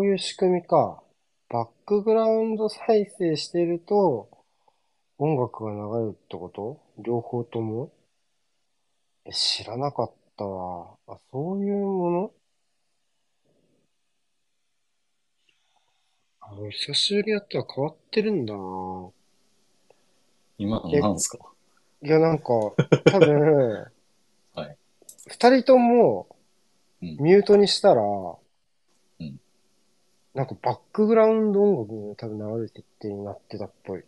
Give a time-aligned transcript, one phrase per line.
[0.00, 1.02] そういう仕組みか。
[1.50, 4.30] バックグラウンド再生してると、
[5.18, 5.76] 音楽が流
[6.06, 6.80] れるってこと？
[6.96, 7.92] 両方とも？
[9.26, 10.96] え、知らなかったわ。
[11.06, 12.30] あ、そういうもの？
[16.40, 19.10] あの、久しぶりやったら変わってるんだな。
[20.56, 21.40] 今のえなんすか？
[22.00, 23.84] いや、なんか、多分、
[24.56, 24.78] はい。
[25.26, 26.26] 二人とも、
[27.02, 28.39] うんミュートにしたら、ん
[30.34, 34.04] なんかバックグラウンド音楽が多分流れてってになってたっぽい。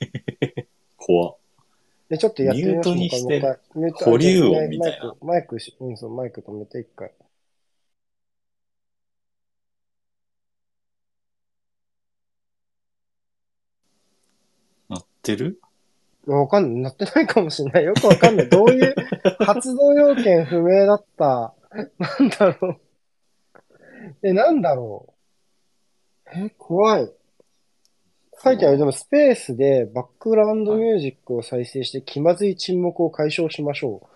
[0.96, 1.36] 怖っ
[2.08, 2.96] で、ちょっとやってみましょう。
[2.96, 7.12] ミュートにしてもう一回ミュート保留音みたいなマイク、マイクし、うん、そう、マイク止めて一回。
[14.88, 15.60] なってる？
[16.26, 16.82] わかんない。
[16.84, 17.84] なってないかもしれない。
[17.84, 18.48] よくわかんない。
[18.48, 18.98] どういう
[19.40, 21.54] 発動要件不明だった？
[21.98, 22.80] なんだろう。
[24.22, 25.14] え、なんだろ
[26.26, 26.30] う。
[26.38, 27.12] え、怖い。
[28.42, 28.78] 書いてある。
[28.78, 34.08] でもスペースでバックグラウンドミュージックを再生して気まずい沈黙を解消しましょ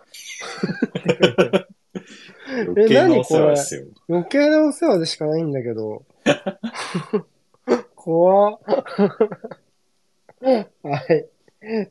[2.66, 3.82] 余計なお世話ですよ。
[4.08, 4.14] う。
[4.14, 6.04] 余計なお世話でしかないんだけど。
[7.94, 8.58] 怖っ。
[10.40, 11.28] はい。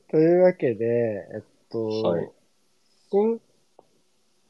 [0.10, 2.32] というわけで、えっと、はい
[3.10, 3.40] 新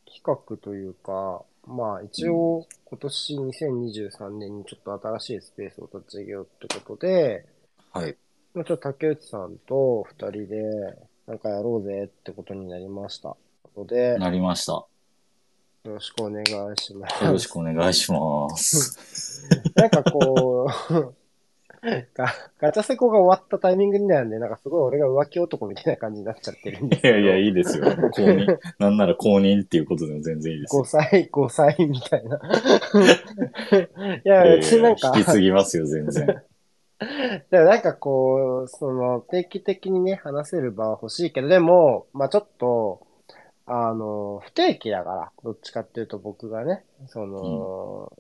[0.06, 7.46] 企画というか、まあ一応今年2023年にちょっと新しいスペースを立ち上げようってことで、
[7.92, 8.16] はい。
[8.54, 10.64] まあちょっと竹内さんと二人で
[11.28, 13.36] なんかやろうぜってことになりました。
[13.78, 14.74] ので、なりました。
[14.74, 14.88] よ
[15.94, 16.46] ろしくお願い
[16.82, 17.24] します。
[17.24, 19.48] よろしくお願いします。
[19.76, 21.16] なんかこう、
[22.16, 27.18] ガガチャセコが終わったタイミングになんで、なんかすごい俺が浮気男みたいな感じになっちゃってるんですけど。
[27.20, 27.86] いやいや、いいですよ。
[27.86, 28.58] 公認。
[28.80, 30.86] なんなら公認っていうことでも全然いいです5よ。
[30.86, 32.38] 歳、5歳みたいな。
[34.26, 36.26] いや、別になんか、引き継ぎますよ、全然。
[36.26, 36.46] だか
[37.52, 43.06] らなんかこう、その、定期的にね、話せる場は欲しいけど、でも、まあちょっと、
[43.68, 48.12] あの、不定期だから、どっちかっていうと僕がね、その、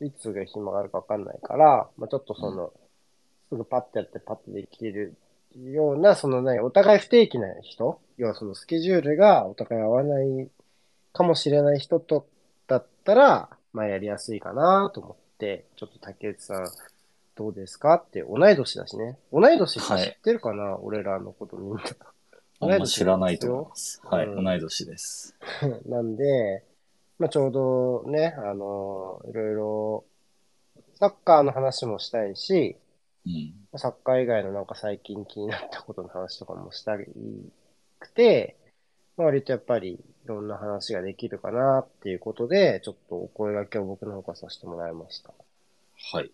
[0.00, 2.72] いつが暇があるかわかんないから、まあちょっとその、
[3.48, 5.14] すぐパッてやってパッてできる
[5.56, 10.48] ような、そのね、お互い不定期な人、要はそのスケジュールがお互い合わない
[11.12, 12.26] かもしれない人と、
[12.66, 16.66] だったら、まあやりやすいかなと思って、ちょっと竹内さん、
[17.36, 19.18] どうですかって、同い年だしね。
[19.32, 21.82] 同い年って知ってるかな、俺らのことみんな。
[22.58, 24.00] あんま知らないと思います。
[24.04, 25.36] はい、うん同い年です。
[25.86, 26.64] なんで、
[27.18, 30.04] まあちょうどね、あの、いろいろ、
[30.98, 32.76] サッカーの話もしたいし、
[33.26, 33.78] うん。
[33.78, 37.06] サッカー以外のなんか最近気になったことの話とかもしたい
[37.98, 38.56] くて、
[39.16, 45.32] まあ割とやっぱりいろんな話ができるかなっていうことで、ちょっとお声掛けを僕の方からさせてもらいました。
[46.12, 46.30] はい。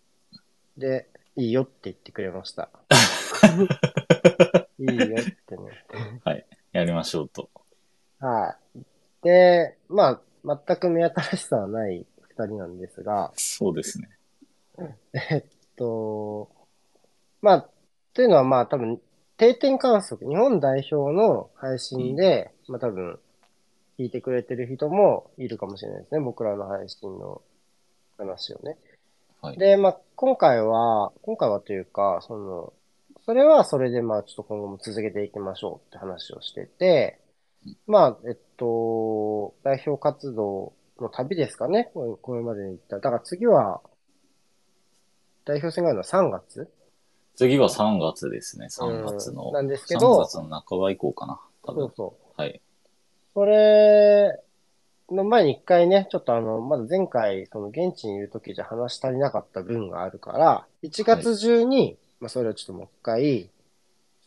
[0.77, 2.69] で、いいよって言ってくれました。
[4.79, 5.83] いいよってね。
[6.23, 6.45] はい。
[6.71, 7.49] やりましょうと。
[8.19, 8.79] はい。
[9.23, 14.09] で、まあ、全く目新しさはない二人なんですが、そうですね。
[15.13, 15.43] えっ
[15.75, 16.49] と、
[17.43, 17.69] まあ、
[18.13, 19.01] というのはまあ多分、
[19.35, 23.19] 定点観測、日本代表の配信で、まあ多分、
[23.99, 26.21] 聞いてくれてる人もいるかもしれないですね。
[26.21, 27.41] 僕らの配信の
[28.17, 28.77] 話をね。
[29.41, 32.73] はいで、まあ今回は、今回はというか、その、
[33.25, 37.19] それはそれでまあちょっと今後も続けていきましょうって話をしてて、
[37.87, 41.91] まあ、えっと、代表活動の旅ですかね。
[41.93, 42.97] これまでに言った。
[42.97, 43.81] だから次は、
[45.43, 46.69] 代表戦があるのは3月
[47.35, 48.67] 次は3月ですね。
[48.67, 49.47] 3月の。
[49.47, 51.39] うんなんですけ3ど、月の半ば以降かな。
[51.63, 51.87] 多分。
[51.87, 52.41] そうそう。
[52.41, 52.61] はい。
[53.33, 54.39] それ
[55.09, 63.49] の前に一回ね、ちょっとあの、まだ前回、その現地にいる時じゃ話し足りなかった分があるから、1月中に、まあそれをちょっともう一回、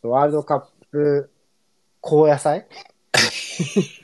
[0.03, 1.31] ワールドカップ
[2.01, 2.67] 高野菜？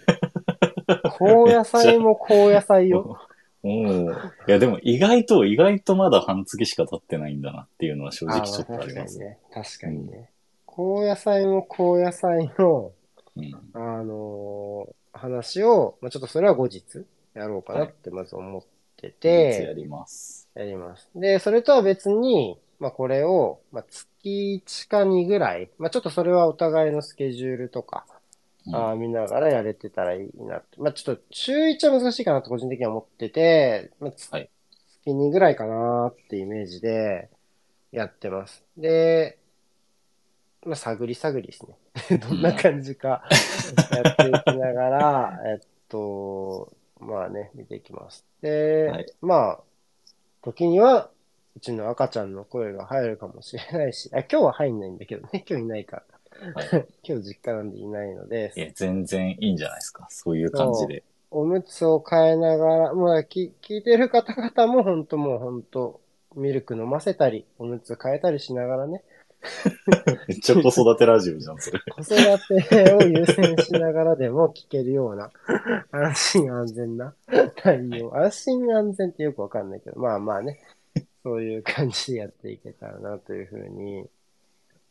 [1.18, 3.18] 高野菜も高野菜よ。
[3.62, 9.18] おーいや、でも意外と、意外とまだ半月しか経ってないんだなっていうのは正直ちょっとあります。
[9.18, 9.38] ね。
[9.52, 10.30] 確かにね。
[10.66, 12.92] 高野菜も高野菜の、
[13.36, 13.54] うん。
[13.74, 16.82] あのー話を、まあ、ちょっとそれは後日
[17.34, 18.62] やろうかなってまず思っ
[18.96, 20.48] ていつやて、ります。
[20.54, 21.08] やります。
[21.14, 28.21] で、それとは別に、まあ、これを、まあ、月1か2ぐらい、まあ、ちょっとそれはお互いのスケジュールとかうん
[28.68, 30.80] あー見ながらやれてたらいいなって。
[30.80, 34.50] まあちょっと中1は難しいかなと個人的には思ってて、まあ、はい
[35.04, 37.28] 月2ぐらいかなってイメージで
[37.90, 38.64] やってます。
[38.76, 39.38] で、
[40.64, 41.76] まあ探り探りですね。
[42.18, 43.24] どんな感じか
[43.90, 48.24] やっていきながら、えっと、まあね、見ていきます。
[48.40, 49.60] で、はいまあ、
[50.42, 51.10] 時には、
[51.56, 56.04] うちの赤ちゃんの声が入るかもしれないし、あ今日は入んないんだけどね、今日いないから。
[56.54, 56.88] はい。
[57.02, 60.06] 今日実家なんでいないのでい、や、全然いいんじゃないですか。
[60.10, 61.02] そういう感じで。
[61.30, 66.00] おむつを変えながら、まあ、き聞いてる方々も本当もう本当
[66.36, 69.02] ミルク飲ませたり、おむつ変えたりしながらね、
[70.28, 71.80] めっちゃ子育てラジオじゃん、それ。
[71.90, 72.14] 子育
[72.68, 75.30] てを優先しながらでも聞けるような、
[75.90, 77.14] 安心安全な
[77.56, 78.16] 対応。
[78.16, 80.60] 安心安全ってよくわかんないけど、まあまあね、
[81.22, 84.06] そういう感じでやっていけたらなというふうに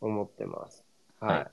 [0.02, 0.84] 思ってます。
[1.22, 1.38] はい。
[1.40, 1.52] は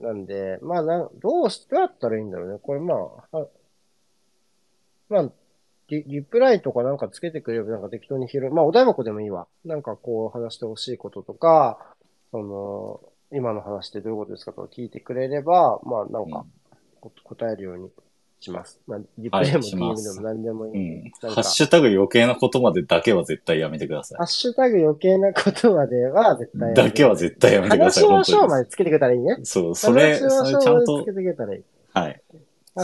[0.00, 2.58] なんで、まあなん、どうし、どうやったらいいんだろうね。
[2.62, 3.48] これまあ、は
[5.08, 5.30] まあ、
[5.88, 8.50] リリプライとかなんかつけてくれればなんか適当に拾う。
[8.50, 9.48] まあ、お台箱でもいいわ。
[9.64, 11.94] なんかこう話してほしいこととか、
[12.30, 13.00] その、
[13.32, 16.44] 今の話ってどういうことですかとか聞いてくれれば、まあなんか
[17.00, 17.90] こ答えるように
[18.40, 18.80] します。
[18.86, 21.02] まあ、リプレイも DM すでも何でもいい。
[21.02, 21.10] うん。
[21.30, 26.74] ハッシュタグ余計なことまでだけは絶対やめてくださハッシュタグ余計なことまでは絶対い。
[26.74, 28.04] だけは絶対やめてください。
[28.04, 29.38] 話しましょう本当にまでつけてくれたらいいね。
[29.42, 31.62] そう、それ、それちゃんとつけ、てくれたらいい。
[31.92, 32.22] はい。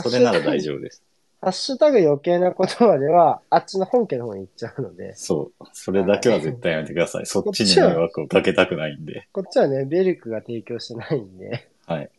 [0.03, 1.03] それなら大丈夫です。
[1.41, 5.65] ハッシュタグ余計なことまでは、あっちの本家の方に行っちゃうので、そう。
[5.75, 7.27] それだけは絶対やめてください。
[7.27, 9.29] そっちに迷惑をかけたくないんで。
[9.31, 12.11] こっちはね、ベルクが提供してないんで、はい。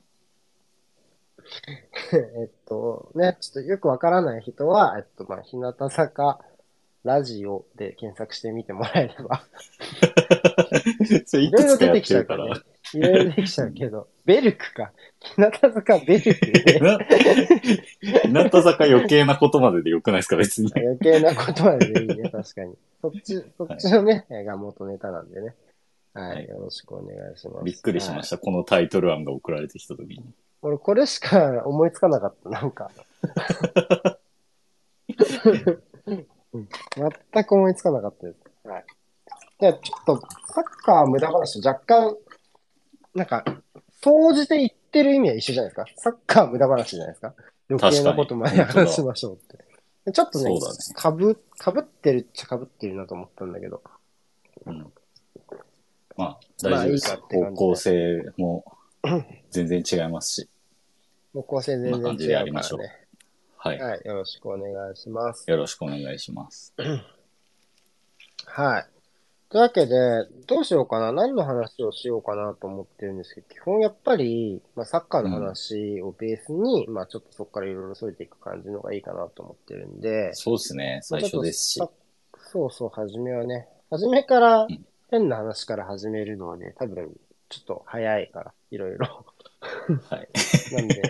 [2.14, 6.40] えっと、ね、ちょっとよくわからない人は、えっと、まあ、日向坂
[7.04, 9.44] ラジオで検索してみてもらえれば、
[11.26, 12.46] それいくつかやってるから。
[12.94, 14.92] いろいろ出てきちゃうけど、ベルクか。
[15.20, 16.80] 日向坂ベルクね。
[18.32, 20.72] な日向坂余計なことまででよくないですか、別に。
[20.78, 22.76] 余計なことまででいいね、確かに。
[23.02, 25.56] そっち、そっちのね、が元ネタなんでね。
[26.14, 27.66] ははいい、よろしくお願いします。
[27.66, 28.38] びっくりしましした。
[28.38, 30.24] このタイトル案が送られてきたときに。
[30.66, 32.90] 俺、これしか思いつかなかった、なんか。
[36.54, 36.70] う ん
[37.34, 38.40] 全く思いつかなかったです。
[38.68, 38.86] はい。
[39.60, 42.18] じゃあ、ちょっと、サッカー無駄話と若干、
[43.14, 43.46] なんか、
[44.02, 45.86] 総じて言ってる意味は一緒じゃないですか。
[45.98, 47.36] サッカー無駄話じゃないですか。
[47.70, 49.64] 余計なことま話しましょうって。
[50.06, 50.52] でちょっとね
[50.96, 53.84] かぶ、かぶってるっちゃかぶってるなと思ったんだけど。
[54.66, 54.92] うん。
[56.18, 57.10] まあ、大丈夫です。
[57.10, 58.66] まあいい方向性も
[59.52, 60.50] 全然違いますし。
[61.36, 62.80] もう構成全然こんな感じでや違うりましょう。
[63.58, 63.78] はい。
[63.78, 64.02] はい。
[64.06, 65.52] よろしくお願いします。
[65.52, 66.74] よろしくお願いします。
[68.48, 68.86] はい。
[69.50, 69.96] というわけで、
[70.48, 71.12] どうしようかな。
[71.12, 81.02] 何の話をしようかなと思ってるんですけど、基本やっぱり、まあ、サッカーの話をベースに、まあ、ちょっとそこからいろいろ添えていく感じのがいいかなと思ってるんで、そうですね。
[81.04, 81.82] 最初ですし
[82.38, 87.12] そうそう、初めはね、初めからん、変な話から始めるのはね、多分、
[87.50, 89.26] ちょっと早いから、いろいろ。
[90.10, 90.30] はい。
[90.74, 91.02] なんで、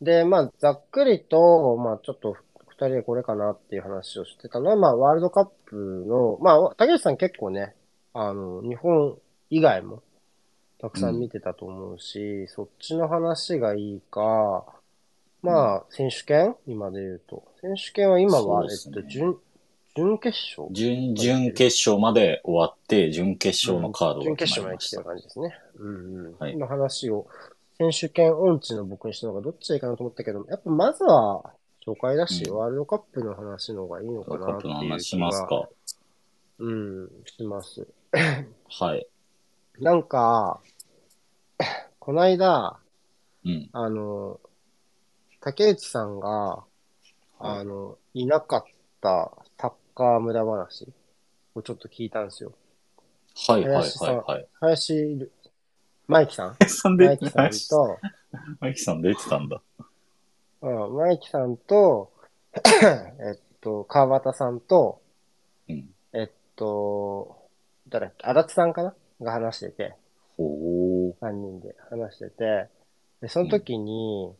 [0.00, 2.36] で、まあ、ざっくりと、まあ、ちょっと、
[2.68, 7.74] 二人でこれかなっていう話をしてたのは、まあ、ワールドカップの、まあ、竹内さん結構ね、
[8.14, 9.18] あの、日本
[9.50, 10.02] 以外も、
[10.80, 14.64] たくさん見てたと思うし、そっちの話がいいか、
[15.42, 16.56] まあ、選手権？
[16.66, 17.44] 今で言うと。
[17.60, 18.68] 選手権は今は、ね。
[18.72, 19.38] えっと、準、
[19.98, 20.68] 準決勝？
[20.72, 25.04] 準、準決勝まで終わって、準決勝のカード準が決決勝まで来てる。
[25.04, 25.58] 感じですね。
[25.76, 26.36] うんうん。
[26.38, 27.26] はいの話を、
[27.78, 31.52] 選手権音痴の僕にしたのがどっちがいいかなと思ったけど、やっぱまずは
[31.84, 35.68] 初回だし、うんワールドカップの話の方がいいのかワールドカップのなっていう話し気が、ますか。
[36.58, 37.88] うん、します。
[38.70, 39.06] はい。
[39.80, 40.60] なんか、
[41.98, 42.78] こないだ、
[43.44, 43.68] うん。
[43.72, 44.40] あの、
[45.40, 46.64] 竹内さんが、
[47.38, 48.64] あの、いなかっ
[49.00, 49.32] た
[49.98, 50.86] カー無駄話
[51.56, 52.52] をちょっと聞いたんですよ。
[53.48, 54.46] はいはい林さんはいはい。
[54.60, 55.28] 林、
[56.06, 56.56] マイキさん？
[56.70, 57.98] さんでマイキさんと、
[58.60, 59.60] マイキさん出てたんだ。
[60.60, 62.12] うん、マイキさんと、
[62.54, 65.02] えっと、川端さんと、
[65.68, 65.92] うん。
[66.12, 67.36] えっと、
[67.88, 68.94] 誰だっけ、足立さんかな？
[69.20, 69.96] が話してて、
[70.36, 71.18] ほー。
[71.18, 72.68] 3人で話してて、
[73.20, 74.32] で、その時に、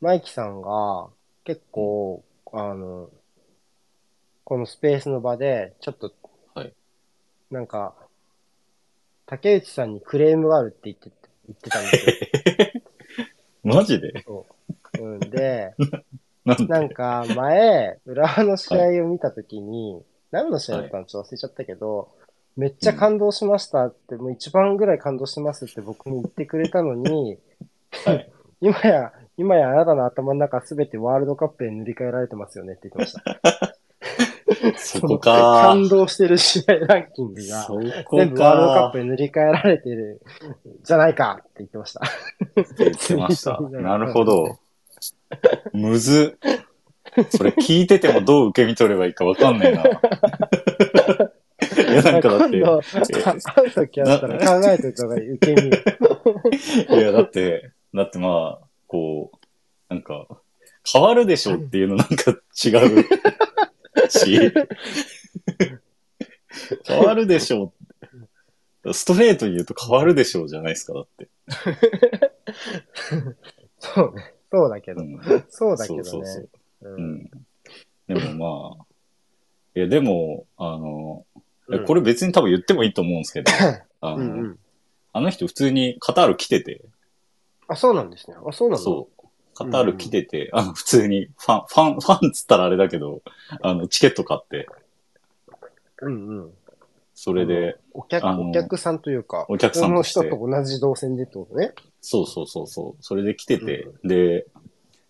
[0.00, 1.08] マイキさんが
[1.42, 3.10] 結構、あの、
[4.46, 6.12] このスペースの場で、ちょっと、
[6.54, 6.72] はい
[7.50, 7.94] なんか、
[9.26, 11.10] 竹内さんにクレームがあるって言って、
[11.48, 12.82] 言ってたんですよ。
[13.74, 14.24] マジで？
[15.00, 15.74] うん、で、
[16.46, 16.66] なんで？
[16.66, 20.00] なんか、前、浦和の試合を見たときに、
[20.30, 22.08] 何の試合だったのちょっと忘れちゃったけど、
[22.56, 27.36] めっちゃ感動しましたって、もう一番ぐらい感動してますって僕に言ってくれたのに、
[28.04, 28.30] はい。
[28.62, 33.75] 今や、今やあなたの頭の中すべてワールドカップへ塗り替えられてますよねって言ってました。
[34.76, 40.20] そこのか感動してる試合ランキングが、全部ワールドカッかプへ塗り替えられてる
[40.84, 42.02] じゃないかって言ってました。
[42.78, 43.60] 言ってました。
[43.70, 44.58] なるほど。
[45.72, 47.26] むずっ。
[47.30, 49.82] それ聞いててもどう受け身取ればいいかわかんないな。
[51.88, 55.68] いや、なんかだって、今度、会うときあったら考えておいた方がいい、受け身。
[56.98, 59.36] いや、だって、だってまあ、こう、
[59.88, 60.26] なんか、
[60.90, 62.30] 変わるでしょっていうのなんか
[62.64, 63.04] 違う
[64.08, 64.52] し、
[66.84, 67.72] 変わるでしょ
[68.92, 71.28] ストレートに言うと変わるでしょうじゃないですか、だって。
[73.78, 74.34] そうね。
[74.52, 75.02] そうだけど。
[75.02, 76.04] うんそうだけどね。
[76.04, 76.48] そうそうそう。
[76.82, 77.30] ううんん。
[78.06, 78.86] でもまあ、
[79.74, 81.24] いや、でも、あの、
[81.68, 83.50] うんこれ別に多分言ってもいいと思うんですけど、
[84.00, 84.58] あの、うんうん。
[85.12, 86.80] あの人普通にカタール来てて、
[87.66, 88.36] あ、そうなんですね。
[88.46, 88.84] あ、そうなんだ。
[88.84, 89.15] そう。
[89.56, 93.22] カタール来てて、あの、普通に、ファン、ファン、ファンっつったらあれだけど、
[93.62, 94.68] あの、チケット買って、
[96.02, 96.50] うんうん。
[97.14, 100.20] それで、お客、あのお客さんというか、お客さんとして。
[100.20, 101.72] 人と同じ動線でってことね。
[102.02, 104.46] そうそうそうそう、それで来てて、で、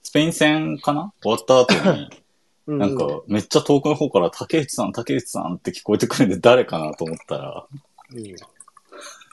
[0.04, 1.12] スペイン戦かな？
[1.20, 2.08] 終わった後に、
[2.68, 7.66] うなんか、めっちゃ遠くの方から、竹内さん、竹内さんって聞こえてくるんで、誰かなと思ったら、
[8.12, 8.36] うん、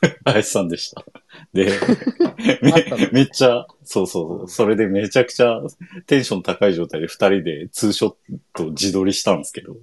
[0.26, 1.04] 林さんでした。
[1.54, 1.70] で、
[2.62, 5.62] めめっちゃ、そうそうそう、それでめちゃくちゃ
[6.08, 8.16] テンション高い状態で二人でツーショッ
[8.54, 9.78] ト自撮りしたんですけど、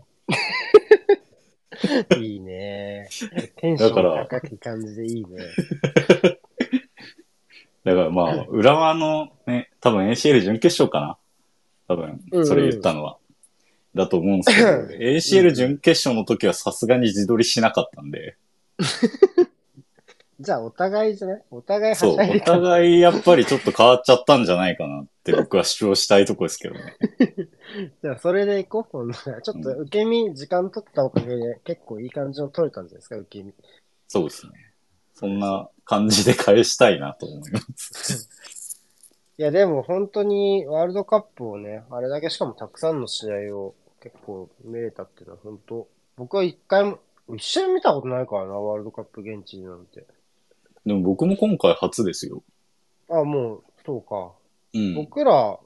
[2.19, 3.09] いいね。
[3.57, 3.95] テンション
[4.29, 5.29] 高い感じでいいね。
[7.83, 11.17] だからまあ、浦和のね、多分 ACL 準決勝かな
[11.89, 13.17] 多分、それ言ったのは。
[13.95, 18.37] だと思うんですけど、ACL 準決勝の時はさすがに自撮りしなかったんで、
[20.41, 21.43] じゃあ、お互いじゃない？
[21.51, 22.53] お互いはそう、おしゃいでた。
[22.53, 26.97] 互いやっぱりちょっと変わっちゃったんじゃないかなって僕は主張したいとこですけどね。
[28.03, 29.13] じゃあ、それでいこう。
[29.13, 33.53] ちょっと受け身、時間取ったおかげで結構いい感じの取れたんじゃないですか、受け身。
[34.09, 34.53] そうですね。
[35.15, 38.31] そんな感じで返したいなと思います。
[39.37, 46.99] いや、でも本当にワールドカップをね、あれだけしかもたくさんの試合を結構見れたっていうのは本当、僕は一回も、
[47.37, 50.07] 一緒に見たことないからな、ワールドカップ現地なんて。
[50.87, 52.43] でも僕も今回初ですよ。
[53.09, 54.33] あ、もう、そうか。
[54.75, 54.95] うん。
[54.95, 55.59] 僕ら、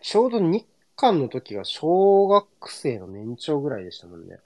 [0.00, 4.38] ちょうど日韓の時が小学生の年長ぐらいでしたもんね。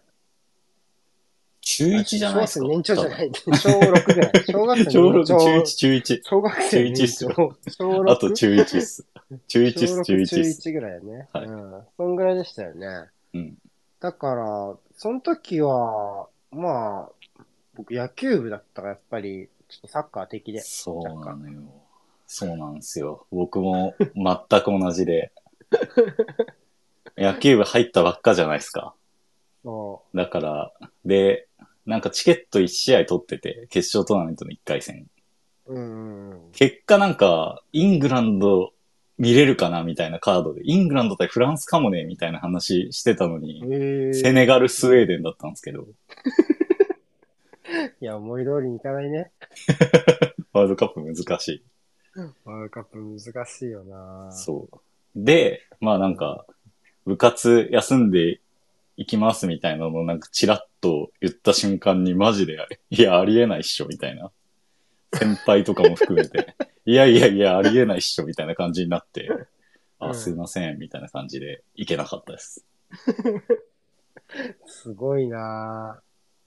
[1.60, 2.66] 中1じゃないですか。
[2.66, 3.30] 小学生年長じゃない。
[3.34, 4.32] 小6ぐらい。
[4.46, 5.38] 小学生小6、年長。
[5.38, 6.20] 中1、中1。
[6.22, 7.34] 小学生年中一っす長。
[7.34, 8.10] 小6。
[8.10, 9.06] あと中1っす。
[9.48, 10.68] 中1っ小す、6中1っ中す。
[10.68, 11.28] 1ぐらいやね。
[11.32, 11.82] はいうん。
[11.96, 12.86] そんぐらいでしたよね。
[13.34, 13.58] うん。
[13.98, 17.10] だから、その時は、まあ、
[17.76, 20.60] 僕野球部だったからやっぱり、ちょっとサッカー的で。
[20.60, 21.60] そうなのよ。
[22.26, 23.26] そうなんですよ。
[23.30, 25.32] 僕も全く同じで。
[27.16, 28.94] 野球部入ったばっかじゃないですか。
[29.62, 30.72] そだから、
[31.04, 31.48] で、
[31.86, 35.06] なんかチケット1試合取ってて、決勝トーナメントの1回戦。
[35.66, 35.74] う。
[35.74, 36.50] うん。
[36.52, 38.72] 結果なんか、イングランド
[39.18, 43.62] 見れるかなみたいなカードで、イングランド対フランスかもねみたいな話してたのに、
[44.14, 45.86] セネガル、スウェーデンだったんですけど、
[48.00, 49.30] いや、思い通りにいかないね。
[50.52, 51.64] ワールドカップ難しい。
[52.44, 54.78] ワールドカップ難しいよなそう。
[55.14, 56.46] で、まあなんか、
[57.04, 58.40] 部活休んで
[58.96, 64.30] 行きますみたいなのをなんかチラッと言った瞬間にマジで、いや、ありえないっしょみたいな。
[65.14, 69.48] 先輩とかも含めて、 いやいやいや、ありえないっしょみたいな感じになって、う
[69.98, 72.64] あ、んすいません、みたいな感じで行けなかったです。
[74.66, 76.00] すごいな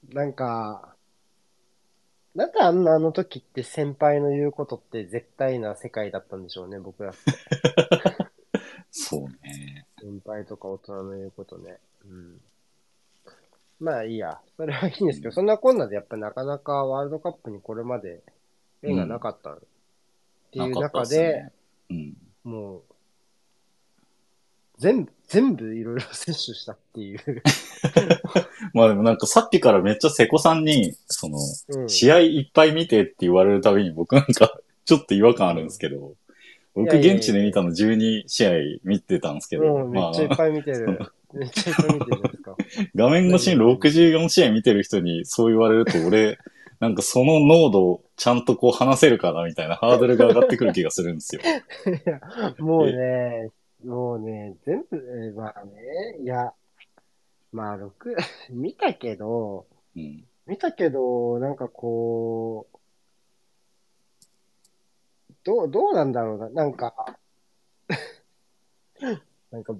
[0.10, 0.96] なんか、
[2.39, 7.19] なんであんなあの時って先輩の言うことって絶対な世界だったんでしょうね、僕らって。
[8.91, 9.86] そうね。
[10.00, 11.79] 先輩とか大人の言うことね。
[12.05, 12.41] うん。
[13.81, 14.39] まあいいや。
[14.55, 18.24] それはいいんですけど、そんなこんなでやっぱなかなかワールドカップにこれまで
[18.84, 19.60] 縁がなかったっ
[20.53, 21.51] ていう中で、ね。
[21.89, 22.17] うん。
[22.46, 22.84] もう、
[24.77, 27.20] 全部、全部いろいろ摂取したっていう。
[28.74, 31.38] まあでもなんかさっきからめっちゃ瀬古さんに、その、
[31.70, 36.14] うん、試合いっぱい見てって言われるたびに僕なんか ちょっと違和感あるんですけど、
[36.74, 38.52] 僕いやいやいや現地で見たの12試合
[38.84, 41.00] 見てたんですけど、もうめまっちゃいっあ、ぱい見てる。
[41.32, 42.58] めっちゃいっぱい見てるじゃないですか。
[42.96, 46.40] 画面越しに64試合見てる人にそう言われると俺、
[46.80, 51.42] なんかその濃度をちゃんとこう話せるかなみたいなハードルが上がってくる気がするんですよ。
[51.44, 52.20] いや、
[52.58, 53.52] もうね、
[53.84, 56.54] もうね、全部、えーまあね、いや、
[57.52, 58.16] まあ、六、
[58.50, 60.28] 見たけど、うん。
[60.46, 62.78] 見たけど、なんかこう、
[65.44, 66.50] どう、どうなんだろうな。
[66.50, 67.18] なんか、
[69.52, 69.76] なんか、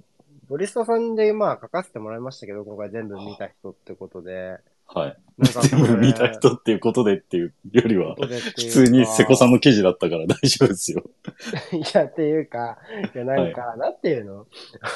[0.48, 4.58] ボリストさんでまあ書かせてもらいましたけど、今回全部見た人ってことで。
[4.94, 5.16] はい。
[5.70, 11.02] 全部見た人っていうことでっていうよりは普通に瀬古さんの記事だったから 大丈夫ですよ。
[11.72, 12.76] いや、っていうか、
[13.14, 14.46] いや、なんか、なんていうの？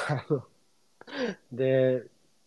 [0.07, 0.43] あの、
[1.51, 2.03] で、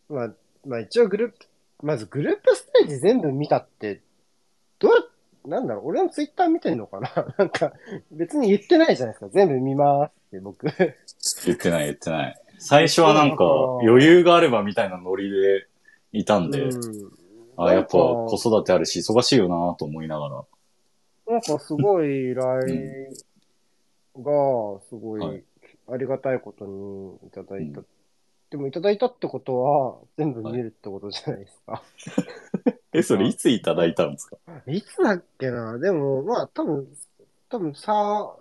[0.08, 1.36] まあ、まあ一応グループ、
[1.82, 4.00] まずグループステージ全部見たって、
[4.78, 4.98] どうや
[5.50, 7.34] なんだろう、俺のツイッター見てんのかな？
[7.36, 7.72] なんか、
[8.12, 9.28] 別に言ってないじゃないですか。
[9.30, 10.66] 全部見ますって僕。
[11.46, 12.40] 言ってない言ってない。
[12.60, 13.44] 最初はなんか
[13.82, 15.66] 余裕があればみたいなノリで
[16.12, 17.12] いたんで、うん。
[17.58, 20.44] あ、やっぱ子育てあるし忙しいよなと思いながら。
[21.26, 23.12] なんかすごい依頼
[24.16, 25.38] が、すごはい。
[25.38, 25.44] い
[25.90, 27.80] ありがたいことにいただいた。
[27.80, 27.86] う
[28.50, 31.82] でもいただいたってことは、全部見るってことじゃないですか。
[32.92, 34.38] え、それいついただいたんですか？
[34.66, 35.78] いつだっけな？
[35.78, 36.88] でも、まあ、多分、
[37.50, 38.36] 多分さ、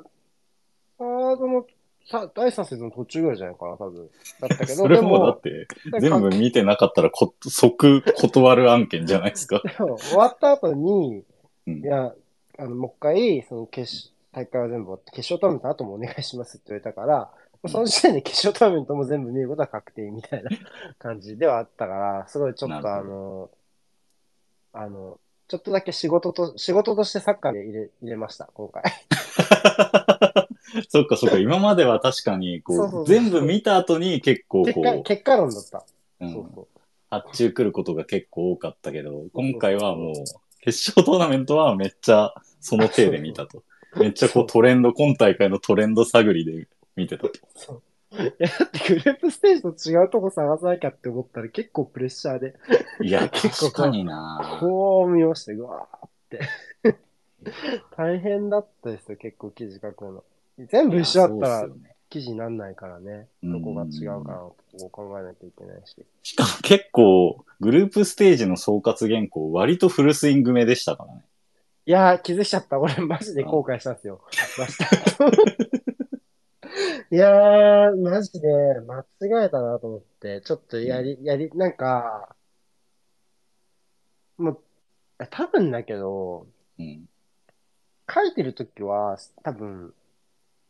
[0.98, 1.66] サードの、
[2.10, 4.10] さ第3節の途中ぐらいじゃないかな、多分。
[4.40, 5.68] だったけど、 それでもだって、
[6.00, 9.62] 全部見てなかったらこ即断る案件じゃないですか。
[9.78, 11.24] でも終わった後に、
[11.68, 12.14] うんいや、
[12.58, 17.30] あの、もう一回、その決勝、大会は全部終わって、決勝トーナメント後もお願いしますって言われたから、
[17.68, 20.50] その時点で決勝トーナメントも全部見ることは確定みたいな
[20.98, 23.50] 感じではあったから、すごいちょっとあの、
[24.72, 28.84] あの、ちょっとだけ仕事と、仕事としてサッカーで入れ、入れました、今回。
[30.90, 35.84] そっかそっか、今までは確かに、こう、そうそうそう全部見た後に結構こう、結果論だった。
[36.20, 36.68] うんそうそう。
[37.10, 40.14] 発注来ることが結構多かったけど、今回はもう、
[40.60, 43.64] 決勝トーナメントはめっちゃその手で見たと。
[43.96, 47.82] めっちゃこうトレンド、今大会のトレンド探りで見てたと。
[48.12, 52.56] いや、だってグループステージと違うとこ探さなきゃって思ったら結構プレッシャーで、
[53.02, 56.40] いや、 結構確かになこう見ました、うわーって。
[57.96, 60.24] 大変だったですよ、結構記事書くの。
[60.58, 61.68] 全部一緒だったら
[62.10, 63.28] 記事になんないからね。
[63.44, 64.38] うんどこが違うかな
[64.80, 65.96] と考えなきゃいけないし。
[66.24, 71.22] しかも結構、グループステージの総括原稿、割とフルスイング目でしたからね。
[71.86, 72.80] いやー、気づいちゃった。
[72.80, 74.22] 俺マジで後悔したんですよ。
[77.10, 78.48] いやー、マジで
[78.82, 82.36] 間違えたなと思って、ちょっとやり、やり、なんか、
[84.38, 84.60] もう、
[85.30, 87.08] 多分だけど、うん。
[88.14, 89.94] 書いてるときは、多分、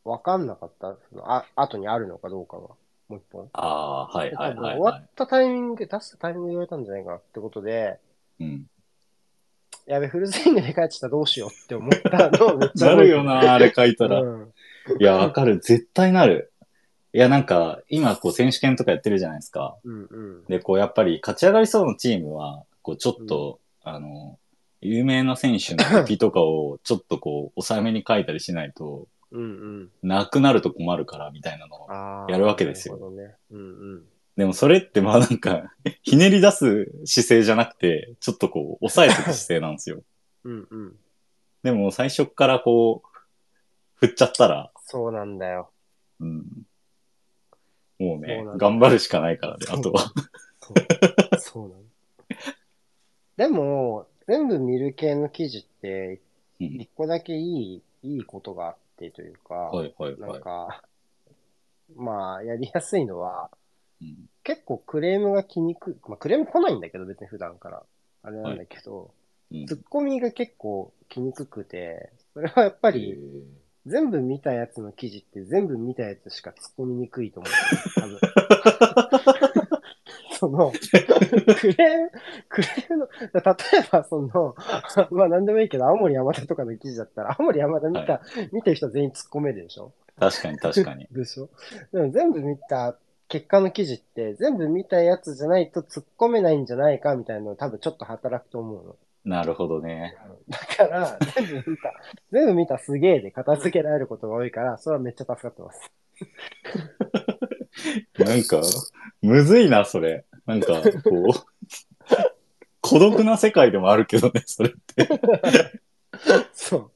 [0.07, 0.95] わかんなかった。
[1.23, 2.61] あ、後にあるのかどうかが。
[3.09, 3.49] もう一本。
[3.53, 7.99] ああー、はいはいはい、は終わったタイミングで、出したタイミングで言われたんじゃないかなってことで、
[8.39, 8.43] い。
[8.43, 8.65] うん。
[9.85, 14.21] やべ、フルスイングで書いてたらどうしようって思ったの なるよな、あれ書いたら。
[14.21, 14.53] うん
[14.99, 15.59] いや、わかる。
[15.59, 16.53] 絶対なる。
[17.13, 19.77] いや、なんか、今、こう、選手権とかやってるじゃないですか。
[19.83, 20.45] うんうん。
[20.45, 24.39] で、こう、やっぱり、勝ち上がりそうなチームは、こう、ちょっと、あの、
[24.81, 29.91] 有名な選手のコピとかを、ちょっとこう、抑えめに書いたりしないと、うんうん。
[30.01, 31.91] なくなると困るから、みたいなのを。
[31.91, 33.35] あーやるわけですよなるほどね。
[33.51, 33.63] うんう
[33.97, 34.03] ん。
[34.37, 40.03] でも、それって、まあなんか、 ひねり出す姿勢じゃなくて、ちょっとこう、抑えてく姿勢なんですよ。
[40.45, 40.99] うんうん。
[41.63, 43.19] でも、最初っからこう、
[43.95, 45.71] 振っちゃったら、そうなんだよ。
[46.19, 46.45] うん。
[47.99, 50.01] もうねそうなん、だ頑張るしかないからね、あとは。
[50.59, 51.83] そうそうなの。
[53.37, 56.21] でも、全部見る系の記事って、
[56.59, 60.39] うん一個だけいい、いいことがあってというか、はいはいなはい。
[60.39, 60.83] んか、
[61.95, 63.49] まあ、やりやすいのは、
[64.01, 65.95] うん結構クレームが来にくい。
[66.07, 67.83] まあ、クレーム来ないんだけど、別に普段から。
[68.23, 69.11] あれなんだけど、
[69.51, 73.43] うんツッコミが結構来にくくて、それはやっぱえり、ー
[73.85, 77.53] 全部見たやつの記事って全部見たやつしか突っ込みにくいと思う。
[77.95, 78.19] 多分。
[80.37, 80.77] その、ク
[81.73, 82.11] レーム、
[82.49, 83.29] クレームの、例
[83.79, 84.55] えばその、
[85.11, 88.21] まあ何でもいいけど、青森山田とかの記事だったら、青森山田見た、
[88.51, 89.91] 見てる人全員突っ込めるでしょ？
[90.19, 91.07] 確かに確かに。
[91.11, 91.49] でしょ？
[91.91, 92.95] でも全部見た
[93.27, 98.95] 結果の記事って、全部見たやつじゃないと突っ込めないんじゃないかみたいなの多分ちょっと働くと思うの。
[99.25, 100.15] なるほどね。
[100.47, 101.93] だから、全部見た、
[102.31, 105.91] 全部見たすげえで片付けられることが多いから、それはめっちゃ助かってます。
[108.23, 108.61] なんか、
[109.21, 110.23] むずいな、それ。
[110.47, 111.47] なんか、こう、
[112.81, 115.09] 孤独な世界でもあるけどね、それって。
[116.53, 116.91] そう。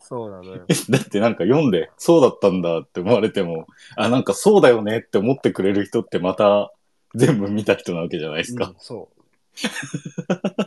[0.00, 0.66] そうなのよ。
[0.90, 3.66] だってなんか読んで、そうだったんだって思われても、
[3.96, 6.72] あ、なんかそうだよねって思ってくれる人ってまた
[7.14, 8.74] 全部見た人なわけじゃないですかうん。
[8.78, 9.22] そう。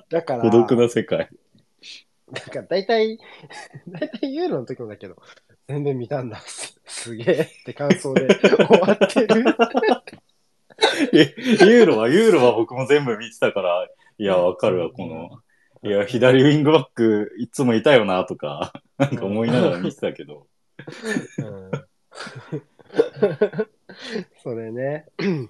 [0.10, 1.30] だから、孤独な世界。
[2.32, 3.20] なんか大体、
[3.88, 5.18] 大体ユーロの時もだけど、
[5.68, 6.40] 全然見たんだ。
[6.42, 9.44] すすげえって感想で終わってる。
[11.14, 11.34] え、
[11.66, 13.88] ユーロは、ユーロは僕も全部見てたから、
[14.18, 15.42] いや、わかるわ、この、
[15.90, 20.48] いや、左ウィングバックいつもいたよな、とか、 なんか思いながら見てたけど、
[21.40, 21.72] うん。
[24.44, 25.06] それね。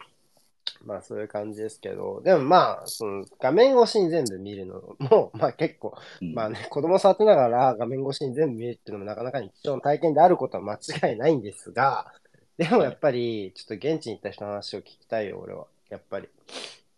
[0.85, 6.33] まあそういう感じですけど、でもまあ、その画面越しに全部見るのも、まあ結構、うん。
[6.33, 12.11] まあね、子供触ってながら画面越しに全部見るっていうのもなかなか日常の体験であることは間違いないんですが、
[12.57, 15.65] でもやっぱり、ちょっと現地に行った人の話を聞きたいよ、俺は。
[15.89, 16.29] やっぱり。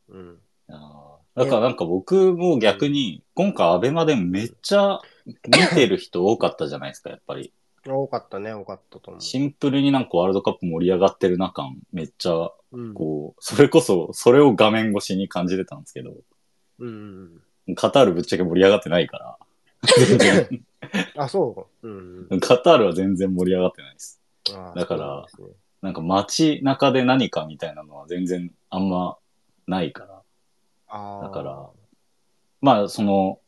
[0.09, 0.39] うん。
[0.69, 5.35] あーだからなんか僕も逆に、今回アベマでめっちゃ見
[5.75, 7.51] てる人多かったじゃないですか、やっぱり。
[7.85, 9.21] 多かったね、多かったと思う。
[9.21, 12.93] シンプルになんかワールドカップ盛り上がってる中、めっちゃ、うん。
[12.93, 16.13] こう、それこそ、それを画面越しに感じてたんですけど、
[16.79, 17.75] うんうんうん。
[17.75, 19.37] カタールぶっちゃけ盛り上がってないから、
[20.07, 20.17] 全
[20.49, 20.65] 然
[21.15, 21.87] あ、そう。
[21.87, 22.39] うんうん。
[22.39, 24.16] カタールは全然盛り上がってないです。
[24.75, 25.47] だからなんですね
[25.81, 29.17] なんか街中で何かみたいなのは全然あんま
[29.67, 30.21] ないから。
[31.21, 31.69] だから、
[32.61, 33.39] まあその、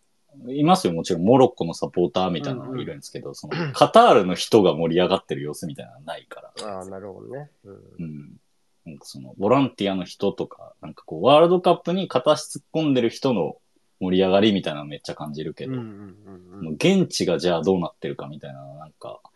[0.47, 6.67] いますよ、もちろんモロッコのサポーターみたいなのがいるんですけど、そのカタールの人が盛り上がってる様子みたいなのはないから。
[6.67, 7.49] ああ、なるほどね。
[7.63, 8.39] うんうん。
[8.85, 13.57] なんかその、ボランティアの人とか、なんかこう、ワールドカップに片足突っ込んでる人の
[13.99, 19.28] 盛り上がりみたいなのめっちゃ感じるけど、うんうんうんうんもう現地がじゃあどうなってるかみたいな、なんか、タ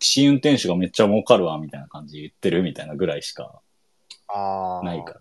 [0.00, 3.60] クシー運転手がめっちゃ儲かるわ、みたいな感じで言ってるみたいなぐらいしか。
[4.82, 5.20] ないから。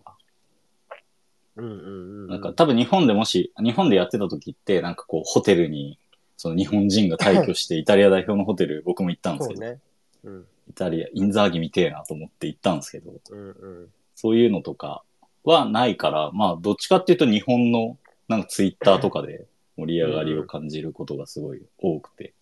[1.57, 2.27] うんうんうん。
[2.27, 5.99] なんか多分日本でもし、日本でやってた時って、なんかこう、ホテルに、
[6.37, 9.79] その日本人が退去して、イタリア代表のホテル、僕も行ったんですけど、ね。
[10.23, 13.89] うんイタリア、インザーギ見てえなと思って行ったんですけど、うんうん。
[14.15, 15.03] そういうのとか
[15.43, 19.45] はないから、まあ、どっちかっていうと日本の、なんかツイッターとかで
[19.77, 22.33] 盛り上がりを感じることがすごい多くて。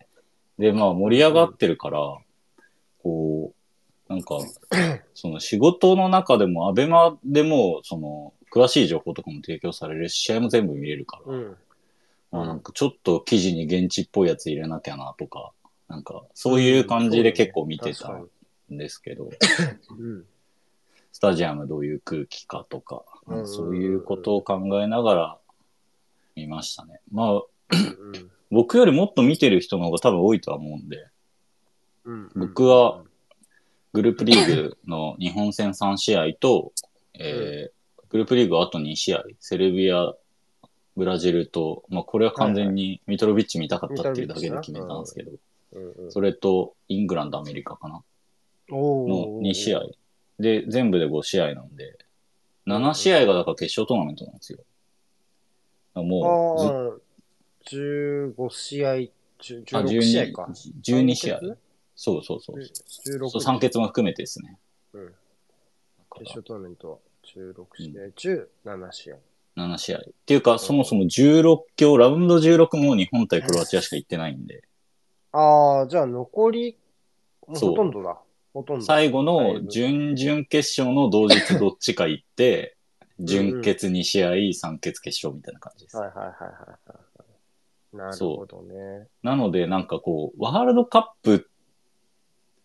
[0.59, 2.17] で、まあ、盛り上がってるから、
[3.07, 3.53] こ
[4.09, 4.39] う、なんか、
[5.13, 11.55] その仕事の中でも、アベマでも、その、詳しい情報とかも提供されるし、試合も全部見れるから、うん。
[12.31, 15.51] まあなんかちょっと記事に現地っぽいやつ入れなきゃなとか、
[15.87, 19.29] なんか、そういう感じで結構見てたんですけど、に
[19.97, 20.25] うん。
[21.13, 23.03] スタジアムどういう空気かとか、
[23.45, 25.37] そういうことを考えながら
[26.35, 26.99] 見ましたね。
[27.11, 31.03] まあ、うん僕よりもっと見てる人の方が多分多いとは思うんで、うん。
[32.35, 33.03] 僕は、
[33.93, 36.71] グループリーグの日本戦3試合と、
[37.13, 37.77] えー
[38.09, 40.13] グループリーグあと2試合、セルビア、
[40.95, 45.31] ブラジルと、まあこれは完全にミトロビッチ見たかったっていうだけで決めたんですけど、
[46.09, 48.01] それとイングランド、アメリカかな。
[48.71, 49.81] おの2試合。
[50.39, 51.97] で、全部で5試合なんで、
[52.65, 54.59] 7試合がだから決勝トーナメントなんですよ。
[55.95, 59.11] もうずっああ、15試合、10
[59.73, 60.49] あ16試合か。
[60.81, 61.39] 12試合
[61.97, 61.97] 三。
[61.97, 62.57] 欠そうそうそう。
[63.17, 64.57] 16そう、3欠も含めてですね。
[64.93, 65.13] うん
[66.17, 69.15] 決勝トーナメントは16試合中7試合。
[69.57, 69.97] 7試合。
[69.99, 74.63] っていうか、そもそも16強、ラウンド16も日本対クロアチアしか行ってないんで、
[75.31, 76.77] ああ、じゃあ残り、
[77.41, 78.17] ほとんどだ。
[78.53, 78.85] ほとんど。
[78.85, 82.75] 最後の準々決勝の同日どっちか行って、
[83.19, 85.97] 準決2試合、3決決勝みたいな感じです。
[85.97, 86.41] はいはいはいはい
[86.89, 86.95] は
[87.93, 87.97] い。
[87.97, 89.07] なるほどね。
[89.23, 91.49] なので、なんかこう、ワールドカップ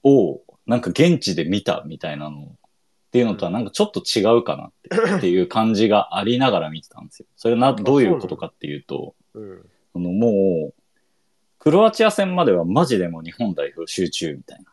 [0.04, 4.72] を、なんか現地で見たみたいなのっていうのとはなんかちょっと違うかなっ
[5.08, 7.26] てっていう感じがありながら見てたんですよ。
[7.36, 9.70] それはな、どういうことかっていうと、うん。
[9.94, 10.74] あのもう、
[11.58, 14.64] クロアチア戦まではマジでもう日本代表集中みたいな。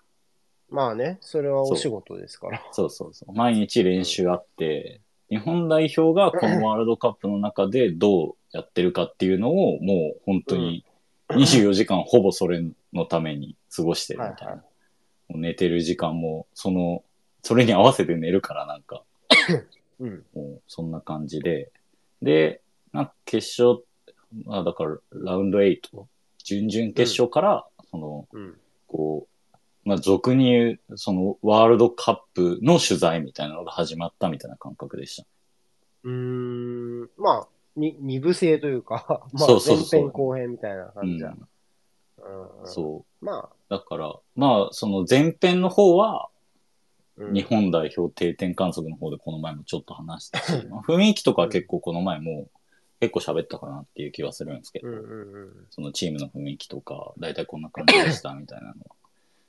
[0.70, 2.64] まあね、それはお仕事ですから。
[2.72, 3.34] そうそうそう。
[3.34, 10.86] 毎日練習あって、日本代表がこのワールドカップの中でどうやってるかっていうのを、もう本当に
[11.30, 12.64] 24時間ほぼそれ
[12.94, 14.64] のために過ごしてるみたいな。
[15.30, 17.04] 寝てる時間も、その、
[17.44, 19.04] それに合わせて寝るからなんか、
[20.00, 20.26] うん。
[20.34, 21.72] もうそんな感じで。
[22.22, 22.62] で、
[22.94, 23.84] なんか決勝、
[24.46, 25.80] まあだからラウンド8、
[26.44, 28.58] 準々決勝から、その、うん。
[28.88, 29.50] こう、
[29.86, 35.28] まあ、俗に言う、その、ワールドカップの取材みたいなのが始まったみたいな感覚でした。
[36.04, 37.10] うーん。
[37.18, 41.30] まあ、に、二部制というか、 まあ、そうそうそう前編後編みたいなう感じだ。
[41.30, 41.48] ん。
[42.62, 42.68] うん。
[42.68, 43.26] そう。
[43.26, 52.48] まあ、だから、まあ、その前編の方は、うん日本代表定点観測の方でこの前もちょっと話したし、 まあ、雰囲気とかは結構この前も
[53.02, 55.68] 結構喋ったかなっていう気はするんですけど、うんうんうん。
[55.70, 58.96] そのチームの雰囲気とか、だいたいこんな感じでしたみたいなのは。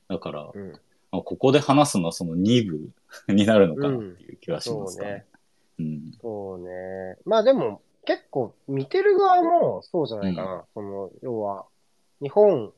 [0.09, 0.73] だから、うん。
[1.13, 2.91] まあ、ここで話すのはその2部
[3.33, 5.27] になるのかなっていう気はしそますかね
[5.79, 5.89] うね。。
[5.89, 6.13] うん。
[6.21, 7.19] そうね。
[7.25, 10.65] まあでも、結構見てる側もそうじゃないかな。
[10.75, 11.67] その、要は、
[12.21, 12.73] 日本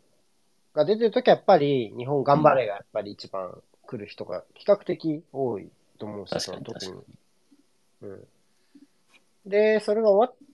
[0.75, 6.93] が出てるときはやっぱり、日本頑張れがやっぱり一番来る人が比較的多いと思うし、その特に。
[8.03, 8.25] うん。
[9.47, 10.49] で、それが終わっ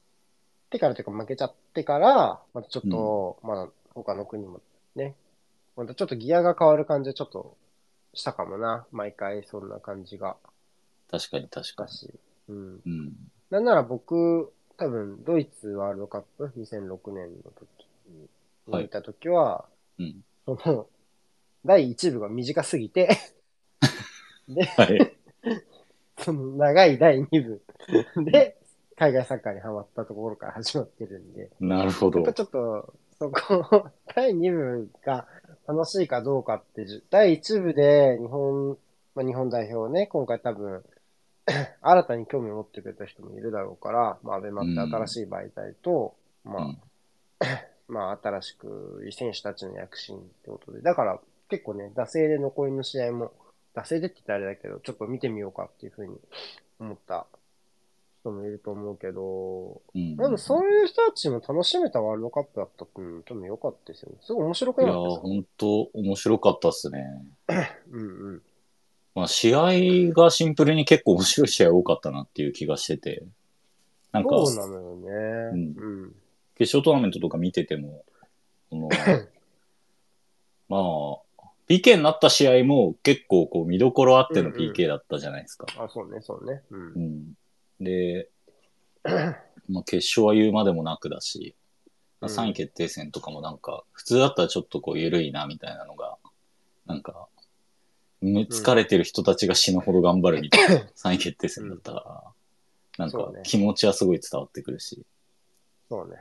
[0.71, 4.61] てからというか負けちゃってから、またちょっと、まだ他の国も
[4.95, 5.15] ね、
[5.77, 7.57] またちょっとギアが変わる感じはちょっと
[8.15, 8.87] したかもな。
[8.93, 10.37] 毎回そんな感じが
[11.11, 12.11] 確かに確かだし。
[12.49, 12.75] うん。
[12.75, 12.81] に。
[12.87, 13.13] うん。
[13.51, 17.69] なんなら僕、多分、ドイツワールドカップ？2006年の時
[18.09, 18.29] に
[18.67, 19.65] はい見た時は、
[19.99, 20.25] うん。
[20.45, 20.87] その、
[21.65, 23.09] 第1部が短すぎて、
[24.49, 25.17] で、はい。
[26.19, 27.63] その長い第2部
[28.25, 28.57] で、
[28.97, 32.33] 海外サッカーにハマったところから始まってるんで、なるほどやっぱ。
[32.33, 35.27] ちょっと、そこ、第2部が
[35.67, 38.79] 楽しいかどうかって第1部で日本、
[39.15, 40.85] まあ、日本代表ね、今回多分、
[41.81, 46.79] 新たに興味を持ってくれた人もいるだろうから、まあ、アベマって新しい媒体と、まあ、うん
[47.41, 53.33] まあ、新しく選手たちの躍進ってことで、だから結構ね、惰性で残りの試合も、
[53.75, 56.17] 惰性でって言ったらあれだけど、ちょっと見てみようかっていうふうに
[56.79, 57.27] 思った
[58.21, 60.17] 人もいると思うけど、うん。
[60.17, 64.19] でもそういう人たちも楽しめたワールドカップだったっていうのも多分良かったですよね。
[64.21, 65.23] すごい面白くなかったですか？
[65.23, 67.25] ほんと面白かったっすね。
[67.91, 68.43] うんうん。
[69.15, 73.25] まあ、試合がシンプルに結構面白い試合多かったなっていう気がしてて。
[74.13, 75.11] なんか、そうなのよね。
[75.53, 76.15] うんうん。
[76.59, 78.05] 決勝トーナメントとか見てても、
[78.71, 78.89] その
[80.69, 80.83] まあ、
[81.69, 85.67] PK になった試合も結構こう見どころあってのうんうん PK だったじゃないですか。
[85.79, 86.63] あ、そうね、そうね。
[86.71, 86.99] うんう。
[86.99, 87.37] ん。
[87.81, 88.29] で、
[89.69, 91.55] まあ、決勝は言うまでもなくだし、
[92.21, 96.17] まあ、うん3位決定戦とかもなんか、普通だったらちょっとこう緩いなみたいなのが、
[96.87, 97.29] なんか、
[98.21, 102.35] め疲れてる人たちが死ぬほど頑張るみたいな 3位決定戦だったか
[102.99, 105.05] ら、なんか気持ちはすごい伝わってくるし、
[105.89, 106.17] そうね。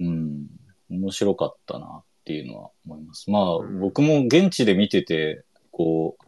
[0.00, 0.46] うん、
[0.90, 3.30] 面白かったなっていうのは思います。
[3.30, 6.24] まあ、うん僕も現地で見てて、こう、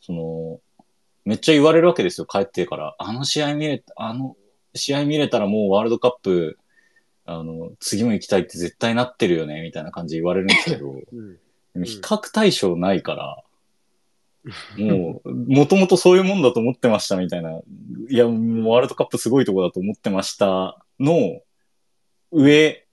[0.00, 0.60] その、
[1.24, 2.94] めっちゃ言われるわけですよ、帰ってから。
[2.98, 4.36] あの試合見れ、あの
[4.74, 6.58] 試合見れたらもうワールドカップ、
[7.24, 11.34] あの、次も行きたいって絶対なってるよね、みたいな感じで言われるんですけど、 うん。
[11.74, 13.42] でも比較対象ないから、
[14.78, 17.60] もう、もともとそういうもんだと思ってましたみたいな、
[18.08, 21.40] いや、もうワールドカップすごいとこだと思ってましたの
[22.30, 22.85] 上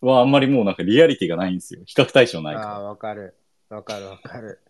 [0.00, 1.82] はあんまりもうなんかリアリティがないんですよ。
[1.84, 3.34] 比較対象ないああ、かわかる。
[3.68, 4.60] わかるわかる。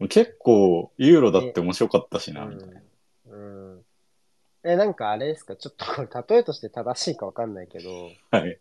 [0.00, 0.08] ら。
[0.08, 2.80] 結構、ユーロだって面白かったしな、みたいな。
[3.28, 3.74] うん。
[3.74, 3.84] うん。
[4.64, 5.56] え、なんかあれですか？
[5.56, 7.90] ちょっとこれ、例えとして正しいかわかんないけど、
[8.30, 8.58] はい。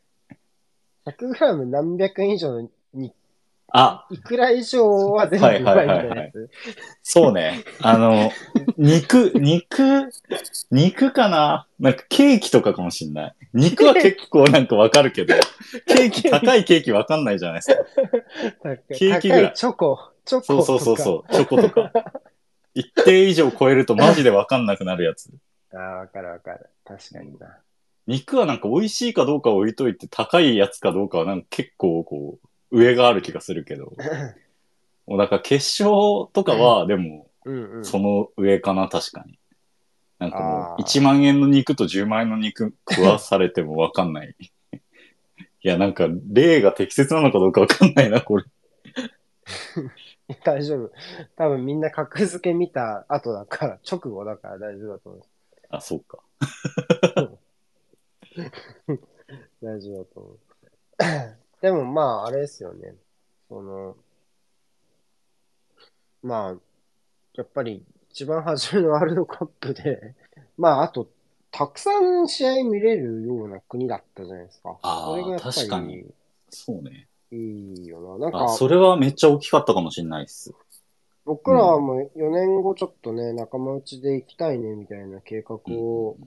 [1.06, 3.14] 100g 何百円以上のに、
[3.76, 6.50] あ、いくら以上は全部うまいみたいなやつ。
[7.02, 7.64] そうね。
[7.82, 8.32] あの、
[8.78, 10.12] 肉、肉、
[10.70, 11.68] 肉かな？
[11.80, 13.36] なんかケーキとかかもしんない。
[13.52, 15.34] 肉は結構なんかわかるけど、
[15.88, 17.84] ケーキ、高いケーキわかんないじゃないですか。
[18.96, 20.66] ケーキぐらいチョコ、チョコそうとか。
[20.68, 21.92] そうそうそう、チョコとか。
[22.76, 25.32] 一定以上超えるとマジでわかんなくなるやつ。
[25.74, 26.70] ああ、わかるわかる。
[26.86, 27.58] 確かにな。
[28.06, 33.94] 肉はなんか美味しいかどうかは置いといて、高いやつかどうかはなんか結構こう、上がある気がするけど。
[35.06, 37.86] もうだから決勝とかは、でも、うんうん。
[37.86, 39.38] その上かな、確かに。
[40.18, 44.36] なんかもう、あー1万円の肉と10万円の肉食わされてもわかんない。
[44.42, 44.80] い
[45.62, 48.46] や、なんか、例が適切なのかどうかわかんないな、これ。
[50.44, 50.92] 大丈夫。
[51.36, 55.24] 多分みんな格付け見た後だから、直後だから大丈夫だと思う。
[55.70, 56.20] あ、そうか。
[59.62, 60.40] 大丈夫だと思う。
[61.64, 62.96] でもまあ、あれですよね。
[63.50, 63.98] その、
[66.24, 66.62] まあ、
[67.36, 70.16] やっぱり一番初めのワールドカップで、
[70.58, 71.08] まあ、あと、
[71.52, 74.78] たくさん試合見れるような国だったじゃないですか。
[74.82, 76.14] あーそれがやっぱ確かにり
[76.50, 77.08] そうね。
[77.32, 78.26] いいよな。
[78.26, 80.54] なんあ、か、それはめっちゃ大きかったかもしれないっす。
[81.26, 86.18] 僕らはもう4年後ちょっとね、仲間内で行きたいねみたいな計画を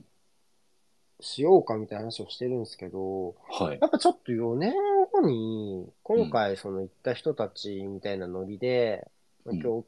[1.19, 3.79] しようかみたいな話をしてるんですけど、はい。
[3.79, 4.73] やっぱちょっと4年
[5.21, 9.07] 後に、今回その行った人たちみたいなノリで、
[9.45, 9.61] まあうん。
[9.61, 9.85] 今日、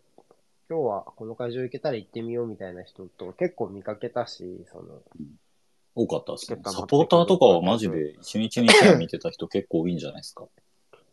[0.69, 5.01] 今日はこの会場行けたら行ってみようみたいな人と結構見かけたし、その、
[5.95, 6.59] 多かったですね。
[6.65, 10.45] サポーターとかはマジで一日に見てた人結構多いんじゃないですか。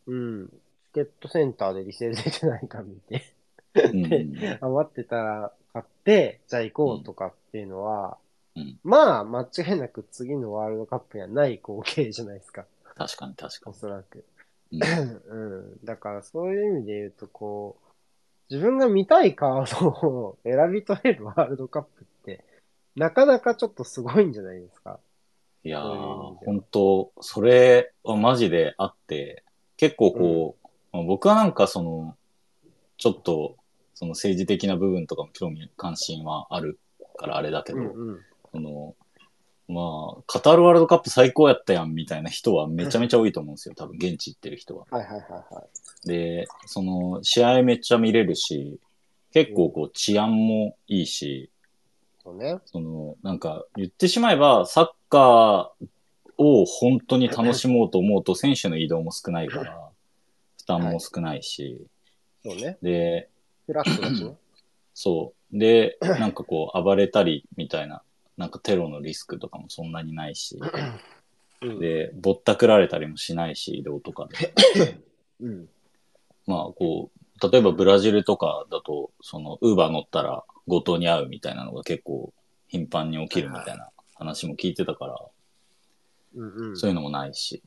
[0.07, 0.53] うん、チ
[0.95, 3.35] ケットセンターでリセール出てないか見て、
[3.75, 8.19] で、 余ってたら買って、じゃあ行こうとかっていうのは、
[8.55, 8.79] うん。
[8.85, 12.65] まあ、間違いなく次のワールドカップにはない光景じゃないですか。
[12.97, 14.25] 確かに確かおそらく。
[14.71, 14.81] に。
[15.29, 15.85] うん。
[15.85, 17.87] だからそういう意味で言うと、こう、
[18.51, 22.45] 自分が見たいカードを選び取れるワールドカップって、
[22.95, 24.99] なかなかちょっとすごいんじゃないですか。
[25.63, 29.45] いやー、本当それはマジであって、
[29.77, 32.17] 結構こう、まあ僕はなんかその、
[32.97, 33.57] ちょっと、
[33.95, 36.79] その政治的な部分とかも興味、関心はある
[37.19, 38.21] からあれだけど、うんうん。
[38.53, 38.95] その、
[39.69, 43.75] まあ、カタールワールドカップ最高やったやんみたいな人はめちゃめちゃ多いと思うんですよ。
[43.75, 44.87] 多分現地行ってる人は。
[44.91, 45.65] はいはいはいは
[46.05, 46.09] い。
[46.09, 48.79] で、その、試合めっちゃ見れるし、
[49.33, 51.51] 結構こう治安もいいし、
[52.23, 52.59] そうね。
[52.67, 55.87] その、なんか言ってしまえば、サッカー
[56.39, 59.91] を本当に楽しもうと思うと選手の移動も少ないから、
[60.59, 61.87] 負担も少ないし、
[62.45, 62.79] そうね。
[62.83, 63.29] で、
[63.67, 64.37] フラットだしね。
[64.95, 65.59] そう。
[65.59, 68.03] で、なんかこう暴れたりみたいな、
[68.37, 70.59] なんかテロのリスクとかもそんなにないし、
[71.63, 71.79] うん。
[71.81, 74.55] で、ぼったくられたりもしないし、移動とかで。
[75.41, 75.69] うん。
[76.47, 82.33] まあ、こう、例えばブラジルとかだと、その、ウーバー乗ったら強盗に遭うみたいなのが結構
[82.69, 85.21] 頻繁に起きるみたいな話も聞いてたから、
[86.35, 86.77] うんうん。
[86.77, 87.63] そういうのもないし。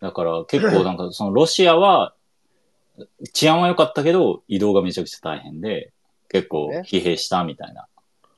[0.00, 2.14] だから結構なんかそのロシアは
[3.32, 5.92] 治安は良かったけど移動がめちゃくちゃ大変で
[6.28, 7.86] 結構ね疲弊したみたいな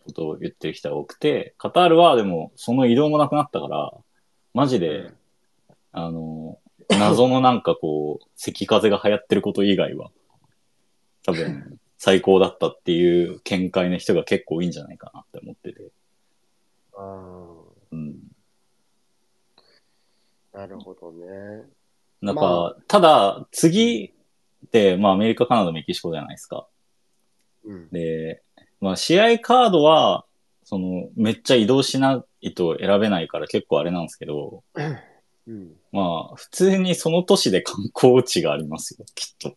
[0.05, 3.93] ことを言ってる人が多くて、カタールはでもその移動もなくなったから、
[4.53, 5.11] マジで、
[5.93, 6.59] あの、
[6.91, 10.11] 謎のなんかこう、赤風が流行ってること以外は、
[11.25, 15.91] 多分 最高だったっていう見解の人が結構多いんじゃないかなって思ってて。
[17.91, 18.19] うん。
[20.53, 21.65] なるほどね。
[22.21, 24.15] なんか、まただ、次
[24.67, 26.67] って、まあアメリカ、カナダ、メキシコじゃないですか。
[27.65, 27.89] うん。
[27.91, 28.43] で、
[28.85, 30.27] まあ試合カードは、
[30.63, 34.63] その、めっちゃ移動しないと選べないから結構あれなんですけど、
[35.47, 35.73] うん。
[35.91, 39.57] まあ、普通にその都市で観光地がありますよ、きっと。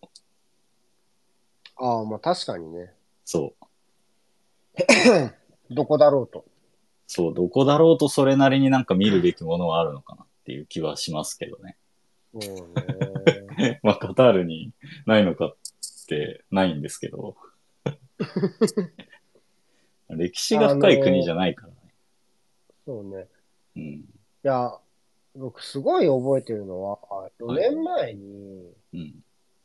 [1.76, 2.94] ああ、まあ確かにね。
[3.26, 3.66] そう。
[5.76, 6.46] どこだろうと。
[7.06, 11.76] そう、どこだろうとそれなりになんか見るべきものはあるのかなっていう気はしますけどね。
[12.40, 13.80] そうね。
[13.84, 14.72] まあ、カタールに
[15.06, 15.56] ないのかっ
[16.08, 17.36] てないんですけど。
[20.10, 21.76] 歴史が深い国じゃないからね。
[22.86, 23.28] そうね。
[23.76, 23.84] うん。
[23.84, 24.06] い
[24.44, 24.78] や、
[25.36, 27.00] 僕すごい覚えてるのは、
[27.40, 29.16] 4年前に、うん。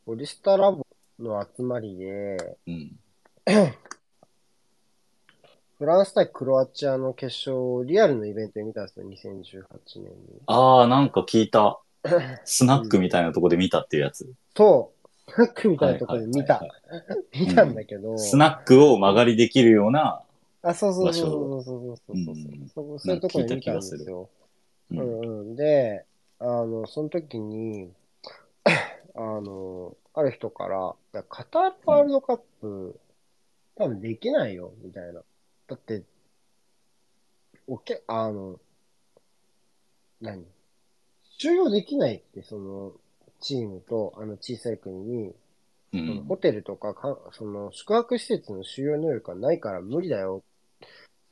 [0.05, 0.87] ポリスタラボ
[1.19, 2.99] の集まりで、うん。
[5.79, 9.65] フランス対クロアチアの決勝をリアルのイベントで見たんですよ、2018
[9.97, 10.41] 年に。
[10.47, 11.81] ああ、なんか聞いた。
[12.45, 14.33] スナックみたいなとこで見たっていうやつ。
[14.57, 14.93] そ
[15.27, 16.71] う、スナックみたいなところで見たはい。
[17.47, 20.23] 見たんだけど、スナックを間借りできるような、
[20.63, 24.31] あ、そうそうそうそうそうそうそうそううんそういうところで見たんですよ。
[24.91, 24.95] う。
[24.95, 25.57] うんんうん。
[25.57, 26.07] で、
[26.39, 27.93] あの、その時に、
[29.15, 30.95] あの、ある人から、
[31.29, 32.99] カタールワールドカップ、
[33.75, 35.23] 多分できないよ、みたいな。
[35.67, 36.03] だって、
[37.67, 38.61] おけ、あの、
[40.21, 40.45] 何？
[41.39, 42.93] 収容できないって、その、
[43.41, 45.35] チームと、あの小さい国に、
[45.93, 46.37] うんホ。
[46.37, 50.43] テルとかか、その宿泊施設の収容能力がないから無理だよ。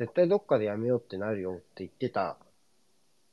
[0.01, 2.37] 絶対どっかでやめようってなるよって言ってた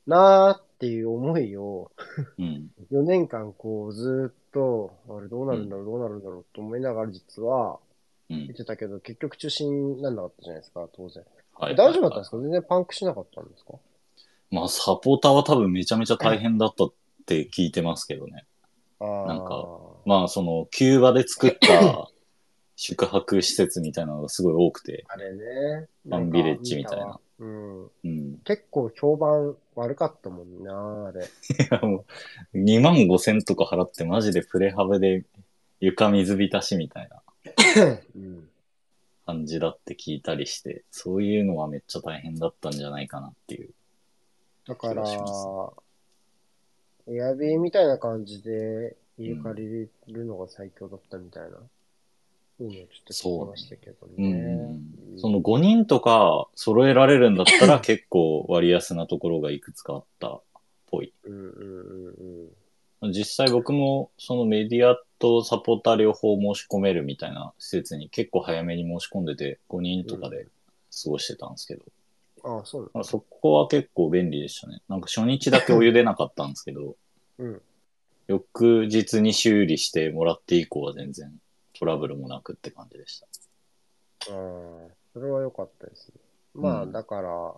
[0.06, 1.90] なーっていう思いを
[2.38, 2.70] うん。
[2.92, 7.78] 4年間こうずーっと、あれどうなるんだろう、どうなるんだろうと思いながら実は
[8.30, 8.52] うん言っ。
[8.54, 11.24] てたけど、結局中止になんなかったじゃないですか、当然。
[11.54, 11.74] はい。
[11.74, 12.36] 大丈夫だったんですか？
[12.38, 13.72] 全然パンクしなかったんですか？
[14.50, 16.92] まあ、サポーターは多分めちゃめちゃ大変だったっ
[17.26, 18.44] て聞いてますけどね。
[19.00, 19.66] なんか
[20.04, 22.10] まあ、その、キューバで作った
[22.80, 25.88] 宿泊施設みたいなのがすごい多くて、あれね。
[26.04, 27.18] ファンビレッジみたいな。
[27.40, 27.82] うん。
[27.82, 28.38] うん。
[28.44, 31.24] 結構評判悪かったもんな、あれ。
[31.24, 31.28] い
[31.72, 32.04] やも
[32.54, 35.24] う、2万5千とか払ってマジでプレハブで
[35.80, 37.20] 床水浸しみたいな
[38.14, 38.48] うん。
[39.26, 43.70] 感じだって聞いたりして、そういうのはめっちゃ大変だったんじゃないかなっていう。
[44.68, 45.72] だから気がしま、
[47.08, 51.58] エアビーみたいな感じで家借りるのが最強だったみたいな。
[52.58, 54.28] そういうのをちょっと聞きましたけどね。
[54.28, 54.28] う
[54.74, 60.42] んその5人とか揃えられるんだったら 結構割安なところがいくつかあったっ
[60.86, 61.12] ぽい。
[61.24, 61.48] うんうん
[63.00, 63.12] うんうん。
[63.12, 70.46] 実際僕もそのメディアとサポーター両方申し込めるみたいな施設に結構早めに申し込んでて5人とかで
[71.02, 71.82] 過ごしてたんですけど、
[72.44, 74.82] ああ、そうなまあ、そこは結構便利でしたね。
[74.88, 76.96] なんか初日だけお湯出なかったんですけど、
[77.38, 77.62] うん。
[78.28, 81.32] 翌日に修理してもらって以降は全然
[81.78, 83.26] トラブルもなくって感じでした。
[83.26, 83.28] あ
[84.30, 86.14] あ、それは良かったですね。
[86.54, 87.54] まあ、うんだから、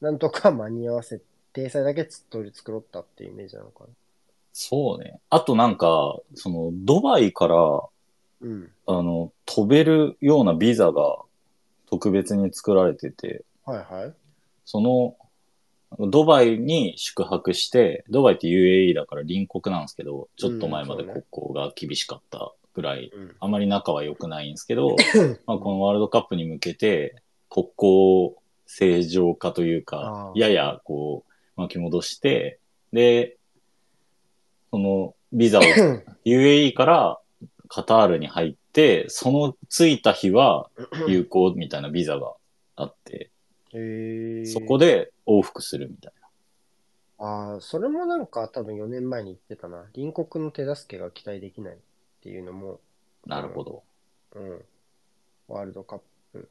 [0.00, 1.20] なんとか間に合わせ、
[1.52, 3.90] 体裁だけつっとり作ろったっていうイメージなのかな。
[4.52, 5.20] そうね。
[5.30, 7.56] あとなんか、そのドバイから
[8.40, 8.70] うん。
[8.86, 11.18] あの、飛べるようなビザが
[11.86, 14.14] 特別に作られてて、はいはい。
[14.64, 15.16] その、
[16.10, 23.36] ドバイに宿泊して、ドバイって UAE だから隣国なんですけど、ちょっと前まで国交が厳しかったぐらい、うん。
[23.40, 24.94] あまり仲は良くないんですけど、
[25.46, 27.16] まあ、このワールドカップに向けて、
[27.50, 32.60] 国交正常化というあか、ーややこう巻き戻して、
[32.92, 33.36] で、
[34.70, 35.62] そのビザを
[36.24, 37.20] UAE から
[37.66, 40.70] カタールに入って、その着いた日は
[41.08, 42.34] 有効みたいなビザが
[42.76, 43.30] あって。
[44.46, 46.12] そこで往復するみたい
[47.18, 49.84] ああ、それもなんか多分4年前に言ってたな。
[49.92, 51.78] 隣国の手助けが期待できない
[52.28, 52.78] っていうのも、
[53.26, 53.40] な。
[53.40, 53.82] なるほど。
[54.34, 54.64] うん。
[55.48, 56.00] ワールドカッ
[56.32, 56.46] プ、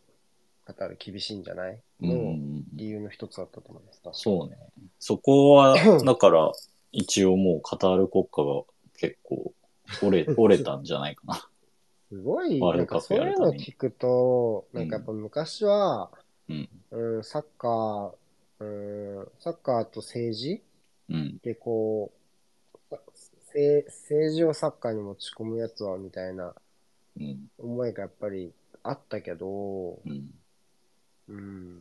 [0.66, 1.80] カタール厳しいんじゃない？
[2.02, 4.02] うんうんうのん理由の一つだったと思います。
[4.02, 4.58] 確かそうね。
[4.98, 6.52] そこは、 だから、
[6.92, 8.64] 一応もうカタール国家が
[8.98, 9.54] 結構
[10.02, 11.50] 折れ、 折れたんじゃないかな。
[12.10, 16.12] すごい、ワールなんかそうドカップやるためにいうの聞くと、なんかやっぱ昔は、
[16.50, 16.70] うん。
[16.90, 18.14] うん、サッカー、
[18.60, 18.66] う
[19.22, 20.64] ん、サッカーと政治
[21.10, 21.38] うん。
[21.44, 22.17] でこう、
[23.58, 26.54] せ政治をサッカーに持ち込むやつはみたいな
[27.20, 27.48] うん。
[27.58, 28.54] 思いがやっぱり
[28.84, 30.30] あったけど、うん。
[31.30, 31.76] うん。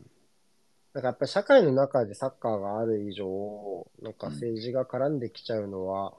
[0.93, 6.13] なんかやっぱり社会の中でサッカーがある以上、なんか政治が絡んできちゃうのは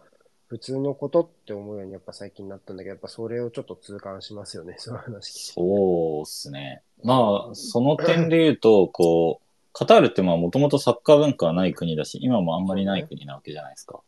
[0.46, 5.52] 普通のことって思うようにやっぱ最近なったんだけど、やっぱそれをちょっと痛感しますよね、 その話。
[5.52, 6.82] そうっすね。
[7.02, 14.00] まあ、その点で言うと、こう、カタールってまあもともとサッカー文化はない国だし、今もあんまりない国なわけじゃないですか。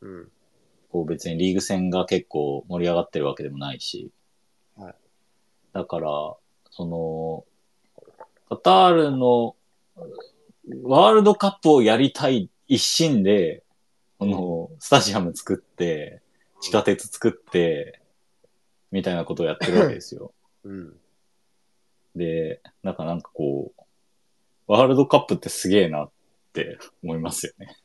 [0.00, 0.30] うん。
[0.94, 4.12] こう別にリーグ戦が結構盛り上がってるわけでもないし。
[4.76, 4.94] はい。
[5.72, 6.36] だから、
[6.70, 7.44] その、
[8.48, 9.56] カタールの
[10.84, 13.64] ワールドカップをやりたい一心で、
[14.20, 16.22] このスタジアム作って、
[16.60, 18.00] 地下鉄作って、
[18.92, 20.32] みたいなことをやってるわけですよ。
[20.62, 20.96] うん。
[22.14, 23.82] で、なんかなんかこう、
[24.68, 26.10] ワールドカップってすげえなっ
[26.52, 27.76] て思いますよね。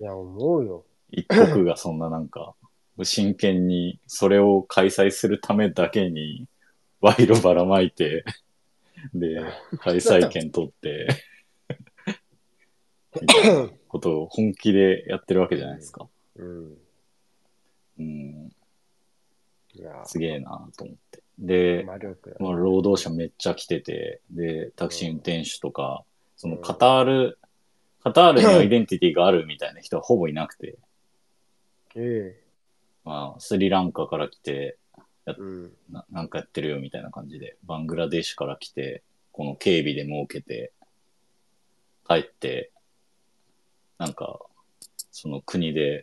[0.00, 0.84] いや、思うよ。
[1.10, 2.54] 一国がそんななんか、
[3.02, 6.46] 真剣にそれを開催するためだけに、
[7.00, 8.24] 賄賂ばらまいて、
[9.14, 9.40] で、
[9.80, 11.08] 開催権取って、
[13.20, 16.08] みたいなことを本気でやってるわけじゃないですか。
[16.36, 16.76] うん。
[17.98, 18.52] うん、
[20.04, 21.22] すげえなと思って。
[21.38, 21.86] で。
[22.40, 26.04] まあ、労働者めっちゃ来てて、で、タクシー運転手とか、
[26.36, 27.38] そのカタール、
[28.02, 30.76] カタールにアイデンティティがあるみたいな人はほぼいなくて、
[31.96, 32.40] え
[33.04, 34.78] まあ、スリランカから来て、
[35.26, 35.72] えうん。
[35.90, 40.72] ななんかやってるよみたいな感じで、バングラデシュから来て、この警備で儲けて、
[42.06, 42.70] 帰って、
[43.98, 44.38] なんか、
[45.10, 46.02] その国で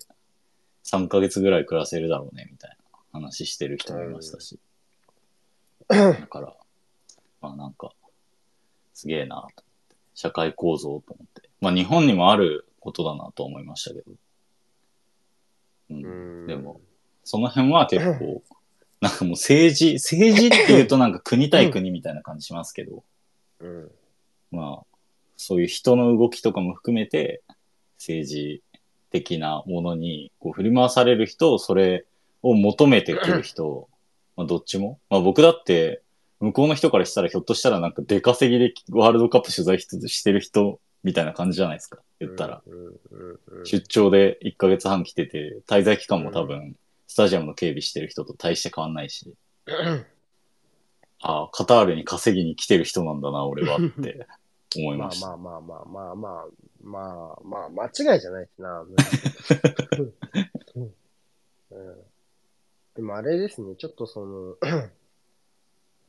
[0.83, 4.59] 3ヶ月ぐらい暮らせるだろうね、みたいな話してる人もいましたし。
[5.87, 6.55] だから、
[7.41, 7.91] まあなんか、
[8.93, 9.51] すげえなと思っ
[9.89, 9.95] て。
[10.15, 11.49] 社会構造と思って。
[11.61, 14.11] まあ日本にもあることだなと思いましたけど。
[16.01, 16.41] うん。
[16.41, 16.47] うん。
[16.47, 16.81] でも、
[17.23, 18.41] その辺は結構、
[19.01, 23.03] なんかもう政治、政治って言うとなんか国対国みたいな感じしますけど、
[23.59, 23.91] うん。
[24.51, 24.85] まあ、
[25.35, 27.41] そういう人の動きとかも含めて、
[27.97, 28.63] 政治
[29.11, 32.05] 的なものにこう振り回される人、それ
[32.41, 33.87] を求めてくる人、
[34.35, 34.99] まあどっちも？
[35.09, 36.01] まあ僕だって、
[36.39, 41.99] 向こうの人からしたらひょっとしたらなんか出稼ぎでワールドカップ取材してる人みたいな感じじゃないですか。
[42.19, 42.61] 言ったら。
[43.65, 46.75] 出張で1ヶ月半来てて、滞在期間も多分、
[47.07, 49.33] スタジアムの警備してる人と大して変わんないし、
[51.19, 54.27] ああ、カタールに稼ぎに来てる人なんだな、俺はって
[54.75, 55.27] 思いまあました。
[55.27, 56.47] まあまあまあまあまあ、
[56.83, 58.81] まあまあ、間違いじゃないしな。
[58.81, 58.95] うん
[62.95, 64.55] でもあれですね、ちょっとその、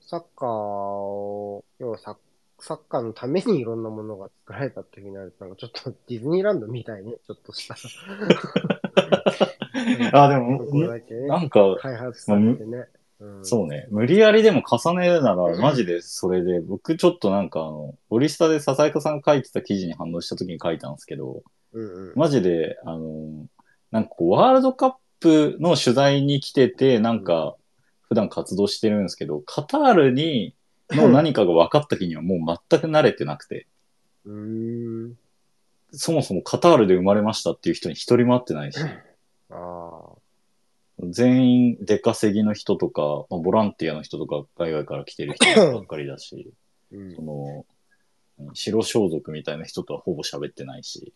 [0.03, 2.18] サッカーを、要はサ
[2.67, 7.77] サッカーのためにいろんなものが作られた時になると、なんかちょっとディズニーランドみたいね、ちょっとした。
[10.15, 10.89] あ、でも、ね
[11.29, 12.79] なんか、開発されてね。
[12.79, 12.89] うん
[13.43, 21.43] そうね、無理やりでも重ねるなら、マジでそれで、僕ちょっとなんかあの、ボリスタで笹井さんが書いてた記事に反応した時に書いたんですけど、
[21.73, 22.12] うんうん。
[22.17, 23.47] マジで、あの、
[23.91, 27.57] なんかこう、ワールドカップの取材に来てて、なんか、
[28.09, 30.55] 普段活動してるんですけど、カタールに、
[30.97, 33.66] の何かが分かった日にはもう全く慣れてなくて、
[34.24, 35.18] うーん。
[35.92, 38.78] そもそもカタールで生まれましたっていう人に一人も会ってないし、
[39.51, 40.12] ああ。
[41.03, 46.53] 全員出稼ぎの人とか、まあ、ボランティアの人とか、海外から来てる人ばっかりだし、
[46.92, 47.22] うんそ。
[47.22, 47.66] の、
[48.55, 51.12] 白装束みたいな人とはほぼ喋ってないし、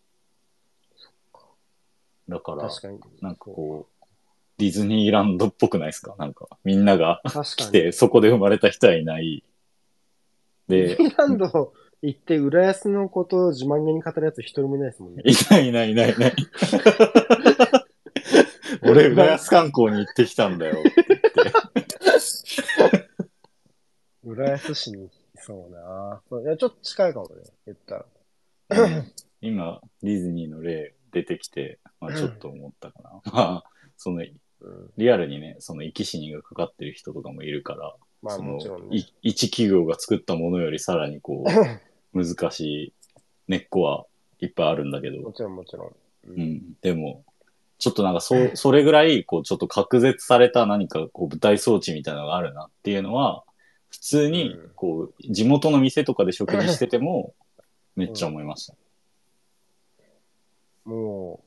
[2.27, 2.99] だから、確かに。
[3.21, 4.05] なんかこう、
[4.57, 6.15] ディズニーランドっぽくないですか？
[6.19, 7.21] なんか、みんなが。
[7.57, 9.43] 来て、そこで生まれた人はいない。
[10.69, 15.23] でディズ、ニーランド行って、浦安のことを自慢げに語るやつ一人もいないですもんね。
[15.25, 16.35] いないいないいないいない。
[18.83, 21.29] 俺、浦安観光に行ってきたんだよって言って。
[24.23, 28.05] 浦安市にそうなそういや、ちょっと近いかもね、言ったら。
[29.41, 33.09] 今、ディズニーの例出てきて、まあちょっと思ったかな。
[33.09, 33.63] まあ、
[33.97, 34.31] その、うん、
[34.97, 38.97] リアルにね、その生き死にがかかってる人とかもいるから、まあもちろんね。
[38.97, 41.45] い一企業が作ったものよりさらにこ
[42.13, 42.93] う、 難しい
[43.47, 44.05] 根っこは
[44.39, 45.87] いっぱいあるんだけど、もちろんもちろん。
[45.87, 45.93] う
[46.27, 47.23] うん、でも、
[47.79, 53.45] ちょっとなんかそう、それぐらい、こう、ちょっと隔絶された何か、こう、舞台装置みたいなのがあるなっていうのは、
[53.89, 57.33] 普通にうん、こう、地元の店とかで食事してても、
[57.95, 58.75] めっちゃ思いました。
[60.83, 61.41] も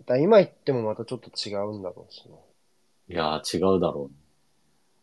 [0.00, 2.34] う、だ今言ってもまたちょっと違うんだろうしね。
[3.08, 4.21] いやー、違うだろうね。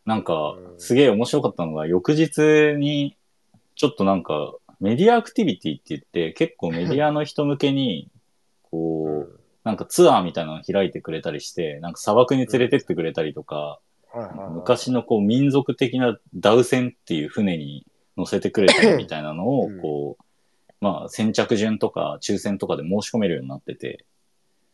[0.06, 0.80] なんかう、ん。
[0.80, 3.16] すげえ面白かったのが、翌日に、
[3.74, 8.08] ちょっとなんか、メディアアクティビティって言って、結構メディアの人向けに、
[8.70, 13.80] こう、なんかツアーみたいなの開いてくれたりして、なんか砂漠に連れてってくれたりとか、
[14.52, 17.86] 昔のこう民族的なダウ船っていう船に
[18.16, 20.24] 乗せてくれたりみたいなのをうん、こう、
[20.80, 24.04] まあ先着順とか抽選とかで申し込めるようになってて、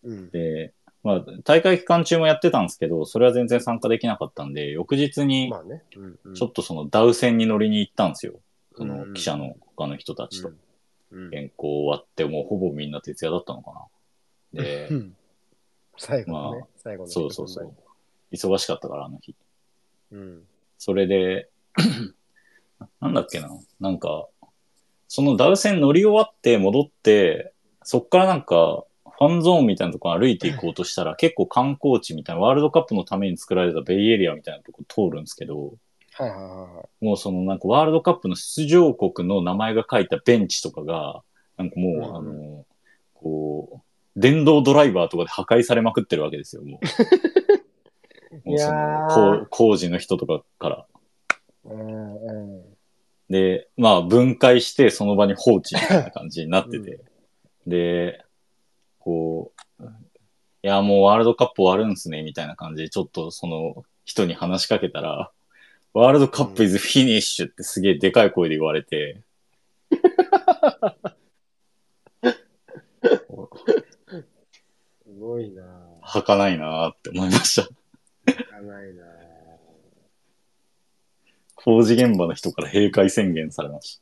[0.05, 0.31] うん。
[0.31, 0.73] で、
[1.07, 5.85] まあ大会期間中もやってたんですけど、それは全然参加できなかったんで、翌日にまあね。
[5.97, 8.41] うんうん、ちょっとそのダウ船に乗りに行ったんですよ。
[8.77, 10.51] そうんの記者の他の人たちと。
[11.13, 11.31] うん。
[11.31, 13.89] 原稿終わって、もうほぼみんな徹夜だったのか
[14.53, 14.63] な。
[14.65, 15.17] でう、ん
[15.97, 17.73] 最後のね、まあ最後のそうそうそう。
[18.33, 19.37] 忙しかったから、あの日。
[20.11, 20.43] うん。
[20.77, 21.49] それで、
[23.01, 23.49] なんだっけな。
[23.79, 24.27] なんか、
[25.07, 27.53] そのダウ船乗り終わって戻って、
[27.85, 28.85] そっからなんか、
[29.19, 35.75] ファンゾーンみたいなとこ歩いていこうとしたら、結構観光地みたいな、ワールドカップのために作られたベイエリアみたいなとこ通るんですけど、
[36.13, 37.05] はいはい。
[37.05, 41.23] もうそのなんかワールドカップの出場国の名前が書いたベンチとかが、
[41.57, 42.65] なんかもう、うんうんあの、
[43.15, 43.83] こ
[44.17, 46.87] う、電動ドライバーとかで破壊されまくってるわけですよ、もう。
[48.45, 50.87] もうその工事の人とかから。
[51.65, 52.77] うんうん。
[53.29, 57.01] で、まあ分解してその場に放置みたいな感じになってて。
[57.67, 58.25] で、
[59.07, 59.87] こう、い
[60.63, 65.31] やもうワールドカップ終わるんすね、みたいな感じでちょっとその人に話しかけたら、
[65.95, 69.23] ワールドカップイズフィニッシュってすげえでかい声で言われて、
[69.81, 69.93] す
[75.21, 75.63] ごいな
[76.03, 77.63] はかないなーって思いました。
[77.63, 78.51] ぁ。
[78.51, 79.07] かないなぁ。
[81.55, 84.01] 工事現場の人から閉会宣言されまし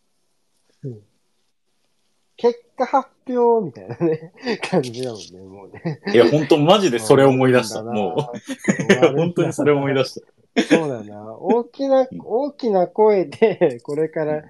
[2.44, 4.32] 結果発表みたいなね、
[4.70, 6.00] 感じだもんね、もうね。
[6.04, 6.12] た。
[6.12, 7.82] いや、本当マジでそれ思い出した。
[7.82, 10.62] もう、本当にそれ思い出した。
[10.62, 11.32] そうだな。
[11.32, 14.42] 大きな、大きな声で、これからエ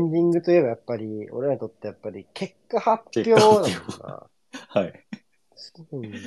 [0.00, 4.26] ンディングといえばやっぱり、俺らにとってやっぱり結果発表だもんな。
[4.68, 4.92] はい。
[5.54, 6.18] そうなんで。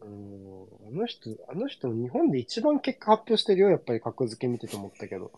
[0.00, 5.30] うん、あの人、あの人日本で一番結果発表してるよ、やっぱり格付け見てて思ったけど。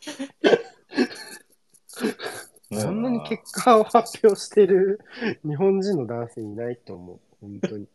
[2.72, 5.00] そんなに結果を発表してる
[5.44, 7.20] 日本人の男性いないと思う。
[7.40, 7.86] 本当に。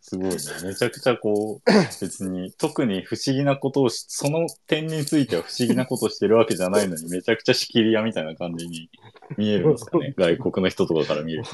[0.00, 0.36] すごいね。
[0.64, 8.90] めちゃくちゃこう、 別に特に不思議なことをし、その点については不思議なことをしてるわけじゃないのに、めちゃくちゃ仕切り屋みたいな感じに
[9.36, 10.14] 見えるんですかね。
[10.16, 11.50] 外国の人とかから見ると。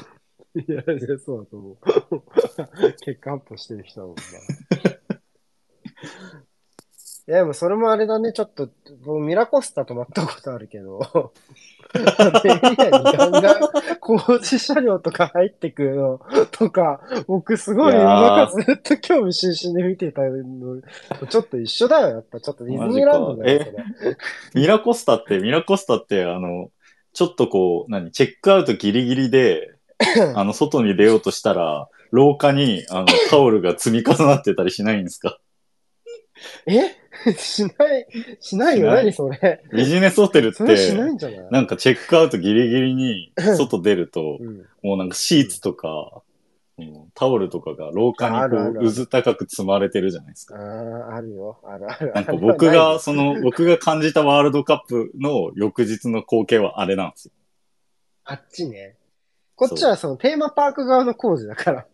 [0.59, 0.81] いや、
[1.19, 1.77] そうだと思う。
[3.03, 4.21] 結果発表してる人だもんな。
[7.27, 8.69] いや、でもそれもあれだね、ちょっと、
[9.05, 11.33] 僕ミラコスタ泊まったことあるけど、
[11.93, 12.05] エリ
[12.49, 16.21] アにガンガン工事車両とか入ってくるの
[16.51, 18.03] とか、僕すごいいやー。
[18.05, 20.81] なんかずっと興味津々で見てたの、
[21.27, 22.39] ちょっと一緒だよ、やっぱ。
[22.39, 24.17] ちょっとディズニーランドだよ、マそジれ。
[24.61, 26.69] ミラコスタって、ミラコスタって、あの、
[27.11, 29.73] ちょっとこう、何、チェックアウトギリギリで、
[30.35, 35.39] あの、外に出ようとしたら、廊下に、あの、タオルが積み重なってたりしないんですか？
[36.67, 36.95] え？
[37.37, 38.07] しない、
[38.39, 39.63] しないよ、しない何それ。
[39.73, 41.51] ビジネスホテルっそれしなて、いんじゃない？
[41.51, 44.65] なんかチェックアウトギリギリに外出ると、うん。
[44.83, 46.21] もうなんかシーツとか、
[46.79, 50.63] うんタオルとかが廊下にこう、あるあるある渦高く積まれてるじゃないですあか。
[50.63, 51.57] あ、あるよ。
[51.63, 52.11] あるある。
[52.13, 57.31] なんかあれは僕ないが、その、僕が感じたワールドカップの翌日の光景はあれなんですよ。
[58.25, 58.95] あっちね。
[59.55, 61.87] こっちはそのテーマパーク側の工事だから。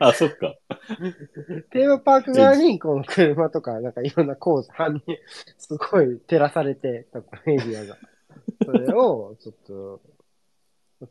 [0.00, 0.54] あ、そっか。
[1.70, 5.16] テーマパーク側にこの車とか、なんかいろんな工事、犯人、
[5.58, 7.96] すごい照らされて、多分エリアが。
[8.64, 10.00] それを、ちょっと、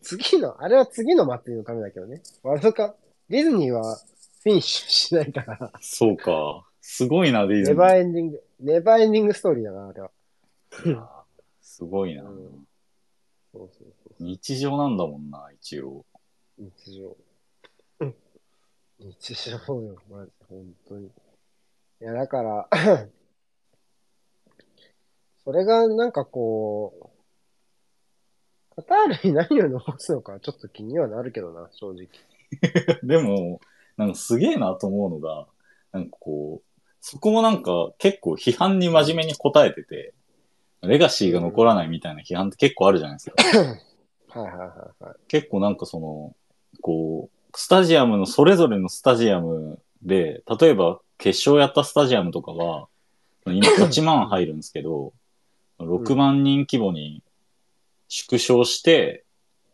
[0.01, 2.21] 次の、あれは次の祭りのためだけどね。
[2.43, 2.97] ワールドカップ、
[3.29, 3.97] ディズニーは
[4.43, 6.65] フィニッシュしないから、そうか。
[6.81, 7.95] すごいな、ディズネバニー。
[7.95, 10.11] ーエンディング、ネバーエンディングストーリーだな、あれは。
[11.61, 12.23] すごいな。
[12.23, 12.65] うん
[13.51, 14.23] そうそうそう。
[14.23, 16.05] 日常なんだもんな、一応。
[16.57, 17.17] 日常。
[19.01, 21.07] うん日常よ、マジ、本当に。
[21.07, 21.11] い
[21.99, 22.69] や、だから、
[25.43, 27.09] それがなんかこう、
[28.75, 32.07] カタールに何を残すのかちょっと気にはなるけどな、正直。
[33.03, 33.61] でも、
[33.97, 35.47] なんかすげえなと思うのが、
[35.91, 40.13] なんかこう、そこもなんか結構批判に真面目に答えてて、
[40.81, 43.35] レガシーが残らないみたいな批判って結構あるじゃないですか。
[44.39, 45.15] はいはいはいはい。
[45.27, 46.35] 結構なんかその、
[46.81, 52.87] こう、スタジアムの、それぞれのスタジアムで、例えば決勝やったスタジアムとかは、
[53.45, 55.13] 今8万入るんですけど、
[55.79, 57.23] 6万人規模に
[58.07, 59.23] 縮小して、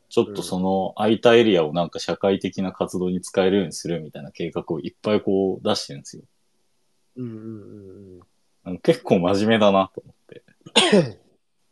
[0.09, 6.23] ちょっとその空いたエリアをなんか社会的な活動に使えるようにするみたいな計画をいっぱいこう出してるんですよ。
[7.17, 8.19] うんうん
[8.65, 10.43] うん結構真面目だなと思って。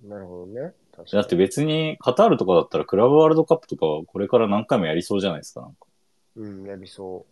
[0.04, 0.10] うん。
[0.10, 0.74] なるほどね。
[1.12, 5.62] だって別にカタールとかだったらクラブワールドカップとかはこれから何回もやりそうじゃないですか。
[5.62, 5.88] なんか
[6.36, 7.26] うん、やりそ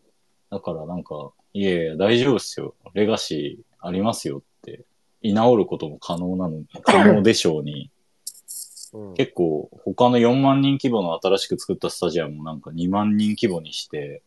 [0.49, 2.75] だからなんか、いやいや、大丈夫っすよ。
[2.93, 4.83] レガシーありますよって、
[5.21, 7.89] 居直ることも可能なの、 可能でしょうに、
[8.93, 8.97] う。
[8.99, 9.13] うん。
[9.13, 14.21] 結構他の4万人規模の新しく作ったスタジアムもなんか2万人規模にして、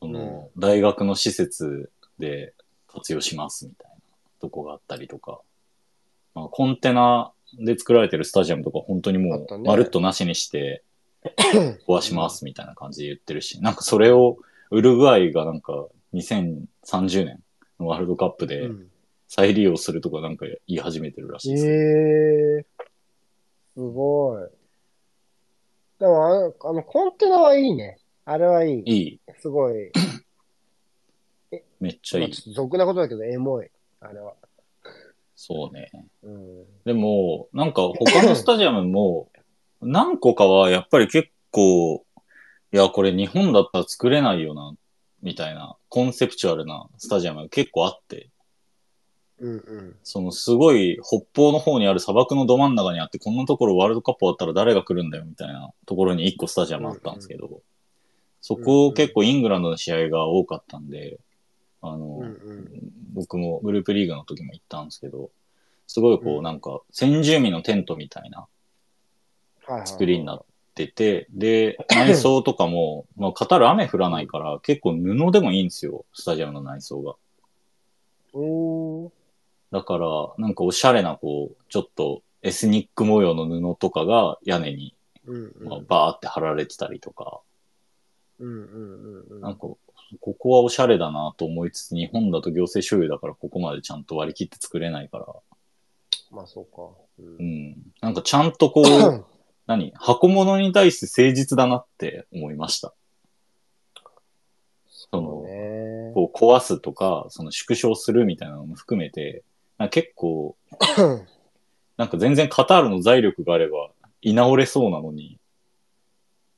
[0.00, 2.54] その、大学の施設で
[2.86, 3.96] 活用しますみたいな
[4.40, 5.40] とこがあったりとか、
[6.34, 10.82] まあ、コンテナで作られてるスタジアムとか本当にもあったねうまるっとなしにして
[11.86, 14.38] 壊しますみたいな感じで言ってるし、なんかそれを
[14.70, 17.42] ウルグアイがなんか2030年
[17.78, 18.90] のワールドカップでうん
[19.32, 21.66] 再利用するとかなんか言い始めてるらしいえです。
[21.68, 22.66] え
[23.76, 24.42] すごい。
[26.00, 27.98] でもあの、あの、コンテナはいいね。
[28.24, 28.82] あれはいい。
[28.84, 29.20] いい。
[29.38, 29.92] すごい。
[31.78, 32.40] めっちゃいいまあち。
[32.40, 33.70] ょっと俗なことだけど、エモい。
[34.00, 34.34] あれは。
[35.36, 35.92] そうね。
[36.24, 36.64] うん。
[36.84, 39.30] でも、なんか他のスタジアムも、
[39.82, 42.04] 何個かはやっぱり結構、
[42.72, 44.74] いや、これ日本だったら作れないよな、
[45.22, 48.30] みたいな、コンセプチュアルなスタジアムが結構あって、
[49.40, 49.96] うんうん。
[50.04, 57.62] そのすごい北方の方にある砂漠のど真ん中にあって、こんなところワールドカップ終わったら誰が来るんだよ、みたいなところに1個スタジアムあったんですけど、
[58.42, 61.18] そこ結構イングランドの試合が多かったんで、
[61.82, 62.68] あの、うんうん。
[63.14, 65.30] 僕もグループリーグの時も行ったんですけど、
[65.86, 68.46] すごいこううんなんか先住民のテントみたいな。
[69.86, 70.44] 作りになっ
[70.74, 77.16] てて、で、内装とかも、 まあカタール雨降らないから結構布でもいいんですよ、スタジアムの内装が。
[78.32, 79.10] おー。
[79.72, 84.94] だから、なんかおしゃれなこう、ちょっとエスニック模様の布とかが屋根に。
[85.60, 87.40] まあバーって貼られてたりとか、
[88.38, 89.40] うんうんうんうん。
[89.40, 89.78] なんか、こ
[90.34, 95.26] こはおしゃれだなと思いつつ、日本だと行政所有だからここまでちゃんと割り切って作れないから、
[96.30, 96.82] まあそうか。
[97.18, 97.76] ううんん。
[98.00, 98.84] なんかちゃんとこう、
[99.70, 99.92] 何？
[99.94, 102.92] 箱物に対して誠実だなって思いました。
[104.88, 106.10] その、ね。
[106.12, 109.44] こう壊すとか、その縮小するみたいなのも含めて、
[109.92, 110.56] 結構、
[111.96, 113.90] なんか全然カタールの財力があれば
[114.22, 115.38] 居直れそうなのに、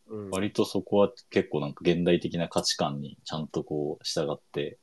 [0.07, 4.79] うん割とそこは結構なんか現代的な価値観にちゃんとこう従って、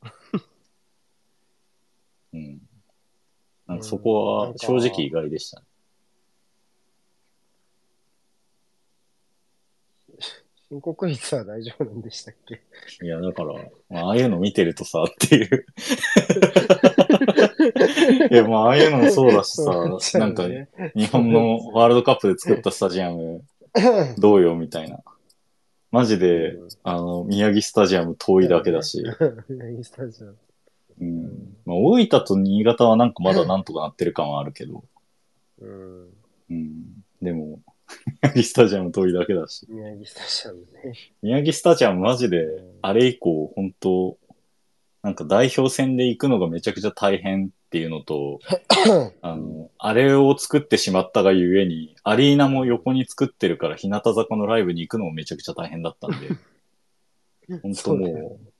[2.32, 2.62] うん。
[3.66, 5.65] なんかそこは正直意外でしたね。
[10.68, 12.60] 申告率は大丈夫なんでしたっけ？
[13.04, 13.54] いや、だから、
[13.88, 15.66] まあああいうの見てるとさ、っていう。
[18.30, 23.44] いや、まあ、ああいうのもそうだしそうさ、なんか、ね日本のワールドカップで作ったスタジアム、
[24.18, 25.00] どうよ、みたいな。
[25.92, 29.04] マジで、うんあの、宮城スタジアム遠いだけだし、 い
[29.80, 30.36] いスタジアム
[30.98, 31.56] うん。
[31.64, 34.82] まあ、大分と新潟はなんかまだなんとかなってる感はあるけど、
[35.60, 36.08] うん。
[36.50, 37.04] うん。
[37.22, 37.60] でも、
[38.22, 40.94] 宮城スタジアム遠いだけだし、宮城スタジアムね。
[41.22, 42.46] 宮城スタジアムマジで、
[42.82, 44.16] あれ以降、本当
[45.02, 48.40] なんか代表戦で行くのがめちゃくちゃ大変っていうのと、
[49.22, 56.28] あの、あれを作ってしまったがゆえに、アリーナも横に作ってるから、日向坂のライブに行くのもめちゃくちゃ大変だったんで、
[57.62, 58.52] 本当もう、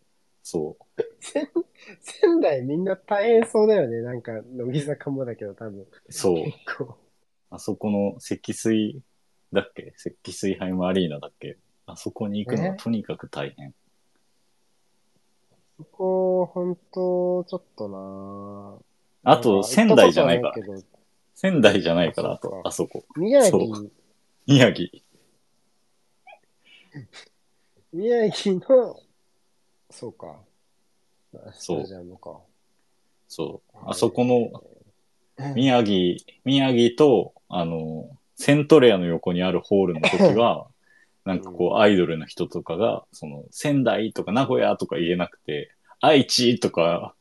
[0.43, 1.03] そう。
[1.21, 1.49] 仙
[2.01, 4.01] 仙台みんな大変そうだよね。
[4.03, 5.87] なんか、乃木坂もだけど多分。
[6.11, 6.45] そう。
[7.51, 9.01] あそこの積水
[9.53, 9.95] だっけ？
[9.97, 11.57] 積水ハイムアリーナだっけ？
[11.87, 12.77] あそこに行くのはえ？
[12.77, 13.75] とにかく大変。
[15.79, 17.89] そこ、ほんと、ちょっと
[19.25, 20.55] なあと、仙台じゃないから。
[21.35, 23.05] 仙台じゃないから、あとあそこ。
[23.15, 23.91] ど宮そ城、
[24.47, 24.89] 宮城。
[27.93, 28.99] 宮城の、
[29.91, 30.41] そうか。
[31.53, 31.87] そう。
[33.29, 33.77] そう。
[33.85, 34.51] あそこの
[35.55, 40.69] 宮城、宮城と、あの、セントレアの横にあるホールの時は、
[41.25, 47.17] なんかこう、アイドルの人とかが、その、仙台とか名古屋とか言えなくて、愛知とか、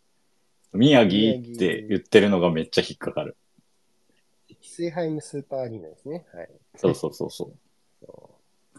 [0.73, 3.35] 宮城って言ってるのがめっちゃ引っかかる。
[4.61, 6.25] スイハイムスーパーアリーナですね。
[6.33, 6.49] はい。
[6.75, 7.55] そうそうそうそう。
[8.05, 8.29] そ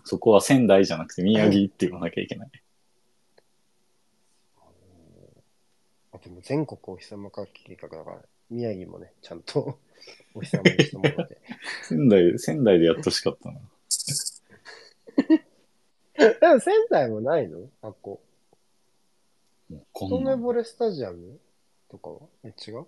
[0.05, 2.51] そこは仙台じゃなくて宮城って言わなきゃいけない。
[4.59, 4.61] う
[6.13, 8.19] あでも全国お日様化計画だから、
[8.51, 9.79] 宮城もね、ちゃんと
[10.35, 11.39] お日様にしたもので。
[11.83, 13.61] 仙台、仙台でやってほしかったな。
[16.41, 17.69] でも仙台もないの？
[17.83, 18.21] あっこ。
[19.69, 21.39] もうこ一んな目惚れスタジアム
[21.91, 22.21] とかは？
[22.45, 22.87] え、違う？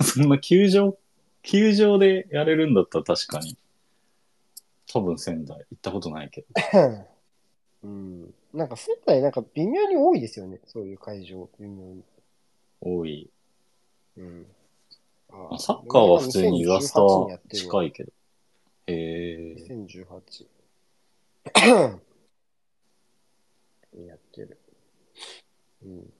[0.02, 0.96] そんな球場、
[1.42, 3.56] 球場でやれるんだったら確かに。
[4.92, 6.46] 多分仙台行ったことないけど。
[7.84, 8.34] うん。
[8.52, 10.60] なんか仙台なんか微妙に多いですよね。
[10.66, 11.48] そういう会場。
[11.58, 12.04] 微妙に。
[12.80, 13.30] 多い。
[14.16, 14.46] うん。
[15.32, 17.86] まあサッカーは普通に岩下は近い。
[17.88, 18.12] いけど。
[18.86, 19.54] へえ。
[19.54, 20.46] 2018。
[24.06, 24.58] やってる。
[25.84, 26.12] うん。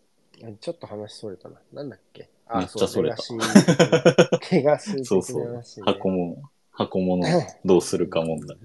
[0.44, 1.60] あちょっと話それたな。
[1.72, 2.28] なんだっけ？
[2.46, 5.62] あ、めっちゃそれたそうレガシーレガシー的そうそう。
[5.84, 7.22] 箱も、箱物
[7.64, 8.58] どうするか問題。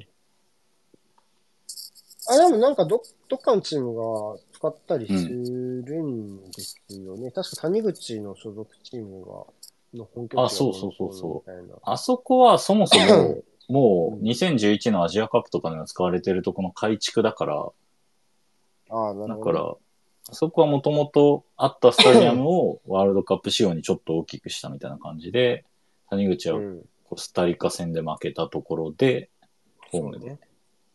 [2.29, 7.31] あ、でもなんかど、どっかのチームが使ったりするんですよね。
[7.31, 9.45] 確か谷口の所属チームが、
[9.97, 11.79] の本拠地があそうそうそうそう。
[11.83, 17.69] あそこはそもそも、 もう2011のアジアカップとかでも使われてるとこの改築だから、
[18.89, 19.45] ああ、なるだほど。
[19.45, 19.75] から、あ
[20.31, 25.65] そこはもともとあったスタジアムを ワールドカップ仕様にちょっと大きくしたみたいな感じで、
[26.09, 26.89] 谷口はうん。
[27.09, 29.29] コスタリカ戦で負けたところで、
[29.91, 30.37] ホームで。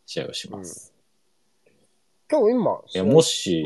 [0.05, 0.93] 試合をします。
[2.29, 3.65] 今日今、いや、もし、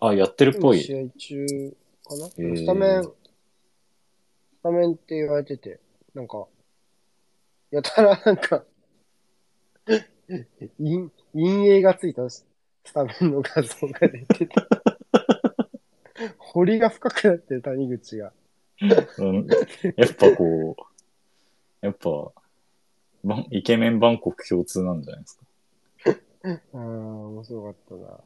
[0.00, 0.84] あ、やってるっぽい。
[0.84, 3.10] 今試合中かな、へースタメン、ス
[4.66, 5.78] タメンって言われてて、
[6.12, 6.48] なんか、
[7.70, 8.64] やたらなんか、
[9.86, 10.04] 陰、
[10.78, 12.44] 陰影がついたス
[12.92, 14.66] タメンの画像が出てた。
[16.38, 18.32] 彫りが深くなってる谷口が。
[19.18, 19.46] うん、
[19.96, 20.82] やっぱこう、
[21.86, 22.32] やっぱ、
[23.50, 25.44] イケメンバンコク共通なんじゃないですか？
[26.74, 28.20] ああ、面白かったな。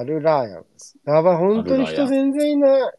[0.00, 0.64] アルラーヤン。
[1.04, 2.94] やばい、本当に人全然いない。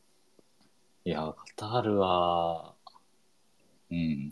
[1.03, 2.75] いや、カタールは、
[3.89, 4.31] うん。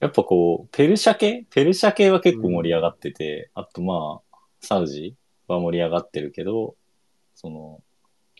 [0.00, 1.46] やっぱこう、ペルシャ系？
[1.50, 5.16] ペルシャ系は結構盛り上がってて、あとまあ、サウジ
[5.48, 6.76] は盛り上がってるけど、
[7.34, 7.82] その、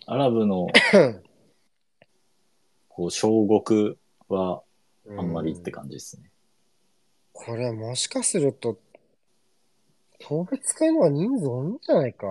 [0.06, 0.66] アラブの、
[2.90, 3.96] こう、小国
[4.28, 4.62] は
[5.16, 6.30] あんまりって感じですね。
[7.32, 8.78] これもしかすると、
[10.20, 12.26] 送別会のは人数多いんじゃないか？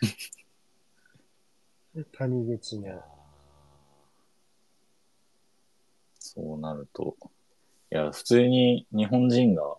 [2.12, 3.02] 谷口の。
[6.18, 7.16] そうなると、
[7.90, 9.76] いや、普通に日本人が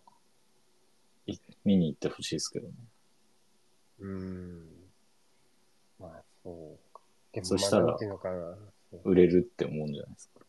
[1.28, 2.74] い見に行ってほしいですけどね。
[4.00, 4.66] うーん。
[6.00, 7.02] まあ、そうか。
[7.34, 8.58] でも、そしたらまあなんていうのかな。
[9.04, 10.46] 売れるって思うんじゃないですか。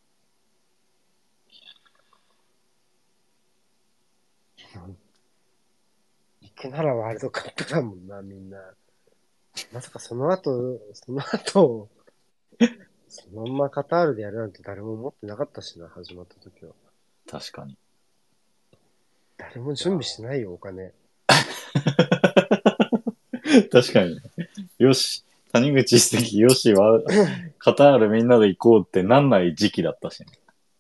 [6.41, 8.75] 行くならワールドカップだもんな、みんな。
[9.73, 11.89] まさかその後、その後、
[13.09, 16.73] そのまんまカタールでやるなんて誰も思ってなかったしな、始まった時は。
[17.31, 17.77] 確かに。
[19.37, 20.93] 誰も準備してないよ、お金。
[23.71, 24.23] 確かにね。
[24.79, 27.03] よし、谷口一石、よしは、
[27.59, 30.27] カタールみんなで行こうってなんない時期だったしね。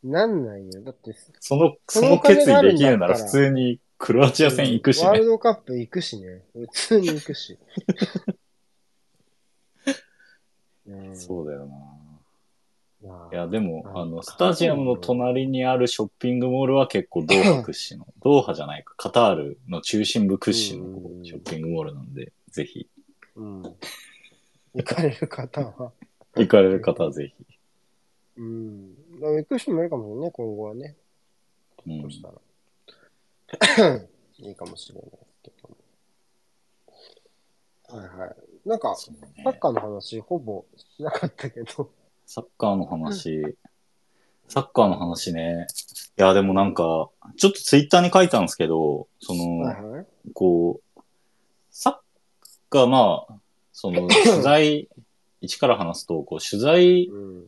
[0.05, 0.83] なんないよ。
[0.83, 5.09] だって、その、そその決意できるなら普通にクロアチア戦行くしね。
[5.09, 6.43] ワールドカップ行くしね。
[6.55, 7.59] 普通に行くし。
[10.89, 11.75] うんそうだよな。
[13.07, 22.89] まあいや、でも、うんあの、スタジアムの隣にあるショッピングモールは結構ドーハ屈指の、ドーハじゃないか、カタールの中心部屈指のショッピングモールなんで、ぜひ、
[23.37, 23.63] うん。
[24.75, 25.93] 行かれる方は。
[26.37, 27.47] 行かれる方はぜひ。
[28.39, 28.95] うん。
[29.21, 30.97] 行く人もいるかもしれないね、今後はね。
[31.87, 32.35] うんそしたら。
[34.39, 35.11] いいかもしれない
[35.43, 35.77] けど。
[37.97, 38.37] はいはい。
[38.69, 39.11] なんか、サ
[39.47, 41.91] ッカーの話、ほぼしなかったけど。
[42.27, 43.57] サッカーの話、
[44.47, 45.67] サッカーの話ね。
[46.19, 47.09] いや、でもなんか、
[47.39, 50.07] ちょっとツイッターに書いたんですけど、その、はいはい。
[50.35, 51.01] こう、
[51.71, 51.95] サッ
[52.69, 53.35] カー、まあ、
[53.73, 54.89] その、 取材、
[55.41, 57.45] 一から話すと、こう、取材っうん。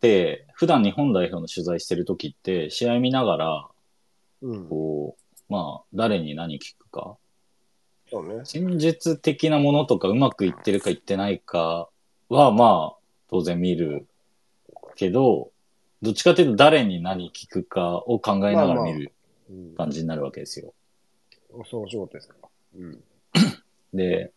[0.00, 3.68] て、普段日本代表の取材してる時って、試合見ながら、
[4.40, 4.68] うん。
[4.70, 7.18] こう、まあ、誰に何聞くか、
[8.10, 8.40] そうね。
[8.44, 11.88] 戦術的なものとかうまくいってるかいってないか
[12.28, 12.96] は、まあ、
[13.28, 14.06] 当然見る
[14.96, 15.50] けど、
[16.02, 19.12] どっちかというと誰に何聞くかを考えながら見る
[19.50, 19.74] うん。
[19.76, 20.72] 感じになるわけですよ。
[21.70, 22.34] そう、お仕事ですか。
[22.76, 23.02] うん。
[23.94, 24.32] で、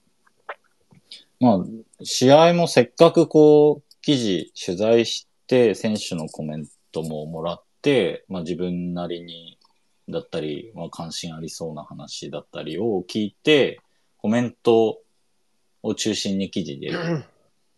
[1.40, 1.66] まあ、
[2.04, 9.58] 試合もせっかくこう、記事、取材して、選手のコメントももらって、まあ自分なりに、
[10.10, 13.80] だったり、まあ関心ありそうな話だったりを聞いて、
[14.18, 15.00] コメント
[15.82, 16.92] を中心に記事で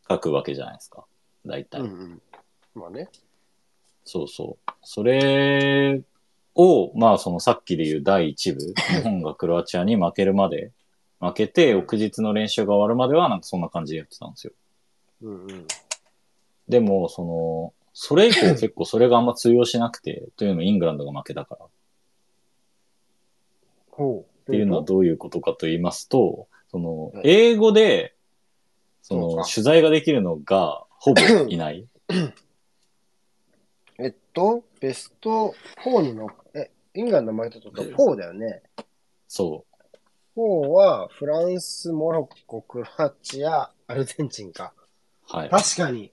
[0.10, 1.06] 書くわけじゃないですか。
[1.46, 1.82] 大体。
[1.82, 2.22] うんうん。
[2.76, 3.10] まあね。
[4.04, 4.72] そうそう。
[4.84, 6.02] それ
[6.54, 10.72] を、まあそのさっきで言う第一部、日本がクロアチアに負けるまで、
[11.20, 14.54] 負けて翌日の練習が終わるまではなんかそんな感じでやってたんですよ。
[15.24, 15.68] うんうん。
[16.68, 21.66] でも、その、それ以降結構それがあんま通用しなくて、というのもイングランドが負けたから。
[23.98, 24.36] っ。
[24.46, 28.16] ていうのはどういうことかと言いますと、そのはい、英語で、
[29.02, 31.88] その、取材ができるのがほぼいない。
[33.98, 38.62] えっと、ベスト4にの、え、イングランド負けたとか4だよね。
[39.28, 39.66] そ
[40.36, 44.74] 4はフランス、モロッコ、クロアチア、アルゼンチンか。
[45.34, 45.38] う。
[45.38, 45.50] はい。
[45.50, 46.12] 確かに。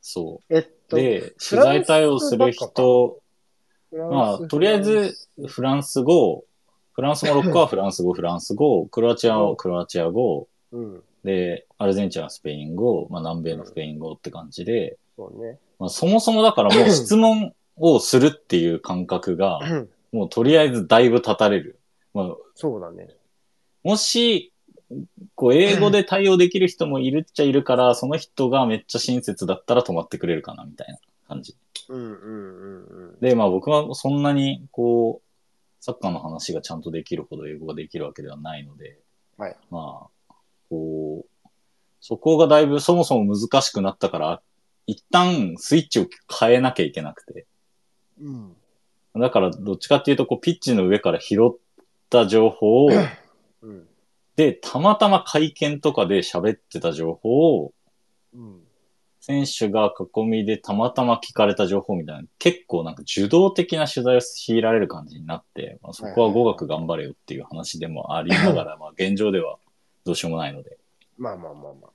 [0.00, 0.72] そえっう。
[0.88, 3.21] と、で、取材対応する人、
[3.92, 5.14] まあ、とりあえず、
[5.46, 6.44] フランス語、
[6.92, 15.58] フランス、モロッコは フランス語、フランス語、クロアチアはクロアチア語、うん、で、アルゼンチンはスペイン語、まあ南米のスペイン語って感じで、そうね。
[15.78, 19.60] まあそもそもだからもう 質問をするっていう感覚が、
[20.12, 21.78] もうとりあえずだいぶ立たれる。
[22.14, 23.08] まあ、そうだね。
[23.82, 24.52] もし、
[25.34, 30.98] こう、英語で対応できる人もいるっちゃいるから、その人がめっちゃ親切だったら止まってくれるかな、みたいな
[31.32, 31.56] 感じ。
[31.88, 33.20] うんうんうんうん。
[33.20, 35.28] で、まあ僕はそんなに、こう、
[35.80, 38.98] サッカーの話がちゃんとできるほど英語ができるわけではないので、
[39.36, 39.56] はい。
[39.70, 40.34] まあ、
[40.68, 41.48] こう、
[42.00, 44.42] そこがだいぶそもそも難しくなったから、
[44.86, 46.06] 一旦スイッチを
[46.40, 47.46] 変えなきゃいけなくて。
[48.20, 48.56] うん。
[49.14, 51.56] だからどっちかっていうと、こう、ピッチの上から拾っ
[52.10, 52.90] た情報を、
[53.62, 53.88] うん。
[54.36, 57.72] で、たまたま会見とかで喋ってた情報を、
[58.34, 58.62] うん。
[59.22, 69.58] 選手が囲みでたまたま聞かれた情報みたいな、結構なんか受動的な取材を強いられる感じになって、まあ、そこは語学頑張れよっていう話でもありながら、 まあ現状では
[70.04, 70.76] どうしようもないので。
[71.16, 71.90] まあまあまあまあ。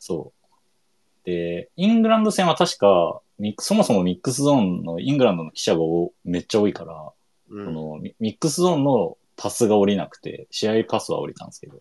[0.00, 1.24] そう。
[1.24, 3.20] で、イングランド戦は確か、
[3.60, 7.12] そもそもミックスゾーンのイングランドの記者がおめっちゃ多いから、
[7.48, 11.80] うこのミミックスゾーンのパスが降りなくて、試合パスは降りたんですけど、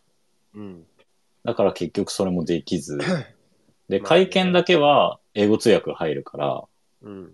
[0.54, 0.86] うん。
[1.44, 3.00] だから結局それもできず、
[3.92, 6.64] で、会見だけは英語通訳入るから、
[7.02, 7.34] うん。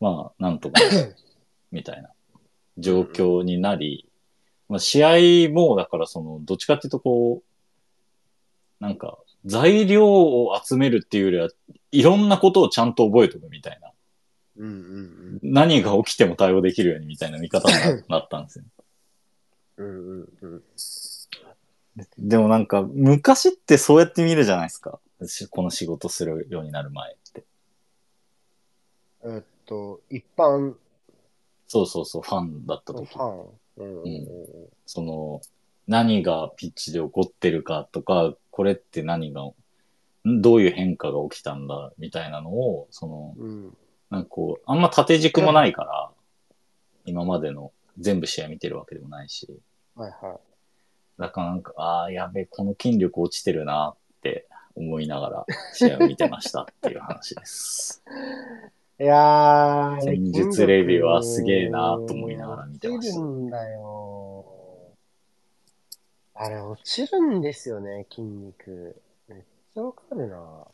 [0.00, 0.80] まあ、なんとか、
[1.70, 2.10] みたいな
[2.76, 4.08] 状況になり、
[4.68, 5.04] まあ、試
[5.48, 11.48] 合も、だからその、どっちかっていうとこう、なんか、材料を集めるっていうよりは、
[11.92, 13.92] いろんなことをちゃんと覚えておくみたいな。
[14.56, 17.74] うんうん何が起きても対応できるようにみたいな見方に
[18.08, 18.64] ななったんですよ。
[19.76, 19.86] うん。
[19.86, 20.62] うんうんうん。
[22.18, 24.98] でもなんか、昔ってそうやって見るじゃないですか。
[25.24, 27.44] しこの仕事するようになる前って。
[29.24, 30.74] えっと、一般
[31.68, 33.00] そうそうそう、ファンだった時。
[33.00, 33.58] のファン。
[33.78, 34.26] うんうんうん。
[34.86, 35.40] その、
[35.86, 39.42] 何がピッチで起こってるかとか、これって何が、
[40.28, 43.76] んどういう変化が起きたんだ、みたいなのを、その、うん。
[44.10, 46.10] なんかこう、あんま縦軸もないから、
[47.04, 49.48] 今までの全部試合見てるわけでもないし、
[49.94, 50.38] はいは
[51.18, 54.46] だからなんか、ああ、やべえ、この筋力落ちてるなって
[54.76, 58.02] 思いながら試合を見てましたっていう話です。
[59.00, 59.02] い。
[59.04, 64.44] いやー、戦術レビューはすげえなと思いながら見てました落ちるんだよ。
[66.34, 69.00] あれ、落ちるんですよね、筋肉。
[69.28, 69.42] めっ
[69.74, 70.66] ちゃわかるな。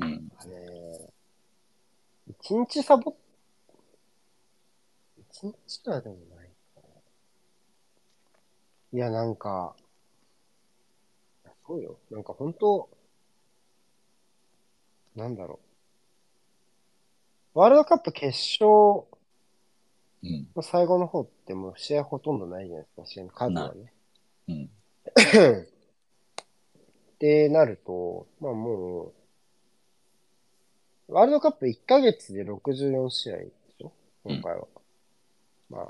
[0.00, 0.32] うん。
[0.38, 1.12] あれ、
[2.28, 3.14] 一日サボっ、
[5.30, 6.50] 一日はでもない。
[8.92, 9.76] いや、なんか、
[11.70, 11.96] そうよ。
[12.10, 12.90] なんか本当
[15.14, 15.60] なんだろ
[17.54, 17.60] う。
[17.60, 19.06] ワールドカップ決勝
[20.22, 20.48] うん。
[20.56, 23.92] の最後の方ってもう試合ほとんどないじゃないですか、試合の数はね。
[24.48, 24.64] うん。
[25.62, 25.68] っ
[27.20, 29.12] てなると、まあも
[31.08, 33.92] う、ワールドカップ1ヶ月で64試合でしょ
[34.24, 34.66] 今回は。
[35.70, 35.86] まあ、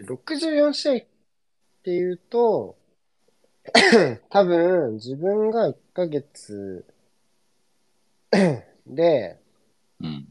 [0.00, 1.04] 64試合っ
[1.84, 2.79] ていうと、
[4.30, 6.84] 多分自分が1ヶ月
[8.86, 9.38] で
[10.00, 10.28] うん。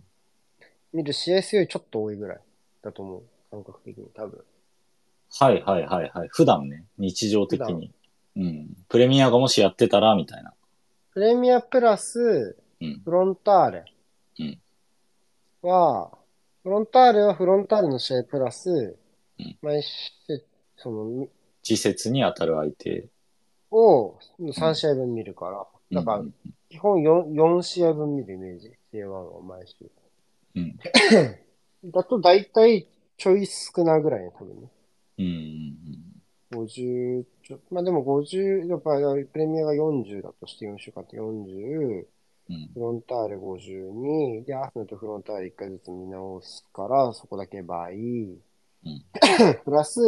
[0.91, 2.39] 見る試合数よりちょっと多いぐらい
[2.81, 3.23] だと思う。
[3.51, 4.43] 感覚的に多分。
[5.31, 6.27] はいはいはいはい。
[6.31, 7.93] 普段ね、日常的に。
[8.35, 8.77] うん。
[8.87, 10.53] プレミアがもしやってたら、みたいな。
[11.13, 13.01] プレミアプラス、うん。
[13.03, 13.85] フロンターレ
[14.39, 14.61] うん
[15.61, 16.11] は、
[16.63, 20.43] フロンターレはフロンターレの試合プラス、うん毎週、
[20.77, 21.29] その、み
[21.61, 23.07] 時節に当たる相手。
[23.71, 25.49] を3試合分見るか
[25.91, 26.33] ら、だからうん
[26.69, 28.71] 基本 4, 4試合分見るイメージ。
[28.93, 29.89] J1 は毎週。
[30.55, 30.79] うん。
[31.91, 34.69] だと大体ちょい少なぐらいね、多分ね。
[35.17, 35.77] うん。
[36.51, 38.91] 50ちょ、まあでも50、やっぱ
[39.31, 42.05] プレミアが40だとして4週間って40、
[42.49, 42.69] うん。
[42.73, 47.97] フロンターレ52、で、アーセナルとフロンターレ1回ずつ見直すから、そこだけ倍。
[47.97, 48.37] ん
[49.65, 50.01] プラス、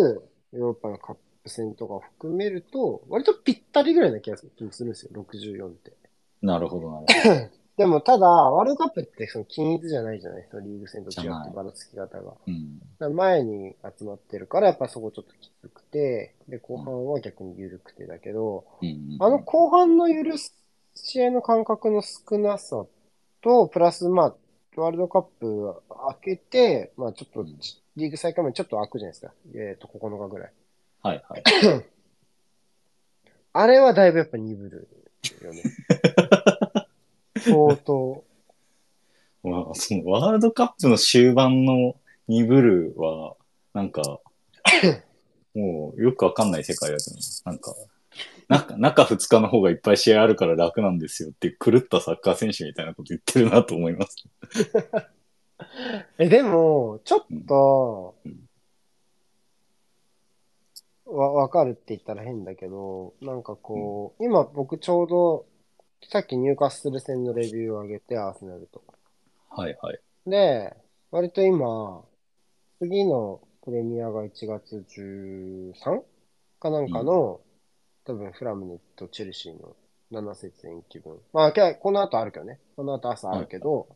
[0.53, 5.93] ヨーロッパのカップ戦とかを含めると、割とぴったりぐらいな気がするんですよ、64って。
[6.41, 7.61] なるほど、なるほど。
[7.77, 12.33] でも、ただ、ワールドカップってその均一じゃないじゃないそのリーグ戦と違ってばらつき方が。
[12.45, 13.15] うん。
[13.15, 19.17] 前に集まってるから、やっぱそこちょっときつくて、で、後半は逆に緩くてだけど、うん。
[19.19, 20.53] あの後半の許す
[20.95, 22.85] 試合の間隔の少なさ
[23.41, 24.35] と、プラス、まあ、
[24.75, 27.57] ワールドカップ開けて、まあちょっとうん、
[27.95, 29.33] リーグ再開前にちょっと開くじゃないですか。
[29.55, 30.51] えっ、と、9日ぐらい。
[31.01, 31.43] はいはい。
[33.53, 34.87] あれはだいぶやっぱ鈍る
[35.43, 35.63] よね。
[37.41, 38.23] 相当。
[39.43, 41.95] まあ、そのワールドカップの終盤の
[42.27, 43.35] 鈍るは、
[43.73, 44.19] なんか、
[45.55, 47.75] もうよくわかんない世界だけど、なんか、
[48.47, 54.27] 中中2日の方がいっぱい試合あるから楽なんですよって狂ったサッカー選手みたいなこと言ってるなと思います。
[56.17, 58.49] え、でも、ちょっとうん、
[61.11, 65.45] わ、わかるって言ったら変だけど、なんかこう、今僕ちょうど、
[66.09, 68.83] さっきニューカッスル戦のレビューを上げて、アーセナルと。
[69.49, 69.99] はいはい。
[70.25, 70.75] で、
[71.11, 72.03] 割と今、
[72.79, 74.85] 次のプレミアが1月
[75.75, 76.01] 13?
[76.59, 77.41] かなんかの、
[78.05, 79.75] 多分フラムネとチェルシーの
[80.11, 81.19] 7節延期分。
[81.33, 82.59] まあ、けこの後あるけどね。
[82.75, 83.87] この後朝あるけど、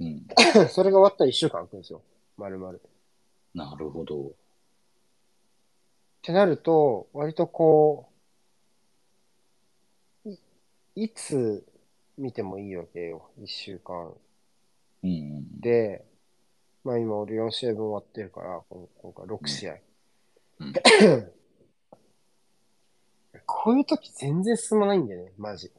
[0.00, 0.26] うん。
[0.70, 2.02] それが終わったら1週間空くんですよ。
[2.36, 2.72] 丸々。
[2.72, 2.80] っ
[3.54, 4.32] なるほど。
[6.22, 8.08] てなると、割とこ
[10.24, 10.38] う、い、
[10.94, 11.66] いつ
[12.16, 13.30] 見てもいいわけよ。
[13.40, 14.12] 1週間
[15.02, 15.60] うんうん。
[15.60, 16.04] で、
[16.84, 19.76] まあ今俺4試合分終わってるから、今今回6試合。
[20.60, 20.72] うん
[23.46, 25.70] こういう時全然進まないんだよね、マジ。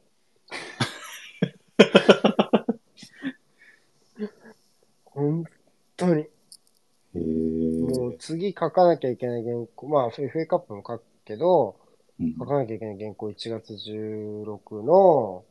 [5.04, 5.44] 本
[5.96, 6.22] 当に。
[6.22, 6.28] へ
[7.14, 7.18] え。
[8.18, 11.76] 次書かなきゃいけない原稿、まあ FA カップも書くけど、
[12.20, 15.44] うん書かなきゃいけない原稿1月16の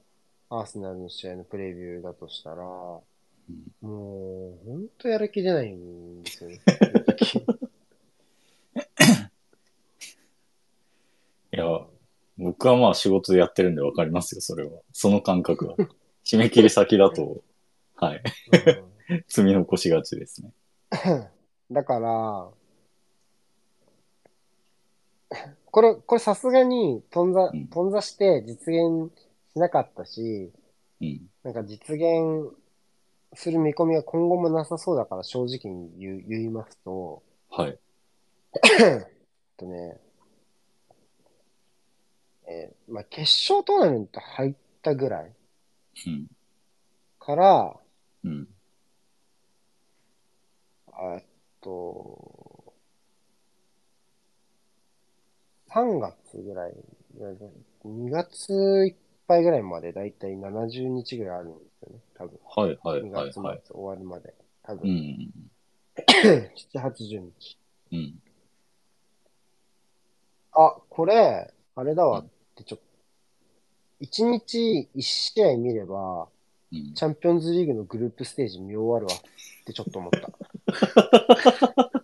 [0.49, 3.03] アーセナルの試合のプレビューだとしたら、も
[3.81, 6.61] う本当やる気出ないんですよね。
[11.53, 11.65] いや、
[12.37, 14.71] 僕はまあ仕事でやってるんでわかりますよ、それは。
[14.91, 15.75] その感覚は。
[16.23, 17.43] 締め切り先だと、
[17.95, 18.23] はい。
[19.27, 20.53] 積み残しがちですね。
[21.70, 22.51] うんだから、
[25.72, 29.11] これ、これさすがに、頓挫うん、頓挫して実現
[29.53, 30.51] しなかったし、
[31.01, 31.30] うん。
[31.43, 32.55] なんか実現
[33.34, 37.80] する見込みは今後もなさそうだから正直に言う言いますと、はい。
[39.57, 39.99] とね、
[42.47, 45.32] えーまあ、決勝トーナメント入ったぐらい
[46.05, 46.28] うん。
[47.20, 47.76] から、
[48.24, 48.47] うん。
[50.91, 51.24] あえっ
[51.64, 52.74] と、
[55.74, 56.74] 3月ぐらい、
[57.86, 58.53] 2月
[58.86, 58.95] いっ
[59.28, 62.39] ぱいぐらいまでだいたい70日ぐらいあるんですよね、多分。
[62.43, 63.61] はいはい2月末はいはい。
[63.72, 64.34] 終わるまで。
[64.61, 65.34] 多う分、ん。
[65.95, 67.57] 7、80日。
[67.91, 68.22] うん。
[70.51, 72.86] あ、これ、あれだわってちょっと、
[74.01, 76.28] 1日1試合見れば、
[76.72, 76.93] うん。
[76.93, 80.30] チャンピオンズリーグのグループステージ見終わるわってちょっと思った。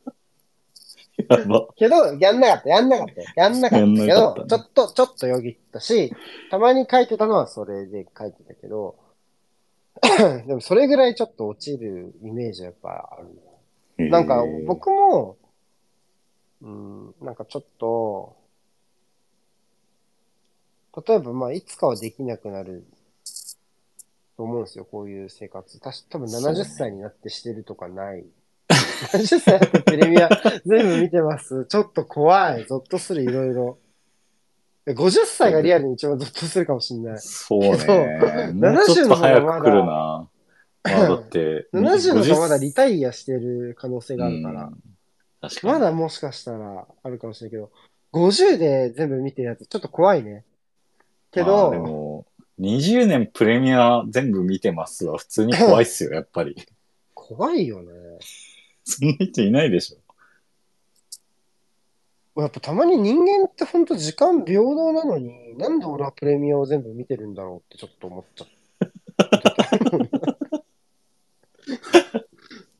[1.30, 1.67] やば。
[1.76, 3.28] けど、やんなかった、やんなかったよ。
[3.36, 6.13] やんなかったけやんなかど、ったねちょっと、ちょっとよぎったし、
[6.49, 8.95] たまに書いてたのはそれで書いてたけど、
[10.47, 14.09] でもそれぐらいちょっと落ちるイメージはやっぱある。
[14.09, 15.38] なんか僕も、
[16.61, 18.38] うん、なんかちょっと、
[21.05, 22.86] 例えばまあ、いつかはできなくなる
[24.38, 25.80] と思うんですよ、こういう生活。
[25.80, 28.26] たし多分そうね70歳になってしてるとかない。
[29.13, 30.30] 70歳になってプレミア
[30.65, 31.65] 全部見てます。
[31.65, 32.65] ちょっと怖い。
[32.65, 33.77] ゾッとする、いろいろ。
[34.88, 37.19] 50歳がリアルに一番ゾッとするかもしれない。
[37.19, 37.77] そうね。
[37.77, 39.86] そうもうちょっと早く来るな。
[39.86, 40.30] ま
[40.84, 44.65] あだって、70の50方まだリタイアしてる可能性があるから。
[44.65, 44.77] うん
[45.41, 45.73] 確かに。
[45.73, 47.71] まだもしかしたらあるかもしれないけど、
[48.13, 50.43] 50で全部見てるやつちょっと怖いね。
[51.32, 52.25] けまど、あでも、
[52.59, 56.55] 20年プレミア全部見てますは普通に怖いっすよ、やっぱり。
[57.13, 57.91] 怖いよね。
[58.89, 59.97] そんな人いないでしょ。
[62.41, 68.59] やっぱたまに人間ってほんと時間平等なのに、なんで俺はプレミアを全部見てるんだろうってちょっと思っちゃった。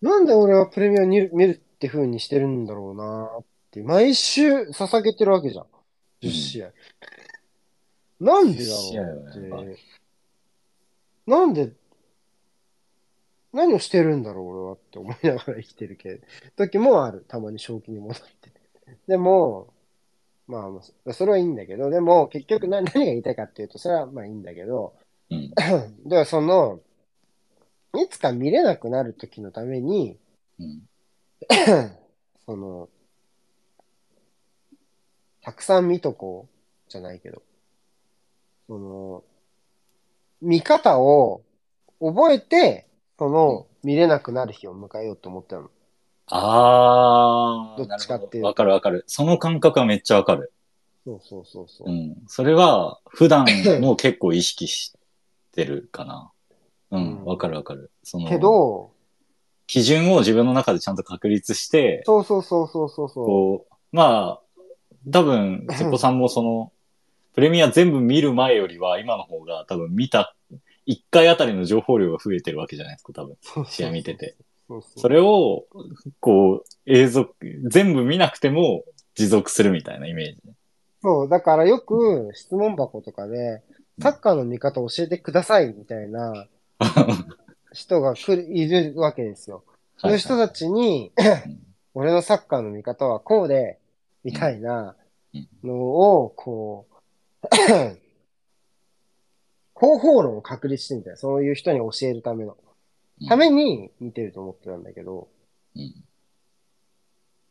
[0.02, 5.66] なんで俺はプレミアを見る見るって風にしてるんだろうなって、毎週捧げてるわけじゃん。
[6.22, 6.72] 10試合。
[8.20, 9.80] なんでだ10試合ろはうって。
[11.28, 11.72] なんで、
[13.52, 16.26] 何をしてるんだろう俺はって思いながら生きてるけど、
[16.56, 17.26] 時もある。
[17.28, 18.52] たまに正気に戻って。
[19.08, 19.74] でも、
[20.48, 24.96] まあまあ、それはいいんだけど、でも結局何何が言いたいかっていうと、それはまあいいんだけど、
[25.30, 25.52] うん。
[26.06, 26.80] ではその、
[27.96, 30.18] いつか見れなくなる時のために、
[30.60, 30.90] うん。
[32.46, 32.90] その、
[35.42, 37.44] たくさん見とこう、じゃないけど、
[38.68, 39.24] その、
[40.42, 41.44] 見方を
[42.00, 42.89] 覚えて、
[43.20, 45.70] その、見れなくなる日を迎えようと思ってたの。
[46.28, 47.86] あー。
[47.86, 49.04] どっちかっていうわかるわかる。
[49.08, 50.54] その感覚はめっちゃわかる。
[51.06, 51.94] そうそうそうそうう。
[51.94, 52.16] ん。
[52.28, 53.46] それは、普段
[53.82, 54.94] も結構意識し
[55.52, 56.32] てるかな。
[56.92, 57.20] うん。
[57.20, 57.92] うんわかるわかる。
[58.04, 58.92] その、けど、
[59.68, 64.42] 基準を自分の中でちゃんと確立して、そうそうそうそうそうそこう、まあ、
[65.12, 66.72] 多分、 瀬古さんもその、
[67.34, 70.34] プレミア全部見る前よりは、今の方が多分見た、
[70.88, 73.38] 1回あたりの情報量が増えてるわけじゃないですか、多分。
[73.64, 73.66] う。
[73.68, 74.36] 試合見てて。
[74.98, 75.66] それを、
[76.20, 77.36] こう、永続、
[77.70, 78.84] 全部見なくても
[79.16, 80.42] 持続するみたいなイメージ。
[81.02, 83.64] そう、だからよく質問箱とかで、
[84.02, 86.48] サッカーの見方教えてくださいみたいな
[87.74, 89.64] 人が来る、いるわけですよ。
[89.98, 93.80] そういう人たちに、うん俺のサッカーの見方はこうで、
[94.24, 94.96] みたいな
[95.64, 96.88] のを、こ
[97.44, 97.48] う、
[99.80, 101.18] 方法論を確立してみたいな。
[101.18, 102.58] そういう人に教えるための。
[103.28, 105.30] ために見てると思ってたんだけど、
[105.76, 106.04] うん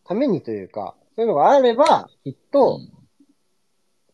[0.09, 2.81] ためにというか、そういうのがあれば、きっと、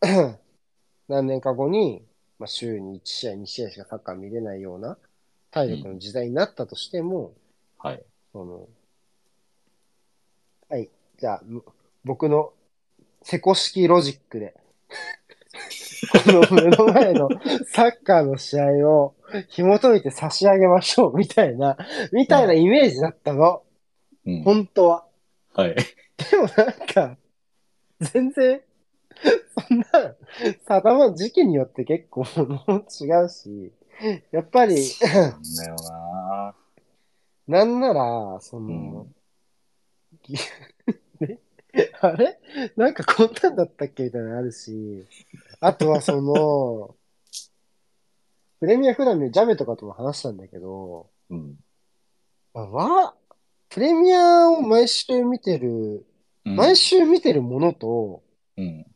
[1.06, 2.02] 何年か後に、
[2.40, 4.98] まあ、週に1試合、2試合しかサッカー見れないような
[5.52, 7.32] 体力の時代になったとしても、
[7.78, 8.02] はい。
[8.32, 8.68] その、
[10.68, 10.90] はい、
[11.20, 11.64] じゃあ、む
[12.04, 12.52] 僕の
[13.22, 14.56] セコ式ロジックで、
[16.12, 17.28] この目の前の
[17.66, 19.14] サッカーの試合を
[19.48, 21.76] 紐解いて差し上げましょう、みたいな、
[22.12, 23.62] みたいなイメージだったの。
[24.26, 24.42] うん。
[24.42, 25.06] 本当は。
[25.54, 25.74] はい。
[25.74, 27.16] でもなんか、
[28.00, 28.60] 全然、
[29.68, 30.14] そんな、
[30.66, 33.72] 定ま時期によって結構もう違うし、
[34.30, 36.54] やっぱり、なんだよな
[37.46, 39.06] なんなら、その、
[40.22, 40.34] ぎ
[41.20, 41.40] ね
[42.00, 42.38] あれ？
[42.76, 44.04] なんかこんなんだったっけ？
[44.04, 45.06] みたいなのあるし、
[45.60, 46.96] あとはその、
[48.60, 51.54] プレミア普段見るジャベとかとも話したんだけど、うん。
[52.54, 53.14] まあわ、
[53.68, 56.06] プレミアを毎週見てる、
[56.46, 58.22] うん毎週見てるものと、
[58.58, 58.86] うん。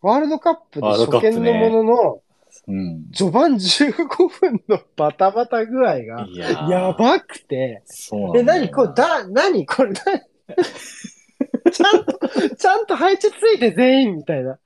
[0.00, 2.22] ワールドカップでワールドカップね初見のものの、
[2.68, 3.10] うん。
[3.12, 10.00] 序盤15分のバタバタ具合が、いやーやばくて、そうなんだよえ、ななにこれ、だ、なにこれ、な
[11.70, 12.18] ちゃんと、
[12.56, 14.58] ちゃんと配置ついて全員みたいな。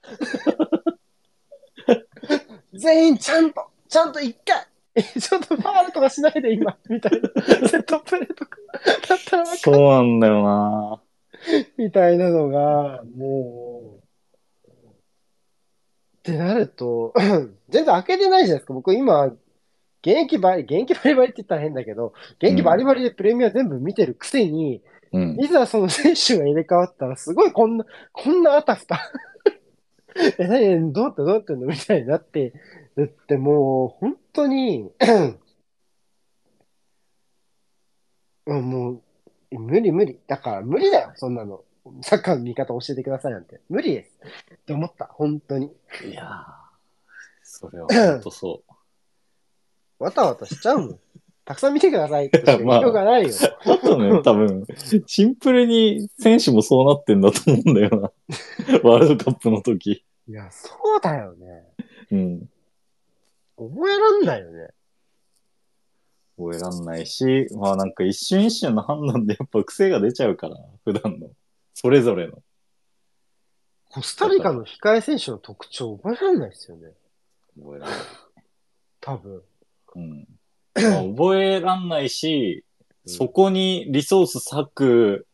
[2.75, 7.69] 全員ちゃんと、ちゃんと一回、 え、ちょっとファールとかしないで今、 みたいな。
[7.69, 8.59] セットプレーとか、
[9.09, 11.03] だったらわかそうなんだよな
[11.79, 14.01] みたいなのが、も
[14.67, 14.69] う、
[16.19, 17.15] ってなると、
[17.71, 18.75] 全然開けてないじゃないですか。
[18.75, 19.37] 僕今、現
[20.03, 24.83] 役バリ、現役バリバリって言ったら変だけど、現役バリバリでプレミア全部見てるくせに、
[25.13, 25.41] うん。
[25.41, 29.01] いざその選手が入れ替わったら、すごいこんな、こんなあたふた。
[30.39, 31.67] え、何、どうやってどうやってんの？
[31.69, 32.53] みたいになって、
[32.97, 34.91] だってもう、本当に、
[38.47, 39.03] うん も
[39.51, 40.19] う、無理無理。
[40.27, 41.65] だから無理だよ、そんなの。
[42.03, 43.61] サッカーの見方教えてくださいなんて。
[43.69, 44.19] 無理です。
[44.55, 45.67] って思った、本当に。
[46.05, 46.69] いやー
[47.43, 48.63] それは 本当そ
[49.99, 51.01] わたわたしちゃうもん。
[51.49, 53.31] たくさん見てくださいって 言うがないよ。
[53.31, 53.73] う。
[53.73, 54.67] あとね、多分、
[55.07, 58.13] シンプルに選手もそうなってんだと思うんだよ
[58.69, 58.79] な。
[58.85, 60.05] ワールドカップの時。
[60.29, 60.69] いや、そ
[60.99, 61.65] うだよね。
[62.11, 62.51] うん。
[63.57, 64.69] 覚えらんないよね。
[66.37, 71.31] 覚えらんないし、まあなんか一瞬一瞬の判断でやっぱ癖が出ちゃうから、普段の。
[71.73, 72.43] それぞれの。
[73.89, 76.93] コスタリカの控え選手の特徴覚えらんないですよね。
[77.59, 77.99] 覚えらんない。
[79.01, 79.43] 多分。
[79.95, 80.38] うん。
[80.83, 82.69] まあ、覚えらんないし、うん
[83.11, 85.27] そこにリソース割く、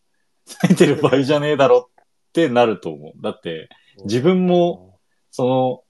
[0.62, 3.20] 割いてる場合じゃねえだろってなると思う。
[3.20, 3.68] だって、
[4.04, 5.00] 自分も、
[5.32, 5.84] その、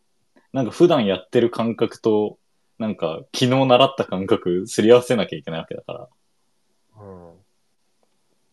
[0.55, 2.39] なんか普段やってる感覚と、
[2.79, 6.09] なんか昨日習った感覚すり合わせなきゃいけないわけだから、
[6.97, 7.35] うん。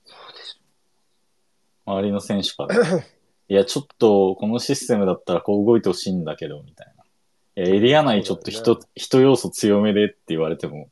[0.06, 0.60] そうでし
[1.86, 3.04] 周りの選手から、い
[3.50, 7.01] いや、ちょっとこのシステムだったらこう動いてほしいんだけど、みたいな。
[7.64, 10.90] エリア内ちょっと人、そう人要素強めでって言われても、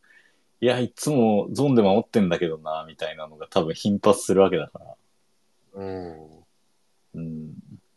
[0.62, 4.96] いや、いつもゾーンで守ってんだけどな、みたいなのが多分頻発するわけだから。
[5.74, 6.18] うん。
[7.16, 7.54] うん。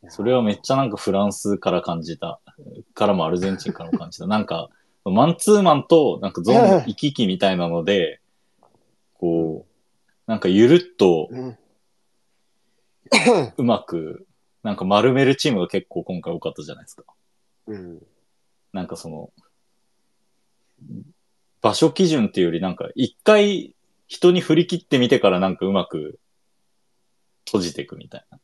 [0.09, 2.41] それはめっちゃなんかフランスから感じた。
[2.95, 4.27] からもアルゼンチンからも感じた。
[4.27, 4.69] なんか、
[5.05, 8.21] マンツーマンとなんかゾーンの行き来みたいなので、
[9.15, 11.59] こう、なんかゆるっとうん。
[13.57, 14.27] うまく、
[14.63, 17.05] なんか丸めるチームが結構今回多かったじゃないですか。
[17.67, 18.03] うん。
[18.73, 19.33] なんかその、
[21.61, 23.77] 場所基準っていうよりなんか一回
[24.09, 26.19] 人に振り切ってみてからなんかうまく
[27.47, 28.39] 閉じていくみたいな。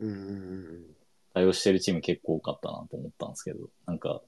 [0.00, 0.90] うんうん
[1.32, 4.20] 対応してるチーム結構多かったなと思ったんですけど、なんか。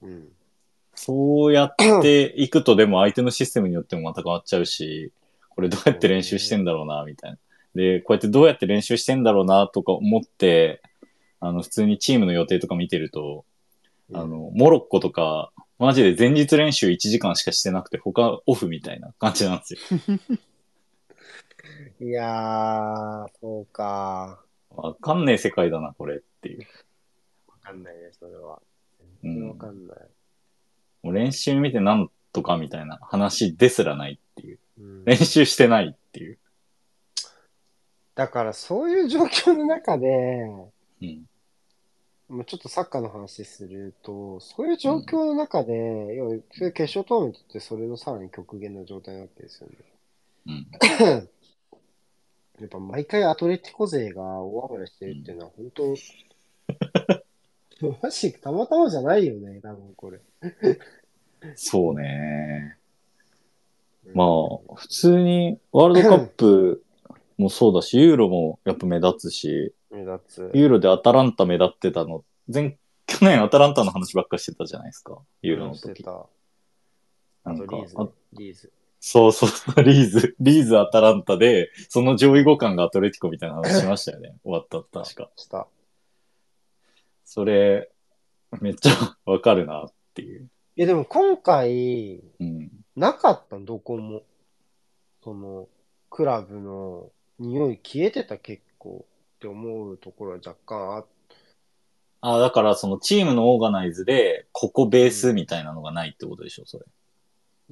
[0.95, 5.11] そうやっていくとでも相手のシステムによってもまた変わっちゃうし、
[5.49, 7.37] これどうやって練習してんだろうな、みたいな。
[7.75, 10.81] で、こうやってどうやって練習してんだろうな、とか思って、
[11.39, 13.43] あの、普通にチームの予定とか見てると、
[14.13, 19.79] あの、モロッコとか、マジで前日練習1時間しかしてなくて、他オフみたいな感じなんですよ。
[22.01, 24.43] いやー、そうか。
[24.71, 26.67] わかんねえ世界だな、これっていう。
[27.47, 28.61] わかんないね、それは。
[29.23, 29.49] うん。
[29.49, 29.97] わかんない。
[31.03, 34.59] もう練習見てなんとかみたいな話ですらないっていう。
[34.79, 36.39] うん練習してないっていう。
[38.15, 40.07] だからそういう状況の中で、
[41.01, 41.25] うん。
[42.33, 49.75] もうちょっとサッカーの話すると、そういう状況の中で、要はそういう決勝トーナメントってそれのさらに極限な状態なわけですよね。
[50.47, 50.67] うん。
[52.59, 55.95] やっぱ毎回アトレティコ勢が大暴れしてるっていうのは本当、
[58.01, 60.19] マジたまたまじゃないよね、多分これ。
[61.55, 62.77] そうね。
[64.13, 66.83] まあ、普通にワールドカップ
[67.37, 70.51] もそうだし、ユーロもやっぱ目立つし、目立つ。
[70.53, 76.03] ユーロでアタランタ目立ってたの、前、去年アタランタの話ばっかりしてたじゃないですか、ユーロの時。
[76.03, 76.25] な
[77.43, 78.71] あんかとリーズ。
[78.99, 79.49] そうそう、
[79.83, 84.37] リーズ、リーズアタランタで、その上位互換がアトレティコみたいな話しましたよね。
[84.43, 85.29] 終わった、確か。
[85.35, 85.67] した。
[87.25, 87.91] それ、
[88.61, 90.49] めっちゃ わかるなっていう。
[90.75, 92.71] いやでも今回、うん。
[92.95, 93.65] なかったの？
[93.65, 94.23] どこも。
[95.23, 95.67] その、
[96.09, 99.05] クラブの匂い消えてた結構
[99.43, 101.05] って思うところは若干あっ
[102.21, 106.85] あ、だからそのチームのオーガナイズで、ここベースみたいなのがないってことでしょ、それ。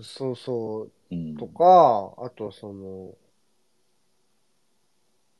[0.04, 1.38] そうそううん。
[1.38, 3.16] とか、あとその、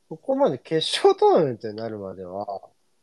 [0.08, 2.46] ここまで決勝トーナメントになるまでは、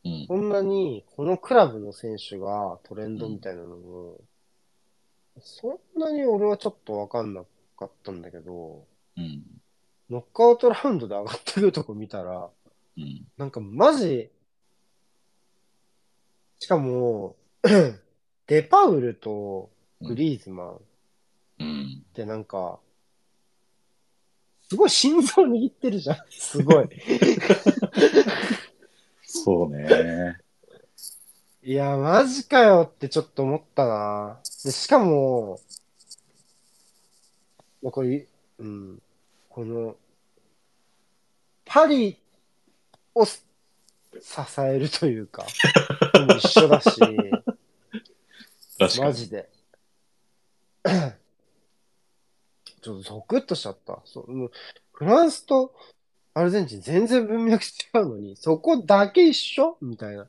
[0.04, 0.26] うん。
[0.28, 4.18] そんなにこのクラブの選手がトレンドみたいなのも、
[5.40, 7.44] そんなに俺はちょっとわかんな
[7.78, 8.84] かったんだけど、
[9.16, 9.44] うん。
[10.10, 12.50] ノックアウトラウンドで上がってくるとこ見たら、
[13.00, 13.28] うん。
[13.38, 14.30] なんかマジ、
[16.60, 17.36] しかも、
[18.48, 19.70] デパウルと
[20.02, 20.80] グリーズマンっ
[21.60, 22.04] うん。
[22.14, 22.80] てなんか、
[24.70, 26.18] すごい心臓握ってるじゃん。
[26.30, 26.90] すごい。
[29.24, 30.40] そうね。
[31.64, 34.40] いや、マジかよってちょっと思ったな。
[34.64, 35.60] で、しかも、
[37.82, 38.28] まあこれ、
[38.60, 39.02] うん、
[39.50, 39.96] この、
[41.66, 42.18] パリ
[43.20, 43.46] をす
[44.22, 45.46] 支えるというか、
[46.28, 47.26] も一緒だし、確か
[48.88, 49.00] に。
[49.02, 49.50] マジで。
[52.82, 54.02] ちょっとゾクッとしちゃった。
[54.06, 54.52] そうもう
[54.94, 55.74] フランスと
[56.34, 57.68] アルゼンチン全然文脈違
[58.00, 59.78] うのに、そこだけ一緒？
[59.82, 60.28] みたいな。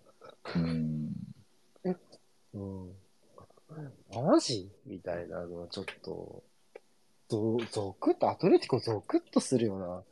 [0.57, 1.12] うん。
[2.55, 2.97] うん。
[4.12, 4.71] マジ？
[4.87, 6.43] みたいなのはちょっと、
[7.29, 10.03] ゾゾクッと、アトレティコゾクッとするよな。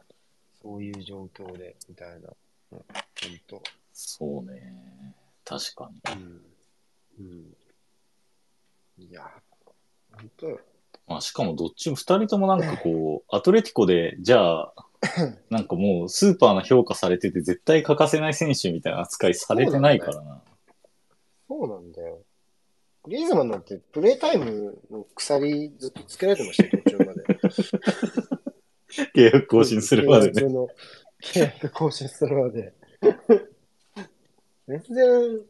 [0.62, 2.28] そういう状況で、みたいな。
[2.72, 3.62] うん、ほんと。
[3.92, 5.14] そうね。
[5.44, 6.00] 確かに。
[6.14, 6.42] うん。
[7.20, 9.04] うん。
[9.04, 9.22] いや、
[10.12, 10.60] ほんとよ。
[11.06, 14.74] まあ、しかもどっちも二人ともなんかこう、 アトレティコで、じゃあ、
[15.48, 20.42] なんかもうスーパーな評価されてて絶対欠かせない選手みたいな扱いされてないからな。
[21.48, 22.20] そうなんだよ。
[23.04, 27.24] グリーズマンなんてプレイタイムの鎖ずっとつけられてましたよ、途中まで。
[29.14, 30.42] 契約更新するまでね。
[31.22, 32.72] 契約更新するまで。
[34.66, 35.40] 全然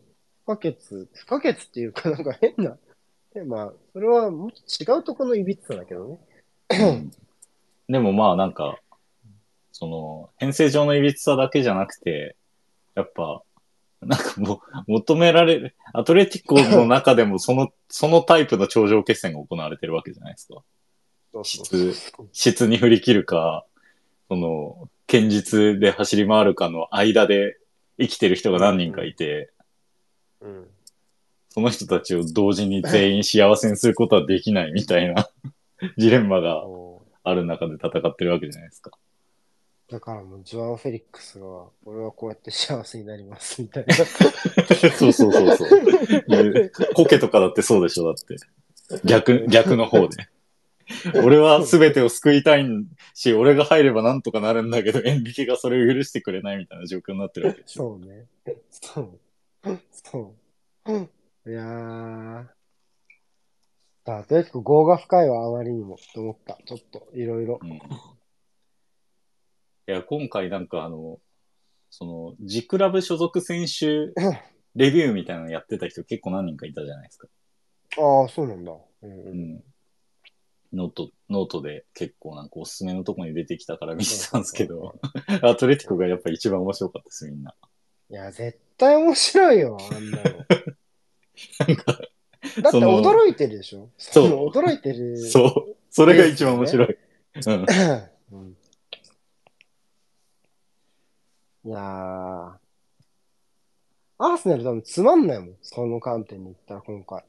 [0.45, 0.77] 不可欠、
[1.13, 2.77] 不可欠っていうかなんか変な。
[3.35, 6.19] でまあ、それはもっと違うところのいびつさだけどね。
[6.71, 7.11] うん
[7.89, 8.79] でもまあなんか、
[9.73, 12.37] その、編成上のいびつさだけじゃなくて、
[12.95, 13.43] やっぱ、
[14.03, 20.63] なんかもう、求められる、アトレティコの中でもその、 そのタイプの頂上決戦が行われてるわけじゃないですか。
[21.33, 23.65] そうそうそう質に振り切るか、
[24.29, 27.59] その、堅実で走り回るかの間で
[27.99, 29.51] 生きてる人が何人かいて、
[30.41, 30.67] うん。
[31.51, 35.29] その人たちを同時に全員幸せにすることはできないみたいな
[35.97, 36.63] ジレンマが
[37.25, 38.93] ある中で戦ってるわけじゃないですか。
[39.91, 43.95] だからもう、ジョアン・フェリックスが、俺はこうやって幸せになります、みたいな。
[44.93, 45.71] そうそうそうそう。
[46.29, 48.37] でコケとかだってそうでしょ、だって。
[49.05, 50.29] 逆、逆の方で。
[51.23, 52.67] 俺は全てを救いたい
[53.15, 57.99] し、俺が入ればなんとかなるんだけど、演劇がそれを許してくれないみたいな状況になってるわけでしょ。
[57.99, 58.27] そうね。
[58.71, 59.21] そう。
[59.91, 60.35] そ
[60.87, 61.51] う。
[61.51, 62.47] いやー。
[64.05, 66.59] だとりあえず、業が深いわ、あまりにも、と思った。
[66.65, 67.67] ちょっと、いろいろう。
[67.67, 67.71] ん。
[67.71, 67.81] い
[69.87, 71.21] や、今回なんかあの、
[71.91, 74.13] その、ジクラブ所属選手
[74.75, 77.29] レビューみたいなのやってた人結構何人かいたじゃないですか。
[77.99, 78.73] ああ、そうなんだ。
[79.03, 79.65] うんううん。
[80.73, 80.77] ん。
[80.77, 84.99] ノート、ノートで結構なんかおすすめのとこに出てきたから見てたんですけど、
[85.43, 87.55] アトレティコがやっぱ一番面白かったです、みんな。
[88.11, 90.25] いや、絶対面白いよ、あんなの。
[91.67, 91.99] なんか、
[92.63, 93.91] だって驚いてるでしょ？
[93.99, 95.17] そうの驚いてる。
[95.29, 95.77] そう。
[95.91, 96.99] それが一番面白い。
[97.47, 97.67] うん。
[98.33, 98.57] うん。
[101.65, 102.59] いやー。
[104.21, 105.57] アーセナル多分つまんないもん。
[105.63, 107.25] その観点に言ったら今回。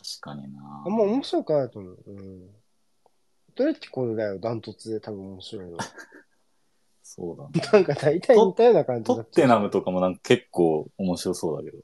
[0.00, 1.98] 確かになあんま面白くないと思う。
[2.06, 2.50] うん。
[3.50, 5.78] アトレティコだよ、ダントツで多分面白いの。
[7.02, 7.68] そうだね。
[7.72, 11.82] なんか大体似たような感じトッテナムとかもなんか結構面白そうだけど。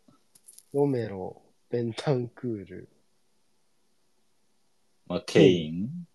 [0.73, 2.89] ロメロ、ベンタンクール。
[5.07, 6.07] まあ、ケイン、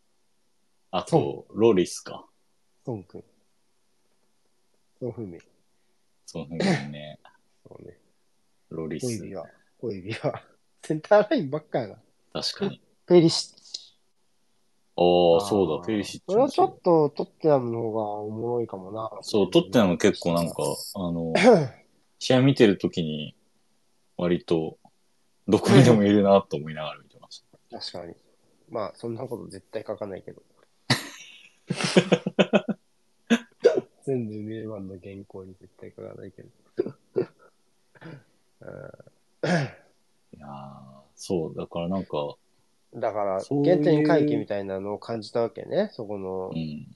[0.89, 2.27] あと、ロリスか。
[2.83, 3.23] ソン君。
[4.99, 5.39] ソンフミ。
[6.25, 7.19] その辺にね、
[7.67, 7.97] そうね。
[8.69, 9.05] ロリス。
[9.05, 9.47] 小指は。
[9.79, 10.50] 小指は。
[10.83, 11.95] センターラインばっかやな。
[12.33, 12.81] 確かに。
[13.05, 13.61] ペリシッチ。
[14.97, 15.01] あ
[15.37, 19.09] あ、そうだ、ペリシッチそれはちょっとトッテナムの方がおもろいかもな。
[19.21, 20.55] そう、トッテナム結構なんか、
[20.95, 21.33] あの、
[22.19, 23.35] 試合見てるときに、
[24.17, 24.77] 割と、
[25.47, 27.79] どこにでもいるなと思いながら見てました。
[27.79, 28.15] 確かに。
[28.69, 30.41] まあ、そんなこと絶対書かないけど。
[34.03, 36.49] 全部名盤の原稿に絶対書かないけど。
[40.41, 42.35] いやーそう、だからなんか、
[42.95, 45.91] だから、そういう原点回帰みたいなのを感じたわけね。
[45.93, 46.57] そこのう。
[46.57, 46.87] ん。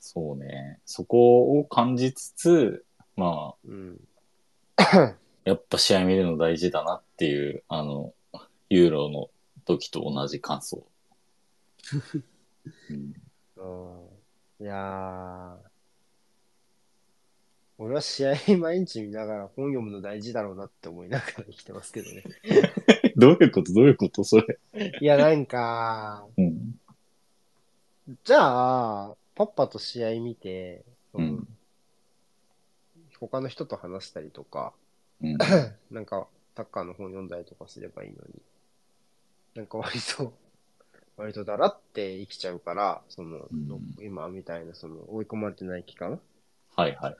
[0.00, 0.80] そうね。
[0.84, 2.84] そこを感じつつ、
[3.14, 4.00] まうん。
[4.76, 5.14] あ、
[5.44, 8.12] やっぱ試合見るの大事だなっていう、あの、
[8.68, 9.30] ユーロの
[9.64, 10.84] 時と同じ感想。
[12.90, 13.14] うん
[14.58, 14.64] うん。
[14.64, 15.75] いやー。
[17.78, 22.22] 俺は試合毎日見ながら本読むの大事だろうなって思いながら生きてますけどね。
[23.16, 23.72] どういうこと？
[23.72, 24.24] どういうこと？
[24.24, 24.58] それ。
[25.00, 26.80] いや、なんか、うん。
[28.24, 28.38] じゃ
[29.10, 31.48] あ、パッパと試合見て、うん。
[33.20, 34.72] 他の人と話したりとか、
[35.20, 35.36] うん。
[35.90, 38.42] なんか、サッカーの本読んだりとかすればいいのに、
[39.54, 40.32] なんか割と、
[41.18, 46.20] 割とだらって生きちゃうから、その、うん今みたいな、その、追い込まれてない期間
[46.74, 47.16] はいはいはい。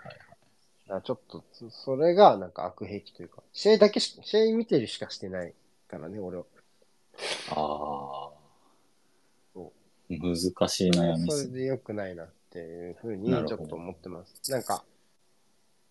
[0.87, 5.53] だからちょっと、そそれがなんか悪癖というか、試合だけし、試合見てるしかしてない
[5.89, 6.45] からね、俺は。
[7.51, 8.31] ああ。
[9.55, 9.73] そ
[10.09, 10.37] 難
[10.69, 11.49] しい悩みっそれ。
[11.49, 14.51] で良くないなっていうふうにちょっと思ってます。
[14.51, 14.85] なんか、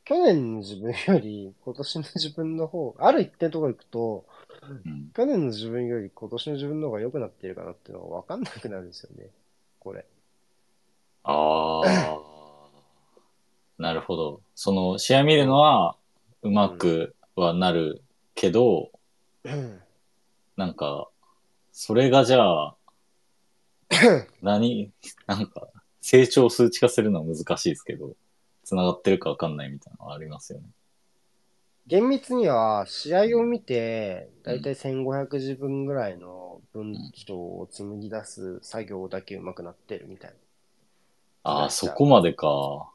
[0.05, 4.25] 去年の自分より今年の自分の方、ある一定のところ行くと、
[4.85, 5.09] うん。
[5.13, 9.29] 去年の自分より今年の自分の方が良くなってるかなっていうのが分かんなくなるんですよね。
[9.79, 10.05] これ。
[11.23, 12.24] ああ。
[13.77, 14.41] なるほど。
[14.55, 15.97] その、試合見るのは、
[16.41, 18.03] うまくはなる
[18.33, 18.91] けど、
[20.55, 21.09] なんか、
[21.71, 22.75] それがじゃあ、
[24.41, 24.91] 何、
[25.27, 25.67] なんか、
[26.01, 28.15] 成長を数値化するのは難しいですけど、
[28.63, 30.65] 繋がってるかわかんないみたいなのはありますよね。
[31.87, 40.33] 厳密には、試合を見て、だいたい1500字分ぐらいの文章を紡ぎ出す作業だけ上手くなってるみたい
[41.43, 42.89] ああ、そこまでか。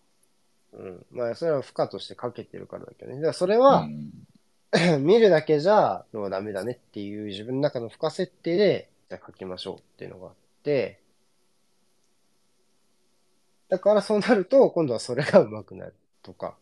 [0.72, 0.78] な。
[0.78, 1.06] うん。
[1.10, 3.16] まあ、それは負荷としてかけてるからだけどね。
[3.16, 4.10] だからそれうは、ん。
[5.00, 11.00] 見るだけじゃ、もうダメだねっていう自分の中の負荷設定で、じゃあ書きましょうっていうのがあって、
[13.68, 16.56] だからそうなると、今度はそれが上手くなるとか。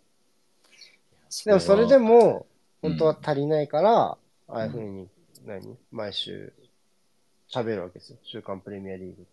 [1.44, 2.46] でもそれでも、も、
[2.80, 4.18] 本当は足りないから、あ
[4.48, 5.08] あいうふうに、
[5.44, 5.76] 何？
[5.90, 6.52] 毎週
[7.50, 8.18] 喋るわけですよ。
[8.22, 9.26] 週刊プレミアリーグ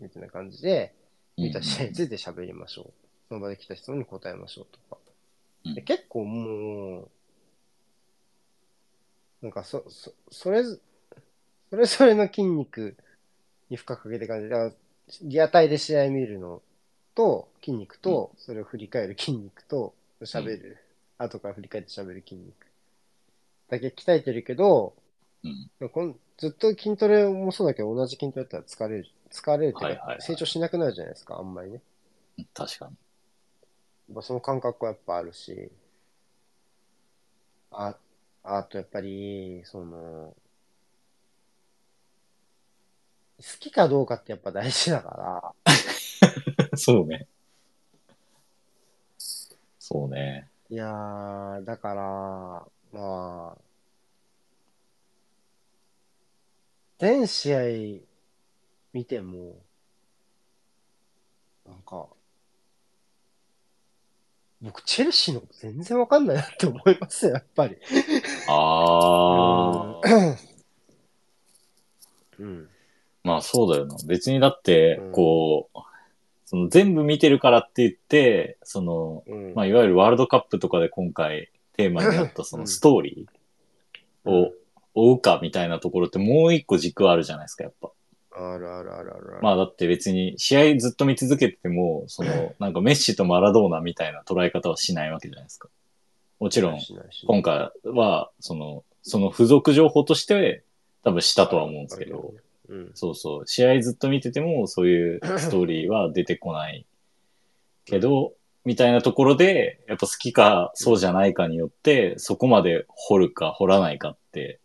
[0.00, 0.94] みたいな感じで、
[1.36, 3.07] 見た試合について喋りましょう。
[3.28, 5.00] その場で来た質問に答えましょうとか。
[5.64, 7.08] うんで結構もう、
[9.42, 10.78] なんかそ、そ、それぞ、
[11.70, 12.96] それぞれの筋肉
[13.68, 14.72] に負荷かけて感じで、だから
[15.22, 16.62] リアタイで試合見るの
[17.14, 20.78] と筋肉と、それを振り返る筋肉と、喋る、
[21.18, 22.66] 後から振り返って喋る筋肉。
[23.68, 24.94] だけ鍛えてるけど、
[25.44, 25.48] う
[25.84, 25.88] ん。
[25.90, 31.80] こんずっと筋トレもそうだけど、同じ筋トレやったら疲れる、疲れるっていうか、はいはいはい成長しなくなるじゃないですか、あんまりね。
[32.54, 32.96] 確かに。
[34.14, 35.70] ぱその感覚はやっぱあるし、
[37.70, 37.96] あ、
[38.42, 40.34] あとやっぱり、その、
[43.38, 45.54] 好きかどうかってやっぱ大事だか
[46.70, 47.26] ら、 そうね。
[49.78, 50.48] そうね。
[50.70, 53.58] いやー、だから、まあ、
[56.98, 57.58] 全試合
[58.92, 59.62] 見ても、
[61.66, 62.08] なんか、
[64.60, 67.76] 僕、チェルシーのこと全然わかんないなって思いますよ、やっぱり。
[68.48, 70.08] ああ。
[72.38, 72.68] うん。
[73.22, 73.96] まあそうだよな。
[74.06, 75.78] 別にだってうん、こう、
[76.44, 79.54] その全部見てるからって言って、その、うん。
[79.54, 84.52] まあいわゆるワールドカップとかで今回テーマになったそのストーリーを
[84.94, 87.90] 追うかみたいなところってもう一個軸あるじゃないですか、やっぱ。
[88.38, 89.38] あるあるあるある。
[89.42, 95.68] まあだって別に試合ずっと見続けてても、その、なんかメッシとマラドーナみたいな捉え方はしないわけじゃないですか。
[96.38, 96.80] もちろん、
[97.26, 100.62] 今回は、その、その付属情報として
[101.02, 102.34] 多分したとは思うんですけど、
[102.68, 102.90] うん。
[102.94, 106.86] そうそう、試合ずっと見ててもそういう ストーリーは出てこない
[107.84, 108.34] けど、
[108.64, 114.60] みたいなところで、やっぱ好きかそうじゃないかによって、そこまで掘るか掘らないかって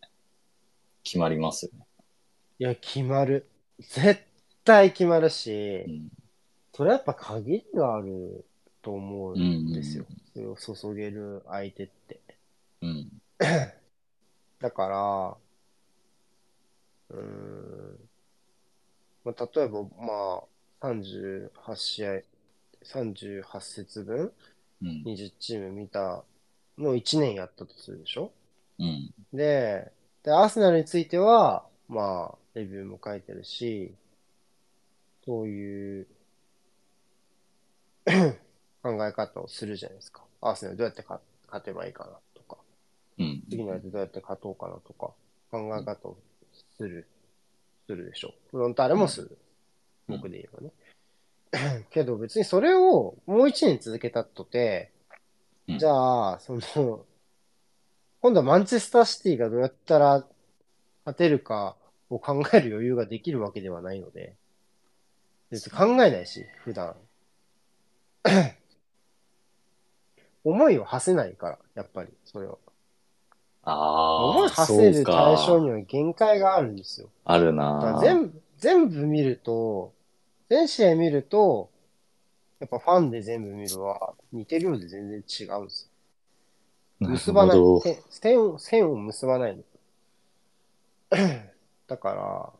[1.02, 1.86] 決まりますよね。
[2.58, 3.46] いや、決まる。
[3.78, 4.22] 絶
[4.64, 6.10] 対決まるしう、ん。
[6.72, 8.44] それやっぱ限りがある
[8.82, 9.40] と思ううん
[9.70, 10.06] んですよ。
[10.32, 12.20] それを注げる相手って。
[12.82, 13.08] うん。
[14.60, 15.36] だから、
[17.10, 18.08] うーん、
[19.24, 20.42] まあ、例えば、ま
[20.80, 22.22] あ、38試合、
[22.84, 24.32] 38節分、
[24.82, 25.02] うん。
[25.04, 26.24] 20チーム見た
[26.78, 28.32] のを1年やったとするでしょ？
[28.78, 29.14] うん。
[29.32, 29.92] で、
[30.22, 33.94] で、アーセナルについては、まあ、レビューも書いてるし、
[35.24, 36.06] そういう
[38.82, 40.24] 考え方をするじゃないですか。
[40.40, 42.58] アーセナルどうやって勝勝てばいいかなとか、
[43.18, 43.42] うん。
[43.48, 45.12] 次の相手どうやって勝とうかなとか、
[45.50, 46.16] 考え方を
[46.76, 47.06] する、
[47.86, 48.34] するでしょ。
[48.50, 49.28] フロンターレもする。
[49.30, 49.36] うん
[50.06, 51.84] 僕で言えばね。
[51.90, 54.90] けど別にそれをもう一年続けたとて、
[55.66, 57.06] うんじゃあ、その、
[58.20, 60.26] 今度はマンチェスターシティがどうやったら
[61.04, 61.76] 勝てるか
[62.10, 64.34] を考える余裕ができるわけではないので、
[65.50, 66.94] 別に考えないし、普段。
[70.44, 72.56] 思いを馳せないから、やっぱり、それは。
[73.62, 75.64] ああ、思い馳せる対象か。
[75.64, 77.08] には限界があるんですよ。
[77.24, 79.92] あるな全部、全部見ると、
[80.48, 81.70] 全試合見ると、
[82.60, 85.90] やっぱファンで全部見るは似てるようで全然違うんです
[87.00, 87.08] よ。
[87.08, 87.58] 結ばない
[88.58, 89.62] 線を結ばないの。
[91.86, 92.54] だか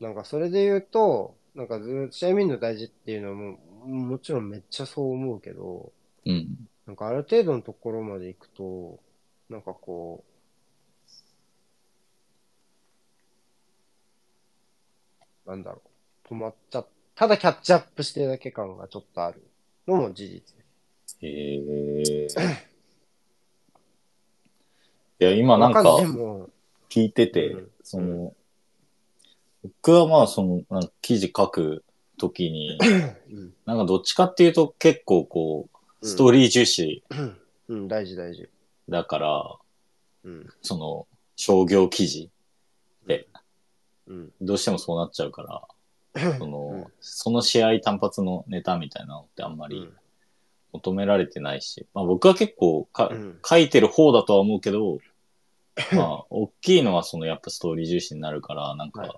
[0.00, 5.92] ら、なんかそれで言うと、なんかずっと試合見るの大事っていうのも、もちろんめっちゃそう思うけど、
[6.24, 6.68] うん。
[6.86, 9.00] なんかある程度のところまで行くと、
[9.50, 10.24] なんかこ
[15.46, 15.82] う、なんだろ
[16.30, 16.84] う、止まっちゃ、
[17.14, 19.42] ただキャッチアップしてるだけ感がちょっとある
[19.86, 20.42] のも事実。
[21.22, 21.56] へ
[22.02, 22.28] え。
[25.20, 25.82] いや、今なんか
[26.88, 28.34] 聞いてて、うんその、
[29.62, 31.84] 僕はまあその、なんか記事書く
[32.18, 32.78] ときに、
[33.30, 35.68] うん、 なんかどっちかっていうと結構こ
[36.02, 37.02] う、ストーリー重視。
[37.68, 38.48] うん、大事大事。
[38.88, 39.56] だから、
[40.24, 42.30] うん、その、商業記事、
[44.08, 45.42] うん、どうしてもそうなっちゃうか
[46.14, 46.50] ら、 そうん。
[46.50, 49.88] の、その試合単発のネタみたいなのってあんまり
[50.72, 54.98] 求められてないし、まあ僕は結構か、うん書いてる方だとは思うけど、
[55.94, 59.10] まあ、大きいのはそのやっぱストーリー重視になるから、なんか、はい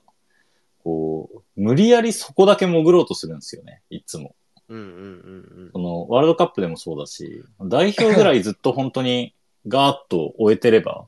[0.83, 4.35] こう、無理やりそこだけ潜ろうとするんですよね、いつも。
[4.69, 4.87] うん、うん、う
[5.65, 9.35] んその、ワールドカップでもそうだし、代表ぐらいずっと本当に
[9.67, 11.07] ガーッと終えてれば、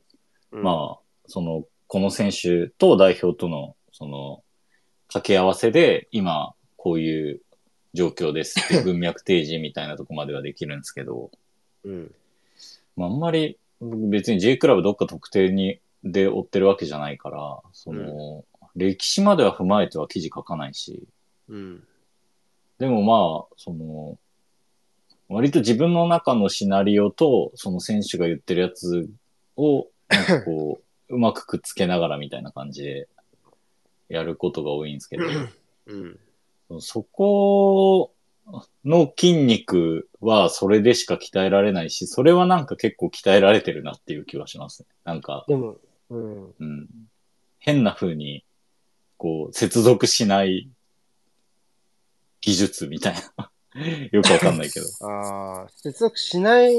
[0.50, 0.62] うん。
[0.62, 4.42] まあ、その、この選手と代表との、その、
[5.08, 7.40] 掛け合わせで、今、こういう
[7.94, 11.30] 状況ですっていう文脈提示みたいなとこまではできるんですけど、
[11.84, 12.14] うん、
[12.96, 18.44] まあ、あんまり、僕別に J クラブどっか特定に、で追ってるわけじゃないから、その、
[18.74, 21.06] 歴史までは踏まえては記事書かないし、
[21.48, 21.86] うん、
[22.78, 24.18] でもまあ、その、
[25.28, 29.08] 割と自分の中のシナリオと、その選手が言ってるやつ
[29.56, 33.08] を、なんかこう、 うまくくっつけながらみたいな感じで
[34.08, 35.24] やることが多いんですけど、
[35.86, 36.18] うん、
[36.80, 38.12] そこ
[38.84, 44.88] の筋肉はそれでしか鍛えられないし、それはなんか結構鍛えられてるなっていう気はしますね。
[45.04, 45.76] なんか、でも、
[46.10, 46.54] うん。
[46.58, 46.88] うん。
[47.58, 48.44] 変な風に、
[49.16, 50.68] こう、接続しない
[52.40, 53.50] 技術みたいな。
[54.12, 54.86] よくわかんないけど。
[55.06, 56.74] ああ、接続しない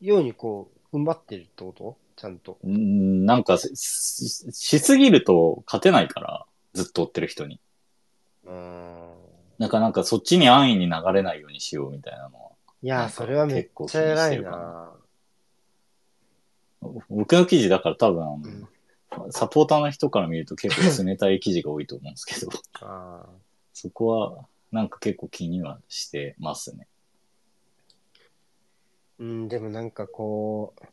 [0.00, 1.96] ようにこう、踏ん張ってるってこと？
[2.16, 2.58] ちゃんと。
[2.64, 7.60] うん、なんかし、ししすぎると勝てないから、ずっと追ってる人に。
[8.48, 9.14] うーん。
[9.58, 12.50] なんかなんかそっちに安易に流れないようにしようみたいなのは。
[12.82, 14.92] いや、それはめっちゃ偉いな。
[17.08, 18.68] 僕の記事だから多分、うん
[19.30, 22.50] サポーターの人から見ると結構冷たい記事が多いと思うんですけど。
[23.72, 26.86] そこはなんか結構気にはしてますね。
[29.18, 30.84] うん、でもなんかこう、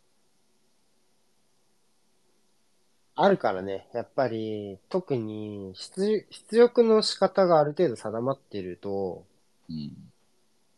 [3.15, 9.25] あるからね、やっぱり、特に出、出力の仕方がある程度定まっていると、
[9.69, 10.11] うん。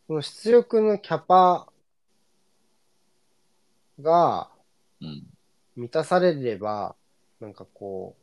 [0.06, 1.68] その出力のキャパ
[4.00, 4.50] が
[5.00, 5.26] うん。
[5.76, 6.96] 満たされれば、
[7.40, 8.16] なんかこ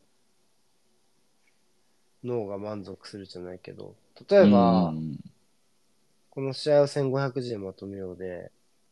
[2.24, 3.96] う、脳が満足するじゃないけど、
[4.30, 5.20] 例えば、うん
[6.32, 8.52] この試合を1500字でまとめようで、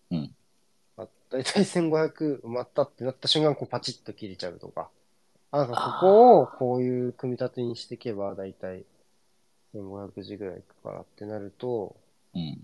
[0.09, 0.33] うん
[0.95, 4.89] あだいたい1500埋まったってなった瞬間、こうパチッと切れちゃうとか。
[5.55, 8.83] あなんかここをこういう組み立てにしていけば、だいたい
[9.75, 11.95] 1500字ぐらいいくからってなると、
[12.33, 12.59] うん。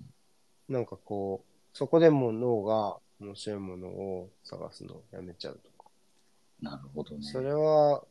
[0.67, 5.91] なんかこう、そこでもう脳が面白いものを探すのをやめちゃうとか。
[6.63, 7.21] なるほどね。
[7.21, 8.03] それは、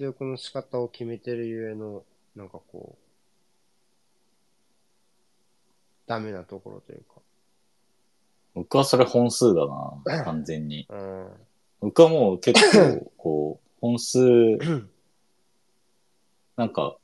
[0.00, 2.02] 出力の仕方を決めてるゆえの、
[2.34, 2.98] なんかこう、
[6.08, 7.20] ダメなところというか。
[8.54, 10.88] 僕はそれ本数だな、 完全に。
[10.88, 11.30] うん。
[11.78, 14.18] 僕はもう結構、こう、本数、
[16.56, 16.96] なんか、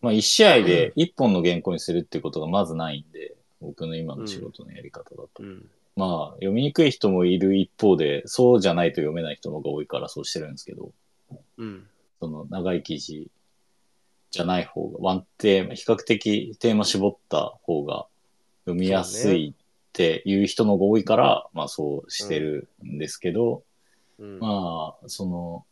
[0.00, 5.42] まあ一試合で一本の原稿にするってことがまずないんで、僕の今の仕事のやり方だと。
[5.42, 5.66] うん。
[5.96, 10.92] まあ、読みにくい人もいる一方で、そうじゃないと読めない人の方が多いからそうしてるんですけど、
[11.58, 11.86] うん。
[12.20, 13.28] その長い記事
[14.30, 18.06] じゃない方が、ワンテーマ、比較的テーマ絞った方が
[18.64, 23.62] 読みやすいっていう人の方が多いから、まあそうしてるんですけど、
[24.18, 24.38] うん。
[24.38, 25.66] まあ、その、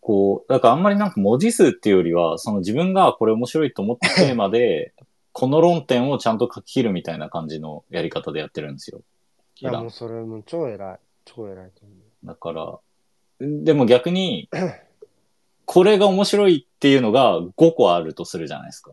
[0.00, 4.94] こう、だからあんまりなんか文字数っていうよりは、その自分がこれ面白いと思った テーマで、
[5.32, 9.02] この論点をちゃんと書き切るみたいな感じのやり方でやってるんですよ。
[9.60, 10.98] いや、もうそれもう超偉い。
[11.24, 11.94] 超偉いと思
[12.24, 12.78] だから、
[13.40, 14.48] でも逆に、
[15.64, 18.92] これが面白いっていうのが5個あるとするじゃないですか。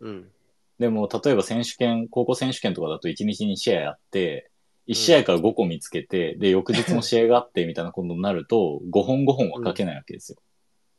[0.00, 0.08] う。
[0.08, 0.30] うん。
[0.78, 4.50] でも、例えば選手権、高校選手権とかだと1日に試合やって、
[4.86, 10.38] 1試合から5個見つけて、で、翌日も試合があってみたいなことになると、 5本5本は書けないわけですよ。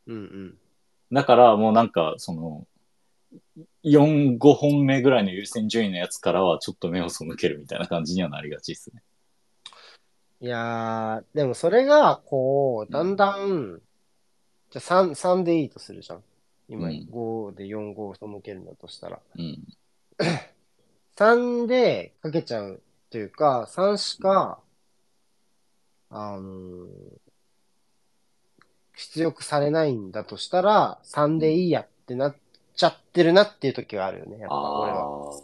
[0.08, 0.58] うんうん。
[1.12, 2.68] だからもうなんか、その、
[3.84, 9.04] 4、5本目ぐらいの優先順位のやつからはちょっと目を背けるみたいな感じにはなりがちですね。
[10.42, 13.82] いやー、でもそれが、こう、だんだん、
[14.72, 16.24] じゃあ3、3でいいとするじゃん。
[16.68, 19.20] 今、うん5で4、5を背けるんだとしたら。
[19.38, 19.64] うん。
[21.16, 22.82] 3でかけちゃう
[23.16, 24.60] というか、3しか、
[26.10, 26.90] あのー
[28.98, 32.36] 出力されないんだとしたら、3でいいやってなっ
[32.76, 35.32] ちゃってるなっていう時があるよね、やっぱ俺は。
[35.32, 35.40] あ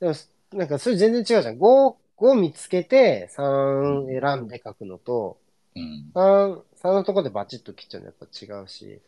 [0.00, 0.14] でも、
[0.58, 1.58] なんかそれ全然違うじゃん。
[1.58, 6.10] 5、5見つけて3選んで書くのと、ーうん。
[6.14, 9.00] 3、3のとこでバチッと切っちゃうのやっぱ違うし、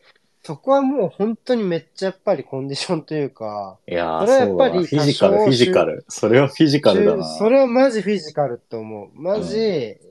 [0.46, 6.04] そこはもう本当にめっちゃやっぱりコンディションというか、いやー、それはやっぱりフィジカル、フィジカル。
[6.08, 7.24] それはフィジカルだな。
[7.24, 9.10] それはマジフィジカルって思う。
[9.20, 9.58] マジ、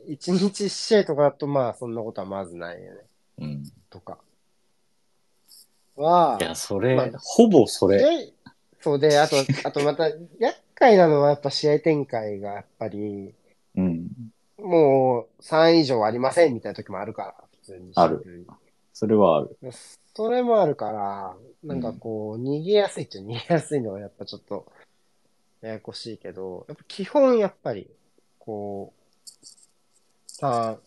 [0.10, 3.00] 1日1試合とかだとまあそんなことはまずないよね。
[3.38, 3.64] うん。
[3.90, 4.18] とか。
[5.96, 8.00] は、いや、それ、まあほぼそれ。
[8.00, 8.34] で、
[8.82, 13.34] そうで、あと、あとまた、 厄介なのはやっぱ試合展開がやっぱり、
[13.78, 14.10] うん。
[14.58, 17.94] もう3以上ありませんみたいな時もあるから、普通に。
[17.96, 18.46] ある
[18.92, 19.58] それはある。
[20.16, 24.72] それもあるから、なんかこう、逃げやすいっちゃ逃げやすいのはやっぱちょっと、
[25.62, 27.90] ややこしいけど、やっぱ基本やっぱり、
[28.40, 29.46] こう、
[30.42, 30.78] 3、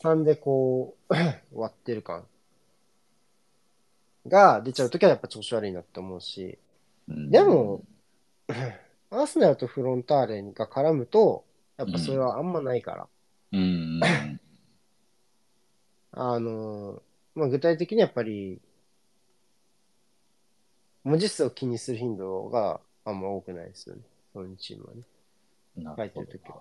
[0.00, 1.14] 3でこう、
[1.54, 2.26] 割ってる感
[4.26, 6.58] が出ちゃうときはやっぱ調子悪いなって思うし、
[7.08, 7.84] うんでも、
[9.10, 11.44] アーセナルとフロンターレが絡むと、
[11.76, 13.08] やっぱそれはあんまないから。
[13.52, 14.00] うん。
[16.10, 17.00] あの、
[17.38, 18.60] まあ、具体的にやっぱり、
[21.04, 24.02] 文字数を気にする頻度があんま多くないですよね。
[24.34, 25.02] そういうチームはね。
[25.76, 26.60] な書いてるときは。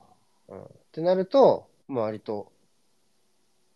[0.49, 0.63] うん。
[0.63, 2.51] ってなると、まあ割と、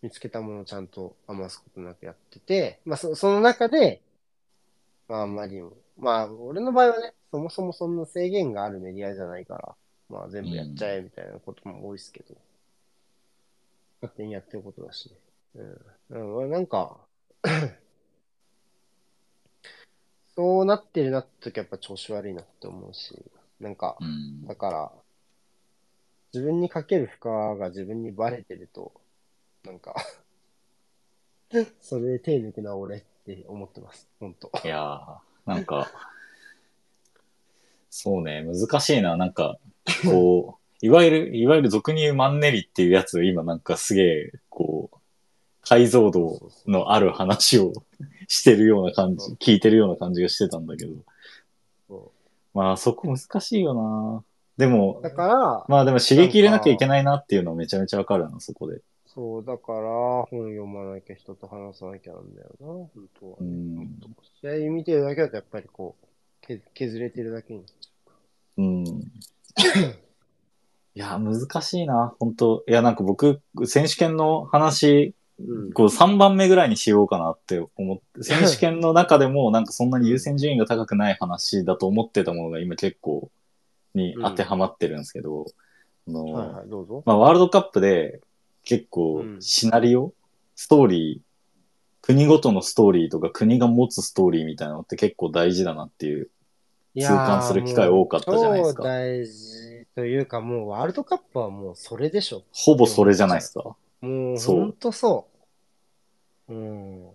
[0.04, 4.04] 見つけたものをちゃんと余すことなくやってて、まあそその中で、
[5.08, 9.76] まああんまりも、まあ俺の場合はね、そもそもそんな制限があるメディアじゃないから、
[10.08, 12.36] まあ全部やっちゃえみたいなことも多いですけど、
[14.02, 15.16] 勝手にやってることだしね。
[15.56, 16.44] うん。
[16.44, 17.00] うん、なんか、
[20.36, 23.24] そうなってるなって時はやっぱ調子悪いなって思うし、
[23.60, 24.46] なんか、うん。
[24.46, 24.92] だから、
[26.34, 28.94] 自分にかける負荷が自分にバレてると、
[29.64, 29.96] なんか、
[31.82, 34.10] それで手抜くな俺って思ってます。
[34.20, 34.52] ほんと。
[34.64, 35.92] いやー、なんか、
[37.90, 39.18] そうね、難しいな。
[39.18, 39.60] なんか、
[40.06, 44.71] こう、いわゆる、いわゆる俗に言うマンネリっていうやつ、今なんかすげえ、こう、
[45.62, 47.74] 解像度のある話を
[48.28, 50.94] してるような感じ、聞いてるような感じがしてたんだけど。
[51.88, 52.12] そ
[52.54, 54.24] まあそこ難しいよな。
[54.58, 58.82] でもうだ、から、まあでも刺激入れなきゃいけないなっていうのはめちゃめちゃわかるな、そこで。
[59.14, 59.80] そう、だから、
[60.30, 62.90] 本読まなきゃ人と話さなきゃなんだよな、本
[63.20, 63.38] 当は。
[63.42, 64.00] うん。
[64.40, 66.06] 試合見てるだけだとやっぱりこう、
[66.42, 67.66] け削れてるだけに。
[68.58, 68.86] うん。
[68.86, 69.12] い
[70.94, 75.14] や、難しいな、本当いや、なんか僕、選手権の話、うん。
[75.74, 83.30] こう3番目ぐらいにしようかなって思って、選手権の中でもなんかそんなに優先順位が高くない話だと思ってたものが今結構
[83.94, 85.46] に当てはまってるんですけど、
[86.08, 87.04] あのはいはい、どうぞ。
[87.06, 88.22] まあ、ワールドカップで
[88.64, 90.14] 結構うんシナリオ、
[90.56, 91.22] ストーリー、
[92.02, 96.30] 国ごとのストーリーとか国が持つストーリーみたいなのって結構大事だなっていう。
[96.94, 102.44] 痛痛感する機会多かったじゃないですか超大事というか、もうワールドカップはもうそれでしょ。
[102.52, 103.76] ほぼそれじゃないですか。
[104.02, 105.31] もうそうほんとそう。
[106.52, 107.12] うん。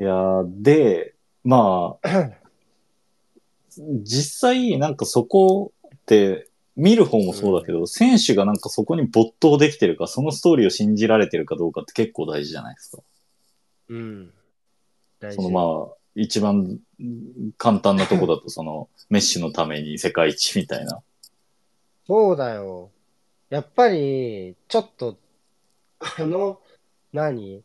[0.00, 1.14] いやーで、
[1.44, 2.32] まあ、
[4.02, 13.02] 実際なんかそこって見る方もそうだけど、選手がなんかそこに没頭できてるか、そのストーリーを信じられてるかどうかって結構大事じゃないですか。
[13.88, 14.32] うん。
[15.30, 16.78] そのまあ、一番
[17.58, 21.02] 簡単なとこだと、その、 メッシのために世界一みたいな。
[22.06, 22.90] そうだよ。
[23.50, 25.16] やっぱり、ちょっと、
[25.98, 26.60] あの、
[27.12, 27.62] 何？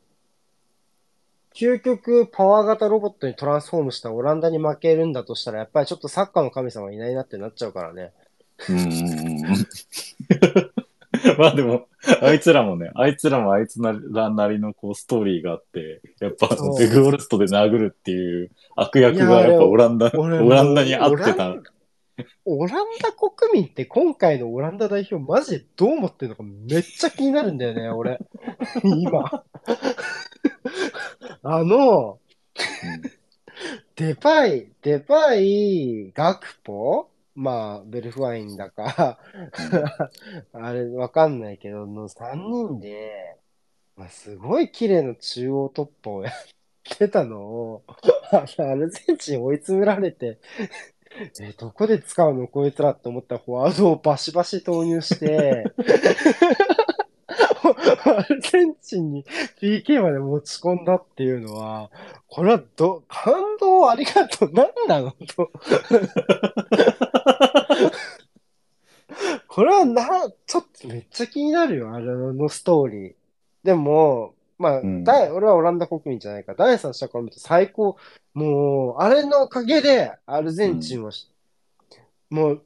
[1.54, 8.14] 究極パワー型ロボットにトランスフォームしたオランダに負けるんだとしたら、やっぱりちょっとサッカーの神様いないなってなっちゃうからね。
[8.70, 9.42] うん。
[11.38, 11.88] まあでも、
[12.22, 21.64] あいつらもね、あいつらもあいつらなりのこうストーリーがあって、やっぱそうデグオルストで殴るっていう悪役がいややっぱオランダ、俺オランダに合ってたオラン。
[22.46, 28.20] オランダ国民って今回のオランダ代表マジでどう思ってるのかめっちゃ気になるんだよね、俺。
[28.84, 29.44] 今。
[31.44, 32.20] あの、
[33.96, 37.10] デパイ、デパイ、ガクポ？
[37.34, 39.20] まあ、ベルフワインだか、
[40.54, 43.38] あれわかんないけど、の3人で、
[43.96, 46.34] まあ、すごい綺麗な中央突破をやっ
[46.98, 47.84] てたのを、
[48.60, 50.40] アルゼンチン追い詰められて、
[51.42, 55.74] え、どこで使うのこいつらって思ったらフォワードをバシバシ投入して、
[57.64, 59.24] アルゼンチンに
[59.62, 61.90] PK まで持ち込んだっていうのは、
[62.28, 64.52] これはど、感動ありがとう。
[64.54, 65.52] 何なのと。
[69.48, 73.14] これはな、ちょっとめっちゃ気になるよ、あれのストーリー。
[73.64, 77.98] でも、まあ、うん第俺はオランダ国民じゃないから、第三者から見ると最高。
[78.34, 81.30] もう、あれのおかげで、アルゼンチンはし、
[82.30, 82.62] もう、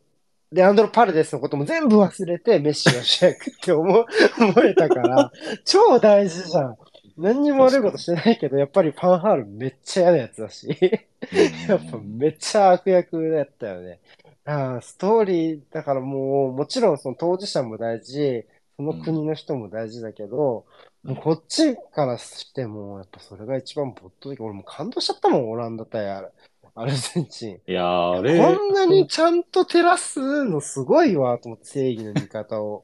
[0.52, 4.06] レアンドロ・パルデスのことも全部忘れて、メッシが主役って思う
[4.40, 5.32] 思えたから、
[5.66, 6.78] 超大事じゃん。
[7.18, 10.68] 何にも悪いことしてないけど、やっぱりファンハールめっちゃ嫌なやつだし、
[11.68, 14.00] やっぱめっちゃ悪役だったよね。
[14.46, 18.46] ああ、ストーリー、だからもう、もちろんその当事者も大事、
[18.78, 20.66] その国の人も大事だけど、
[21.04, 24.42] うんこっちからしても、やっぱそれが一番没頭的。
[24.42, 26.08] 俺もう感動しちゃったもん、オランダ対
[26.78, 27.62] アルゼンチン。
[27.68, 32.84] いやーあれ、こんなにちゃんと照らすのすごいわ、と思って、正義の味方を。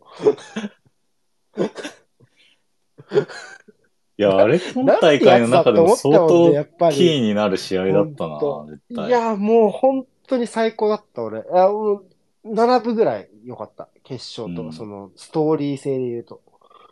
[4.18, 6.52] いや、あれ、今大会の中でも相当
[6.92, 8.40] キーになる試合だったな
[8.70, 9.08] 絶対。
[9.10, 11.44] いや、もう本当に最高だった、俺。
[11.52, 12.06] あもう
[12.46, 13.90] 並ぶぐらい良かった。
[14.04, 16.42] 決勝と、うんその、ストーリー性で言うと。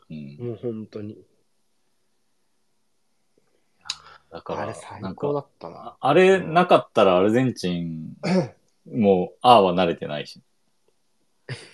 [0.10, 1.18] うん、もう本当に。
[4.32, 5.76] だから、あれ最なんか、高だったな。
[5.80, 8.16] ああれなかったらアルゼンチン、
[8.92, 10.42] もう、ああは慣れてないし。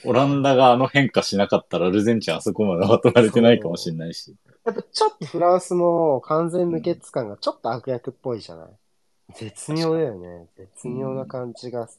[0.05, 4.33] オランダがあの変化しなかったらアルゼンチンあそこまでは慣れてないかもしれないし。
[4.65, 9.33] やっぱちょっとフランスも完全無欠感がちょっと悪役っぽいじゃない？
[9.33, 10.47] 絶妙だよね。
[10.55, 11.89] 絶妙な感じが。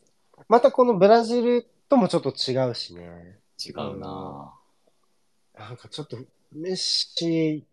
[0.49, 3.39] またこのブラジルともちょっと違うしね。
[3.63, 4.55] 違うな
[5.59, 6.17] なんかちょっと、
[6.53, 7.65] メッシ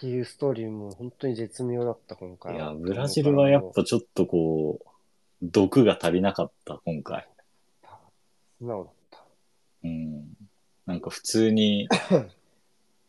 [0.00, 4.86] っていうストーリーも本当に絶妙だった、今回いや、ブラジルはやっぱちょっとこう、
[5.42, 7.28] 毒が足りなかった、今回。
[8.58, 9.18] 素直だった。
[9.84, 10.24] うん。
[10.86, 11.88] なんか普通に、い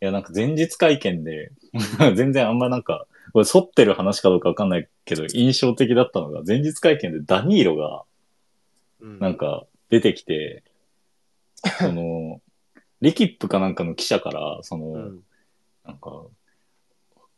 [0.01, 1.53] や、なんか前日会見で、
[2.13, 8.03] 全然あんまなんか、これ沿ってる話かどうかわかんないけど、印象的だったのが、前日会見でダニーロが、
[8.99, 10.63] うんなんか出てきて、
[11.79, 12.41] その、
[12.99, 15.23] リキップかなんかの記者から、その、うん。
[15.85, 16.25] なんか、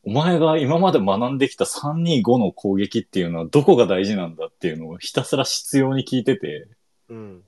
[0.06, 6.68] お前が今まで学んできた325の攻撃っていうのはどこが大事なんだっていうのをひたすら必要に聞いてて、
[7.10, 7.42] うん。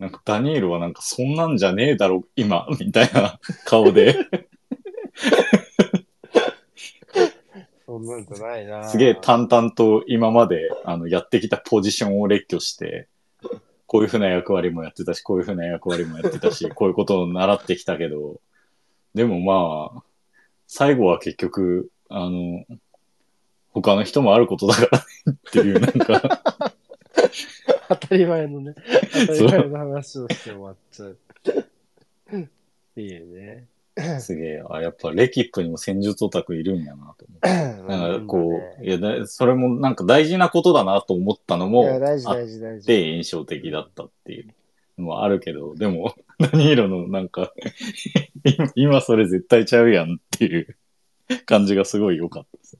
[0.00, 4.16] なんかダニールはなんかそんなんじゃねえだろ、今、みたいな顔で、
[7.86, 8.88] そんなんじゃないな。
[8.88, 13.06] すげえ淡々と今まであのやってきたポジションを列挙して、
[13.86, 18.40] こういうふうな役割もやってたし、こういうふうな役割もやってたし、こういうことを習ってきたけど、
[19.14, 20.02] でもまあ、
[20.74, 22.64] 最後は結局、あの、
[23.72, 25.04] 他の人もあることだからね
[25.48, 26.42] っていう、なんか、
[27.90, 28.74] 当たり前のね、
[29.12, 31.18] 当たり前の話をして終わっちゃう。
[32.96, 33.66] いいね。
[34.18, 37.82] すげえ、あ、やっぱレキップにも戦術オタクいるんやなと思って。
[37.86, 42.86] なんかこう、いやだ、それもなんか大事なことだなと思ったのも大事あっ大事大事。
[42.86, 44.52] て印象的だったっていうの
[44.96, 47.52] もあるけど、でも、 何色のなんか
[48.44, 50.76] 今、 今それ絶対ちゃうやんっていう
[51.46, 52.78] 感じがすごい良かったです。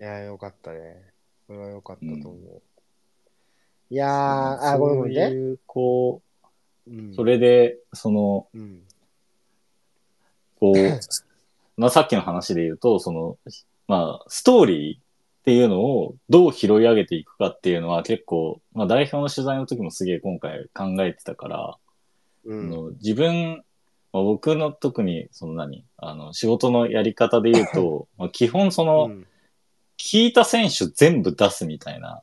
[0.00, 1.12] いや、よかったね。
[1.46, 2.62] これはよかったと思う。
[3.90, 5.26] いやー、あ、ごめんごめんね。
[5.26, 6.22] そういう、こ
[6.86, 8.82] うんう、そ、れで、その、うん。
[10.58, 10.76] こう、
[11.76, 13.38] まあさっきの話で言うと、その、
[13.86, 15.05] まあ、ストーリー
[15.46, 21.76] っていうのをどう拾い上げていくかっていうのは結構、まあ代表の取材の時もすげえ今回考えてたから、
[22.46, 22.60] うん。
[22.62, 23.62] あの自分、
[24.12, 29.26] まあ、僕の特にその何、あの、仕事のやり方で言うと、 まあ基本その、うん
[29.98, 32.20] 聞いた選手全部出すみたいな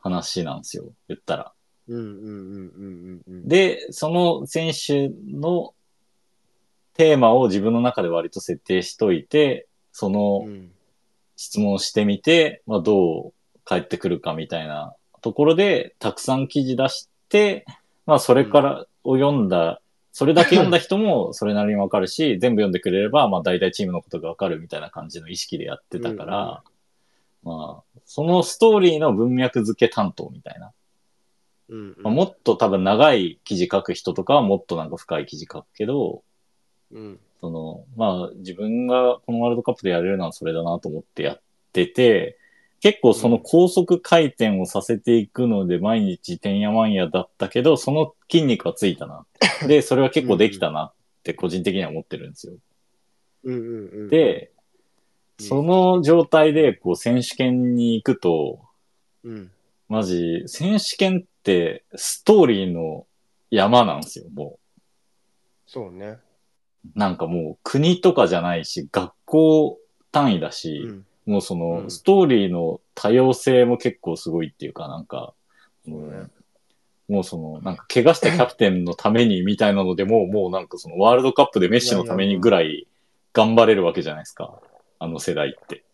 [0.00, 1.52] 話なんですよ、言ったら。
[3.48, 5.74] で、その選手の
[6.92, 10.73] テーマを自分の中で割と設定しといて、そのうん。
[11.36, 13.32] 質問してみて、まあ、どう
[13.64, 17.64] 返ってくるかみたいなところで、たくさん記事出して、
[18.06, 19.80] まあ、それからを読んだ、
[20.12, 26.62] それだけ読んだ人もそれなりにわかるし、全部読んでくれれば、まあ、大体チームのことがわかるみたいな感じの意識でやってたから、
[27.42, 30.72] まあ、そのストーリーの文脈付け担当みたいな。
[31.70, 36.22] うんまあ、もっと多分長い記事書く人とかはもっとなんか深い記事書くけど、
[36.92, 37.18] うん。
[37.40, 41.40] その、まあ自分がこのワールドカップでやれるのはそれだなと思ってやっ
[41.72, 42.38] てて、
[42.80, 49.24] 結構その高速回転をさせていくので毎日てんやわんやだったけど、その筋肉はついたな。
[49.66, 50.92] で、それは結構できたなっ
[51.22, 52.54] て個人的には思ってるんですよ。
[53.44, 54.50] うんうんうん。、で、
[55.38, 58.60] その状態でこう選手権に行くと、
[59.24, 59.50] うん。
[59.88, 63.06] マジ、選手権ってストーリーの
[63.50, 64.58] 山なんですよ、も
[65.66, 66.18] そうね。
[66.84, 66.98] う。
[66.98, 69.78] なんかもう国とかじゃないし、学校
[70.12, 71.06] 単位だし、うん。
[71.26, 75.32] もうその、うんストーリーの多様性も結構すごいっていうか、なんか、
[75.86, 76.26] そうね
[77.08, 82.86] もうその、なんか怪我したキャプテンのためにみたいなのでも、もうなんかそのワールドカップでメッシのためにぐらい
[83.34, 84.58] 頑張れるわけじゃないですか。
[84.98, 85.84] あの世代って。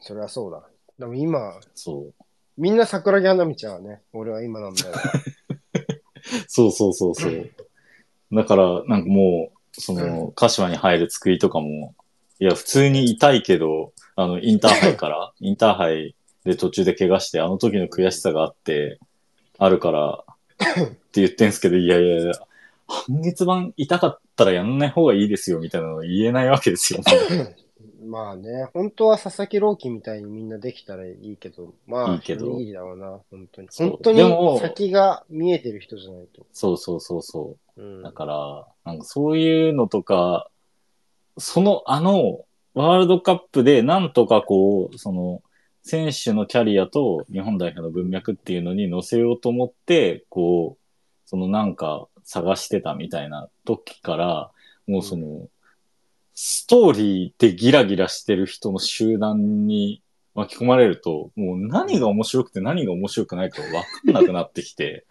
[0.00, 0.62] それはそうだ。
[0.98, 2.24] でも今、そう。
[2.56, 4.94] みんな桜木花道ちゃんはね、俺は今なんだよ。
[6.48, 7.50] そうそうそうそう。
[8.32, 11.94] だから、なんかもう、その、鹿島に入る救いとかも、
[12.40, 16.14] いや、普通に痛いけど、あの、インターハイから、 インターハイ
[16.44, 18.98] で途中で怪我して、あの時の悔しさがあって、
[19.58, 20.24] あるから、
[20.84, 22.32] って言ってんすけど、いやいやいや、
[22.86, 27.00] 半月板痛かったらやんない方がいいですよ、みたいなの言えないわけですよ。
[28.04, 33.68] まあね、本当は佐々木朗希みたいにみんなできたらいいけど、まあ、いいけどいいだろうな、本当に。
[33.70, 36.46] そう本当でもに先が見えてる人じゃないと。
[36.52, 37.82] そうそうそうそう。
[37.82, 38.02] うん。
[38.02, 40.48] だから、なんかそういうのとか、
[41.36, 42.44] そのあの、
[42.74, 45.42] ワールドカップでなんとかこう、その、
[45.82, 50.84] 選手のキャリアと日本代表の文脈っていうのに乗せようと思って、こう、
[51.24, 54.50] そのなんか探してたみたいな時から、
[54.86, 55.48] もうその、
[56.40, 60.04] ストーリーでギラギラしてる人の集団に
[60.36, 65.04] 巻き込まれると、もう何が面白くて何が面白くないか分かんなくなってきて、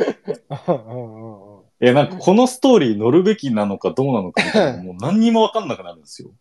[0.68, 6.32] うんうんうんいや、なんかこのストーリー乗るべきなのかどうなのかみたいな、 もう何にもわかんなくなるんですよ。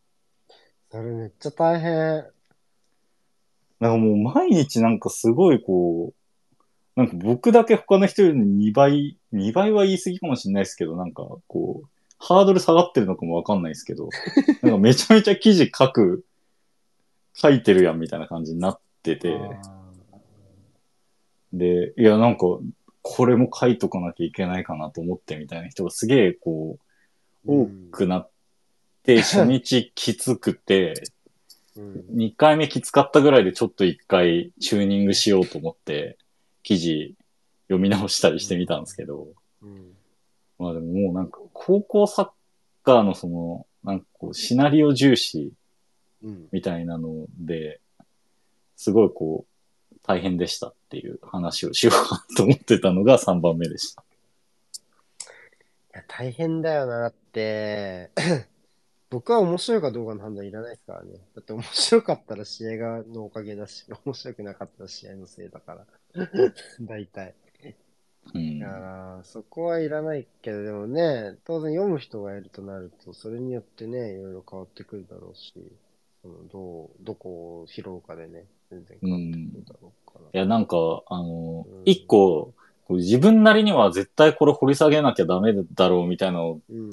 [0.93, 2.25] それめっちゃ大変。
[3.81, 6.55] なんかもう毎日なんかすごいこう、
[6.95, 11.89] なんか僕だけ他の人より2倍、2倍は言い過ぎかもしれないですけど、なんかこう、
[12.19, 14.09] ハードル下がってるのかもわかんないですけど、
[14.63, 16.25] なんかめちゃめちゃ記事書く
[17.35, 19.77] 書いてるやんみたいな感じになってて、あ
[21.53, 22.47] で、いや、なんか、
[23.03, 26.79] これも書いとかなきゃいけないかなと思ってみたいな人がすげえ、こ
[27.45, 28.31] う、ー多くなっ
[29.03, 30.95] て、 初日きつくて、
[31.77, 32.05] うん。
[32.15, 36.19] 2回目きつかったぐらいでちょっと1回チューニングしようと思って、
[36.63, 37.15] 記事
[37.69, 39.33] 読み直したりしてみたんですけど、うん
[40.59, 42.31] まあでももうなんか、高校サッ
[42.83, 45.53] カーのその、なんかこう、シナリオ重視
[46.23, 47.81] うんみたいなので、
[48.77, 49.47] すごいこ
[49.93, 54.03] う、大変でしたっていう話をしようかなと思ってたのが3番目でした。
[55.23, 57.01] いや、大変だよな。
[57.01, 58.11] だって、
[59.11, 61.15] 僕は面白いかどうかの判断いらないですからね。
[61.35, 65.87] だって面白かったら試合がのおかげだし、面白くなかったら試合のせいだから。
[66.81, 67.35] 大体。
[68.35, 68.59] うん。
[68.61, 75.53] だから、そこはいらないけど、でもね、当然読む人がいるとなると、それによってね、いろいろ変わってくるだろうし、
[76.23, 80.25] そのどう、どこを拾うかでね、全然変わってくるだろうから。
[80.33, 80.77] いや、なんか、
[81.07, 82.53] あのうん、一個、
[82.89, 86.91] 自分なりには絶対これ掘り下げなきゃダメだろうみたいなうん。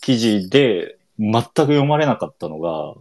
[0.00, 2.94] 記事で全く読まれなかったのが、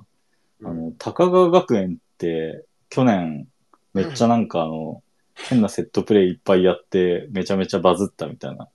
[0.64, 3.48] あの、高川学園って去年
[3.94, 5.04] めっちゃなんかあの、
[5.36, 8.68] 変なセットプレイいっぱいやってめちゃめちゃバズったみたいな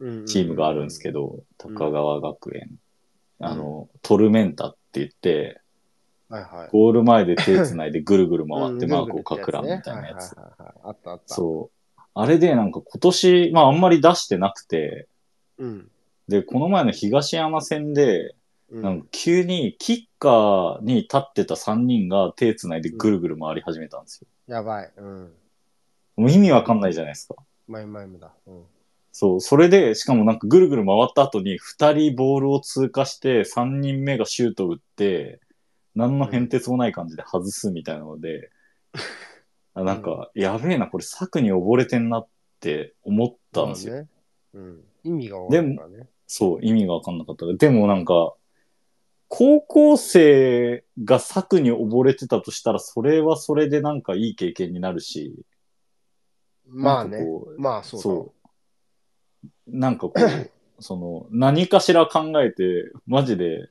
[0.00, 2.68] うんチームがあるんですけど、うん高川学園。
[2.70, 2.78] うん
[3.42, 5.60] あの、トルメンタって言って、
[6.28, 6.68] はいはい。
[6.70, 10.36] ゴール前で手繋いでぐるぐる回ってうんマークを書くらみたいなやつ。
[10.38, 11.34] あったあった。
[11.34, 12.00] そう。
[12.14, 15.08] あれでなんか今年、まああんまり出してなくて、
[15.58, 15.64] う。
[15.64, 15.90] うん。
[16.28, 18.34] で、この前の東山戦で、
[18.70, 18.82] うん。
[18.82, 24.28] なんか急にキッカーに立ってた3人が手繋いでぐるぐる回り始めたんですよ。
[24.54, 24.92] やばい。
[24.98, 25.32] うん。
[26.20, 27.34] もう意味わかんないじゃないですか。
[27.66, 28.30] マイマイムだ。
[28.46, 28.64] うん。
[29.10, 35.40] そう、それで、しかもなんかぐるぐる回った後に2人ボールを通過して3人目がシュート打って、
[35.94, 38.50] 何の変哲もない感じで外すみたいなので、
[39.72, 42.26] あなんか、やべえな、これ策に溺れてんなっ
[42.60, 44.06] て思ったんですよ。
[44.52, 44.84] そうん。
[45.04, 46.06] 意味がわかんなね。
[46.26, 47.46] そう、意味がわかんなかった。
[47.46, 48.34] でもなんか、
[49.28, 55.34] 高校生が策に溺れてたとしたら、それはそれでなんかいい経験になるし、
[56.70, 57.18] まあね
[57.58, 58.02] まあそうだ。
[58.02, 59.50] そう。
[59.66, 63.70] なんかこう、その、何かしら考えて、マジで、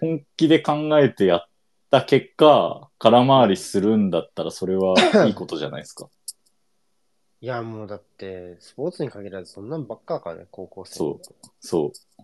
[0.00, 1.48] 本気で考えてやっ
[1.90, 4.94] た結果、空回りするんだったら、それは
[5.26, 6.08] いいことじゃないですか。
[7.40, 10.94] いや、もうだって、スポーツに限らずそんなんばっかだからね、高校生。
[10.94, 12.22] そうそう。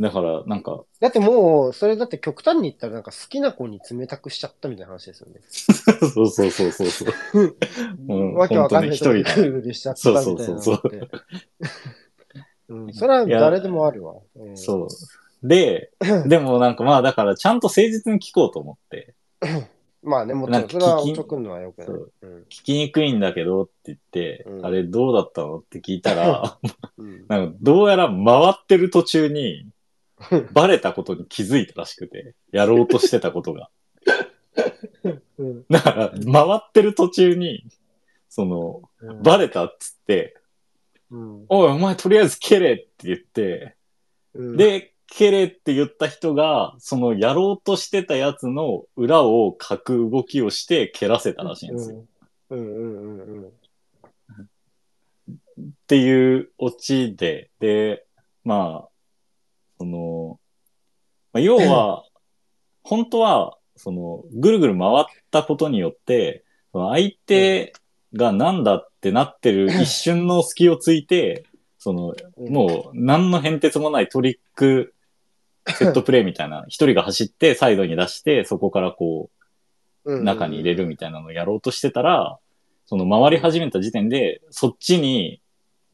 [0.00, 5.40] だから、なんか、だってもう、それだって極端に言ったらなんか好きな子に冷たくしちゃったみたいな話ですよね。
[5.50, 7.56] そうそうそうそうそう。
[8.08, 10.44] うんわけわかんない人がぐるぐるしちゃったみたいなのって。
[10.44, 11.08] そうそうそう
[12.68, 14.14] うん、それは誰でもあるわ。
[14.36, 14.88] うんそう。
[15.42, 15.90] で、
[16.26, 19.14] でもなんかまあだからちゃんと誠実に聞こうと思って、
[20.02, 21.88] まあね、もちろん、なんかそれはおちょくんのはよくない。
[22.50, 26.58] 聞きにくいんだけどって言って、うんあれどうだったのって聞いたら、
[26.98, 29.66] うんなんかどうやら回ってる途中に、
[30.52, 33.70] バレたことに気づいたらしくて、やろうとしてたことが。
[35.38, 35.64] うん。
[35.70, 36.20] だから、回
[36.56, 37.64] ってる途中に、
[38.28, 39.22] その、うん。
[39.22, 40.36] バレたっつって、
[41.10, 41.46] うん。
[41.48, 43.76] おい、お前とりあえず蹴れって言って、
[44.34, 44.56] うん。
[44.56, 52.04] で、蹴れって言った人が、そのやろうとしてたやつの裏をかく動きをして蹴らせたらしいんですよ。
[52.50, 52.58] うん。
[52.58, 52.66] うん。
[52.66, 53.18] うん。
[53.18, 53.44] うん。
[53.44, 53.46] うん。
[53.46, 53.50] っ
[55.86, 58.04] ていうオチで、で、
[58.44, 58.88] まあ、
[59.78, 60.40] その、
[61.32, 62.04] まあ、要は、
[62.82, 67.72] 本当は、その、ぐるぐる回ったことによって、その相手
[68.14, 71.44] がなんだってなってる一瞬の隙をついて、
[71.78, 72.52] その、うん。
[72.52, 74.94] もう何の変哲もないトリック
[75.66, 79.30] セットプレイみたいな、 一人が走ってサイドに出して、そこからこ
[80.04, 82.38] う、中に入れるみたいなのをやろうとしてたら、
[82.86, 85.42] その回り始めた時点で、そっちに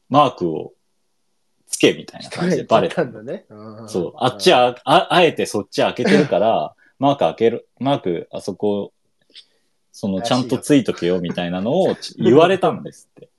[0.09, 0.73] マークを
[1.67, 3.03] つけみたいな感じでバレた。
[3.03, 3.45] んだね。
[3.87, 4.13] そう。
[4.17, 8.93] あっちは、あ、あえてそっち開けてるから、 マーク開ける、マークあそこ、
[9.91, 13.29] そのちゃんとついとけよみたいなのをち言われたんですって。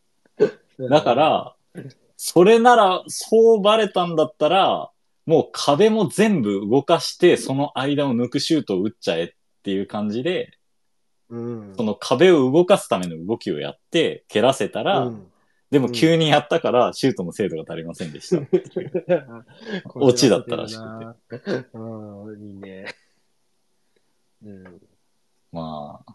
[0.88, 1.54] だか、ら、
[2.16, 4.90] それなら、そうバレたんだったら、
[5.24, 9.30] もう壁も全部動かして、その間を抜くシュートを打っちゃえっ
[9.62, 10.52] ていう感じで、
[11.28, 11.74] うん。
[11.76, 15.32] その壁を動かすための動きをやって、蹴らせたら、うん
[15.70, 18.43] でも急にやったから、シュートの精度が足りませんでした。
[19.94, 21.66] オチだったらしくて。
[21.74, 22.94] うん、いいね。
[24.44, 24.80] うん。
[25.51, 26.14] まあ、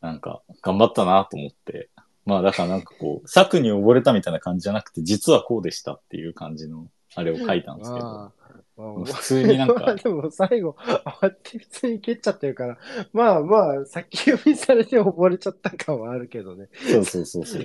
[0.00, 1.90] なんか、頑張ったなと思って。
[2.24, 8.32] まあ、だからなんかこう、 策に溺れたみたいな感じじゃなくて、実はこうでしたっていう感じの、あれを書いたんですけど。
[8.78, 12.78] ああまあ普通になんかまあ でも最後、慌てて普通に蹴っちゃってるから、
[13.12, 16.68] まあまあ、先読みされて溺れちゃった感はあるけどね。
[16.90, 17.64] そうそうそうそう。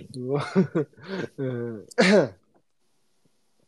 [1.37, 1.87] うん。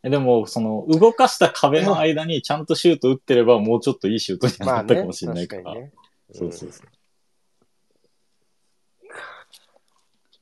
[0.03, 5.63] えでも、その、動かした壁の間にちゃんとシュート打ってれば、もうちょっといいシュートになったかも、しれないから。
[5.63, 5.93] 確かにね。
[6.31, 6.87] そうそうそう。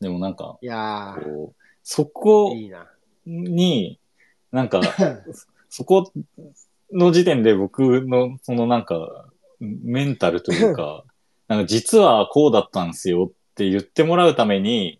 [0.01, 1.17] でもなんか、いや
[1.81, 2.89] そこー、いいな。
[3.25, 3.99] に、
[4.51, 4.81] なんか、
[5.69, 6.11] そこ
[6.94, 9.26] の時点で僕の、そのなんか、
[9.60, 11.03] メンタルというか、
[11.48, 14.99] なんか実はこうだったんですよって言ってもらうために、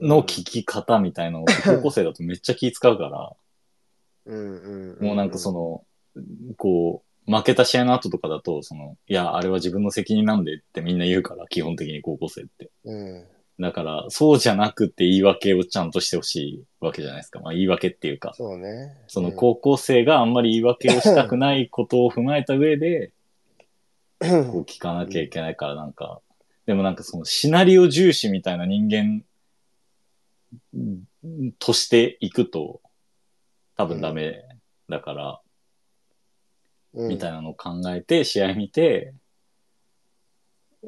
[0.00, 3.36] の聞き方みたいなのを高校生だとめっちゃ気使うから。
[5.00, 5.84] もうなんかその、
[6.56, 12.70] こう、負けた試合の後とかだと、その、いや、あれは自分の責任なんでってみんな言うから、基本的に高校生って。
[12.84, 13.26] うん。
[13.58, 17.40] だから、そうじゃなくて言い訳をちゃんとしてほしいわけじゃないですか。
[17.40, 18.96] まあ言い訳っていうか、そうね。
[19.06, 23.12] その高校生があんまり言い訳をしたくないことを踏まえた上で、
[24.20, 26.20] こう聞かなきゃいけないからなんか、
[26.66, 29.22] でもなんかそのシナリオ重視みたいな人間
[31.26, 32.80] んとしていくと
[33.76, 34.44] 多分ダメ
[34.88, 35.40] だから、
[36.94, 39.12] うん、みたいなのを考えて、試合見て、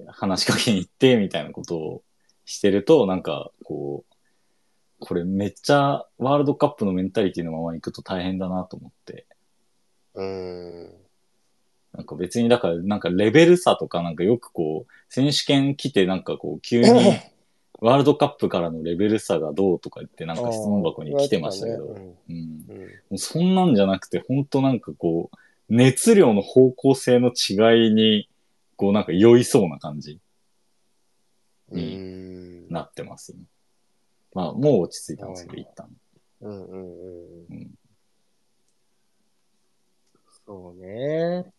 [0.07, 2.03] 話しかけに行って、みたいなことを
[2.49, 4.15] してると、なんか、こう、
[5.01, 9.27] これめっちゃワールドカップのメンタリティのまま行くと大変だなと思って。
[10.15, 10.93] うん。
[11.93, 17.21] なんか別に、だからなんかレベル差とかなんかよくこう、選手権来てなんかこう、急に
[17.81, 21.95] ワールドカップからのレベル差がどうとか言ってなんか質問箱に来てましたけど、うん。
[22.31, 22.37] うん。
[22.69, 25.37] うんもうそんなんじゃなくて、本当なんかこう、
[25.69, 28.29] 熱量の方向性の違いに、
[28.77, 30.21] こうなんか酔いそうな感じう
[31.71, 32.69] にん。
[32.69, 33.41] なってます、ね。
[34.35, 35.89] まあ、もう落ち着いたんですけど、うん一旦。
[36.41, 37.47] うんうんうん。
[37.51, 37.71] うん。
[40.47, 41.53] そうね。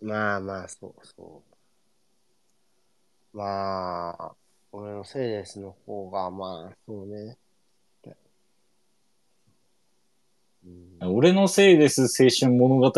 [0.00, 1.42] まあまあ、そうそ
[3.32, 3.36] う。
[3.36, 4.34] まあ、
[4.72, 7.36] 俺のセイレスの方が、まあ、そうね。
[11.00, 12.92] うん、俺のせいです青春物語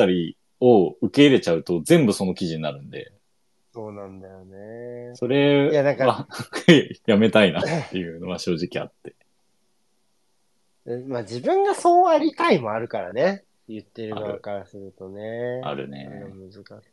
[0.60, 3.12] を受け入れちゃうと全部その記事になるんで、
[3.76, 5.14] そうなんだよね。
[5.16, 6.28] それいやなんかは
[7.04, 9.14] やめたいなっていうのは正直あって。
[10.86, 13.44] でまあ自分がそうありたいもあるからね。
[13.68, 15.60] 言ってる側からするとね。
[15.62, 16.08] あるね。
[16.08, 16.86] 難し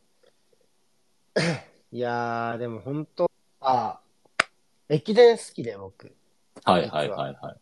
[1.92, 1.96] い。
[1.96, 3.30] いやー、でも本当
[3.60, 4.00] あ、
[4.90, 6.14] 駅伝好きで僕。
[6.64, 7.56] はいはいはいは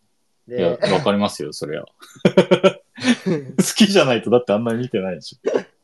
[0.49, 0.53] い。
[0.53, 1.87] いでや、、わかりますよ、 それは。
[1.87, 5.39] 好きじゃないとだってあんなに見てないでし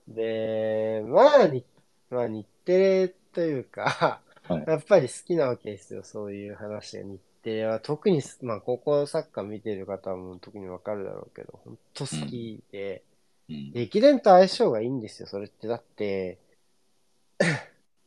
[0.08, 1.64] で、まあに、
[2.10, 7.02] まあ日テレというか、はいやっぱり好きなわけですよ、そういう話が。
[7.04, 13.52] 日テレは特に、まあ高校サッカー見てる方はもう特にわかるだろうけど、本当好きで、ょ。
[13.52, 13.72] うん。
[13.74, 15.66] 駅伝と相性がいいんですよ、それって。
[15.68, 16.38] だって、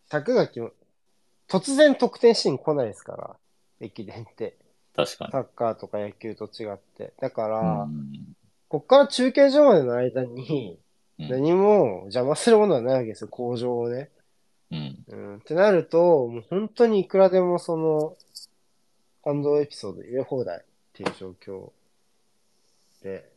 [0.09, 0.71] 尺が決ま、
[1.47, 3.35] 突然得点シーン来ないですから、
[3.79, 4.57] 駅伝って。
[4.95, 5.31] 確かに。
[5.31, 7.13] サッカーとか野球と違って。
[7.19, 8.35] だから、うん
[8.67, 10.79] こっから中継所までの間に、
[11.19, 14.09] うん何も邪魔するものはないわけですよ、工場をね。
[14.71, 15.05] うん。
[15.07, 15.35] うん。
[15.37, 18.17] ってなると、もう本当にいくらでもその、
[19.23, 20.61] 感動エピソード入れ放題っ
[20.93, 21.71] ていう状況
[23.03, 23.29] で。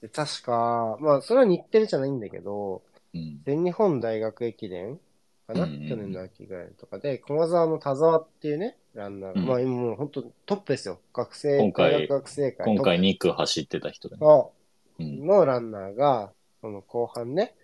[0.00, 2.82] で、確か、まあ、それは日テレじゃないんだけど、
[3.14, 3.40] うん。
[3.44, 5.00] 全日本大学駅伝
[5.48, 11.00] かな、うん去年の秋ぐらいとかで、駒沢の田沢っていうね、ランナーが、うんまあ今もう本当トップですよ。
[11.14, 14.24] 学生、今回大学学生会今回ト2区走ってた人でップ。
[14.24, 14.52] の
[15.00, 15.26] うん。
[15.26, 17.54] のランナーが、その後半ね、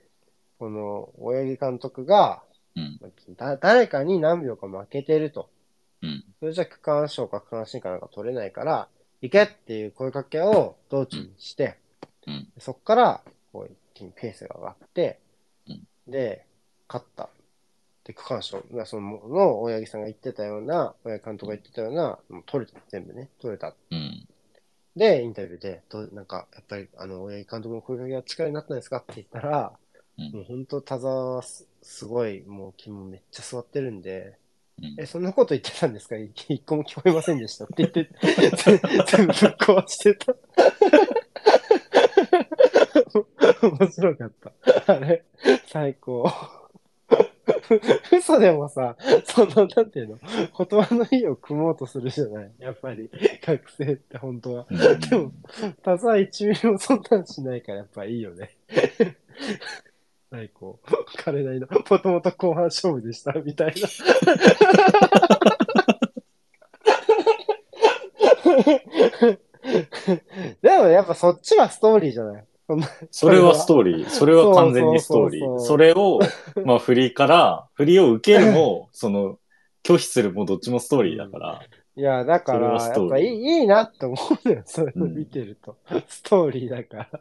[0.59, 2.43] この、親木監督が、
[2.77, 3.01] うん。
[3.37, 5.49] だ誰かに何秒か負けてると。
[6.03, 6.25] うん。
[6.41, 8.89] それじゃ区間賞か区間新かなんか取れないから、
[9.23, 11.79] 行けっていう声かけを道中にして、
[12.27, 12.49] うん。
[12.59, 13.21] そっから、
[13.53, 15.21] こう一気にペースが上がって、
[15.69, 16.47] うんで、
[16.89, 17.31] 勝った。
[18.05, 23.75] で、区間賞、まあその、の、大八木さんが言ってたような、大八木監督が言ってたような、もう取れた、全部ね、取れた。
[23.91, 24.29] うん。
[24.97, 29.84] で、インタビューで、どうなんか、やっぱり、あの、大八木監督の声かけが力になったんですかって言ったら、うん
[30.17, 34.39] もう本当、田沢はすすごい、もう肝めっちゃ座ってるんで、
[34.79, 36.17] うんえ、そんなこと言ってたんですか？
[36.17, 37.65] い一個も聞こえませんでした？
[37.65, 38.09] って言って、
[38.57, 40.35] 全全部ぶっ壊してた。
[43.63, 44.93] 面白かった。
[44.95, 45.25] あれ、
[45.67, 46.31] 最高。
[48.13, 48.97] 嘘でもさ、
[49.27, 52.53] その、なんていうの、言葉の意を組もうとするじゃない？
[52.59, 53.11] やっぱり、
[53.47, 54.67] 学生って本当は。
[54.71, 55.33] うんでも、
[55.83, 58.57] ただ1ミリもそんなんしないからやっぱいいよね。
[60.35, 60.81] 最高。
[61.17, 63.85] 彼 なりの、もともと後半勝負でした、みたいな。
[70.61, 72.45] でもやっぱそっちはストーリーじゃない？
[73.11, 74.09] それはストーリー。
[74.09, 75.59] それは完全にストーリー。
[75.61, 76.19] それを、
[76.65, 79.39] まあ振りから、振りを受けるも、その、
[79.85, 81.63] 拒否するもどっちもストーリーだから。
[81.97, 83.27] いや、だから、それはストーリーやっぱいい
[83.61, 85.77] いいなって思うのよ、そういうの見てると。
[86.09, 87.21] ストーリーだから。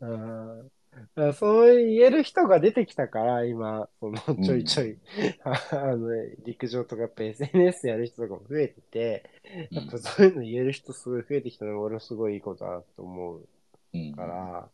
[0.02, 4.98] うんだからそう言える人が出てきたから、今、そのちょいちょい、
[5.44, 6.08] あの、
[6.44, 9.30] 陸上とかやっぱ SNS やる人とかも増えてて、
[9.70, 13.48] やっぱそういうの言える人すごい増えてきたのが俺はすごいいいことだなと思う
[13.94, 14.12] うん。
[14.12, 14.70] から、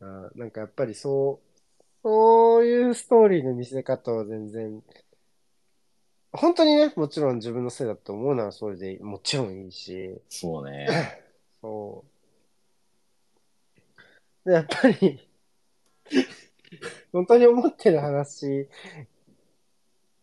[0.00, 1.60] うんなんかやっぱりそう、
[2.02, 4.82] そういうストーリーの見せ方は全然、
[6.32, 10.86] 本当にね、もちろん自分のせいだと思うならそれでもちろんいいし、そうね。
[11.60, 12.04] そ
[14.46, 14.48] う。
[14.48, 15.29] で、やっぱり、
[17.12, 18.68] 本当に思ってる話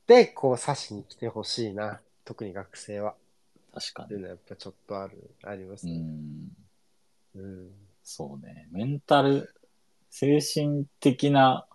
[0.08, 2.00] で、こう、刺しに来てほしいな。
[2.24, 3.16] 特に学生は。
[3.74, 4.06] 確かに。
[4.06, 5.98] っていうのはやっぱちょっとある、ありますうね。
[6.00, 6.50] ん。
[7.36, 7.72] うん。
[8.04, 8.68] そうね。
[8.72, 9.54] メンタル、
[10.10, 11.68] 精神的な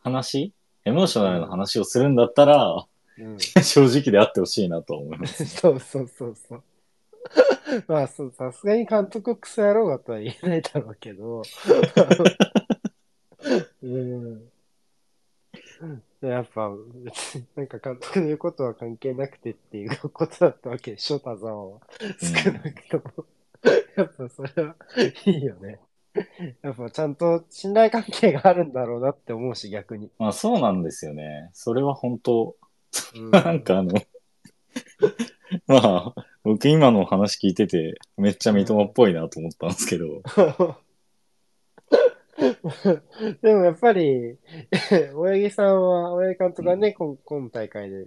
[0.00, 0.52] 話？
[0.84, 2.86] エモーショナルな話をするんだったら、
[3.18, 3.38] うん。
[3.62, 5.46] 正直であってほしいなと思います。
[5.46, 6.64] そうそうそうそう。
[7.88, 11.42] まあ、そうさすがに監督クソ野郎だとは言えないだろうけど。
[13.82, 14.50] うん。
[16.20, 16.70] やっぱ、
[17.04, 21.80] 別になんか監督の言うことは関係なくてっていうことだったわけでしょ、田沢は。
[22.20, 23.24] 少なくとも。
[23.96, 24.74] やっぱそれは
[25.26, 25.80] いいよね。
[26.62, 30.10] やっぱちゃんと信頼関係があるんだろうなって思うし、逆に。
[30.18, 31.50] まあそうなんですよね。
[31.52, 32.56] それは本当、
[33.14, 33.92] うんなんかあの、
[35.66, 40.22] まあ、僕今の話聞いてて、めっちゃ三笘っぽいなと思ったんですけど、
[43.42, 44.36] でもやっぱり、
[45.14, 48.06] 大八木さんは、大八木監督がね、今今大会で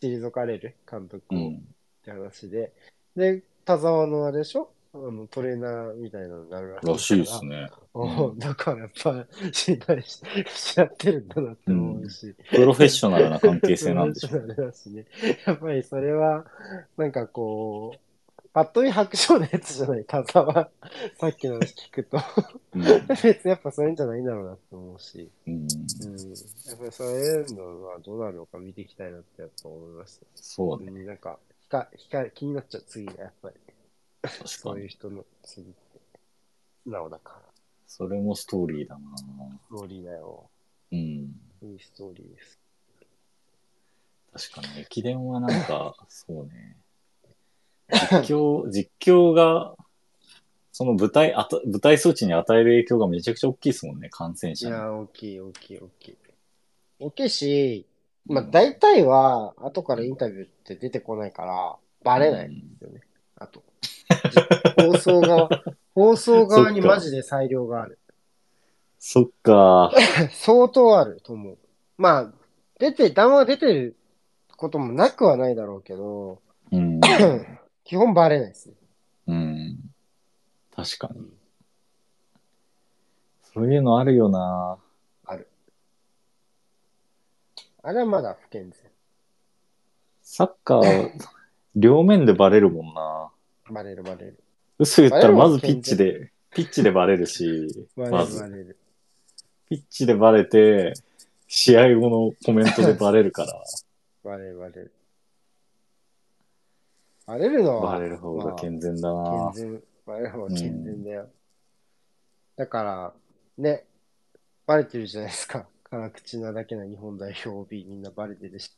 [0.00, 1.74] 退かれる監督をっうん。
[2.04, 2.72] て話で、
[3.16, 4.70] で、田沢のあれでしょ？
[4.92, 6.92] あのトレーナーみたいなのになるらしいから。
[6.94, 7.70] らしいですね。
[7.94, 12.34] うんだからやっぱ、信頼しし合ってるんだなって思うし。
[12.50, 14.46] プロフェッショナルな関係性なんでしょう。
[14.90, 15.06] ね。
[15.46, 16.44] やっぱりそれは、
[16.96, 17.98] なんかこう、
[18.52, 20.70] パッと見白鳥のやつじゃない、田沢。
[21.20, 22.18] さっきの話聞くと。
[22.74, 25.30] うん別にやっぱそういうんじゃないんだろうなって思うし。
[25.46, 25.60] うん、うん。
[25.60, 30.26] やっぱりそういうのはどうなるのか見ていきたいなってやっぱ思いました。
[30.34, 30.90] そうね。
[30.90, 33.54] うんなんか、ひか、ひか、気になっちゃう、次がやっぱり。
[34.22, 34.48] 確かに。
[34.48, 36.00] そういう人の次って。
[36.84, 37.40] 素直だから。
[37.86, 39.24] それもストーリーだなス
[39.68, 40.50] トーリーだよ。
[40.90, 40.98] うん。
[40.98, 42.58] いいストーリーです。
[44.32, 46.76] 確かに、駅伝はなんか、そうね。
[47.92, 49.74] 実況、実況が、
[50.72, 54.72] その舞台、あた舞台装置に与える影響がめちゃくちゃ大きいですもんね、感染者に。
[54.72, 56.16] いや、大きい、大きい、大きい。
[57.00, 57.86] 大きいし、
[58.26, 63.00] まあ、大体は、後からインタビューって出てこないから、バレないんですよね。
[63.36, 63.62] あと。
[64.76, 65.48] 放送側、
[65.94, 67.98] 放送側にマジで裁量がある。
[68.98, 69.92] そっか。
[70.32, 71.58] 相当あると思う。
[71.96, 72.32] まあ、
[72.78, 73.96] 出て、談話出てる
[74.56, 76.40] こともなくはないだろうけど、
[76.70, 77.00] うん。
[77.90, 78.74] 基本バレないですね。
[79.26, 79.78] うん。
[80.76, 81.26] 確かに。
[83.52, 84.78] そういうのあるよな
[85.26, 85.48] ある。
[87.82, 88.88] あれはまだ不健全。
[90.22, 91.10] サッカー、
[91.74, 93.32] 両面でバレるもんな
[93.68, 94.38] バレるバレる。
[94.78, 98.78] 嘘言ったらまずピッチで、ピッチでバレるし、バレるまずバレる。
[99.68, 100.92] ピッチでバレて、
[101.48, 103.64] 試合後のコメントでバレるから、
[104.22, 104.92] バレるバレる。
[107.30, 109.82] バレるのは、バレる方が健全だまなあ健全。
[110.04, 111.28] バレる方が健全だよ。
[112.56, 113.14] だから、
[113.56, 113.86] ね、
[114.66, 115.68] バレてるじゃないですか。
[115.88, 118.76] 辛口なだけな日本代表 OB みんなバレてるし。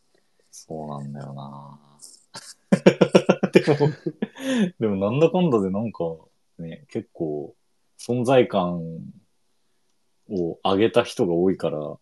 [0.50, 1.80] そうなんだよな
[3.52, 3.76] でも、
[4.80, 6.04] でもなんだかんだでなんか
[6.58, 7.56] ね、結構
[7.98, 8.98] 存在感
[10.28, 11.98] を上げた人が多いから、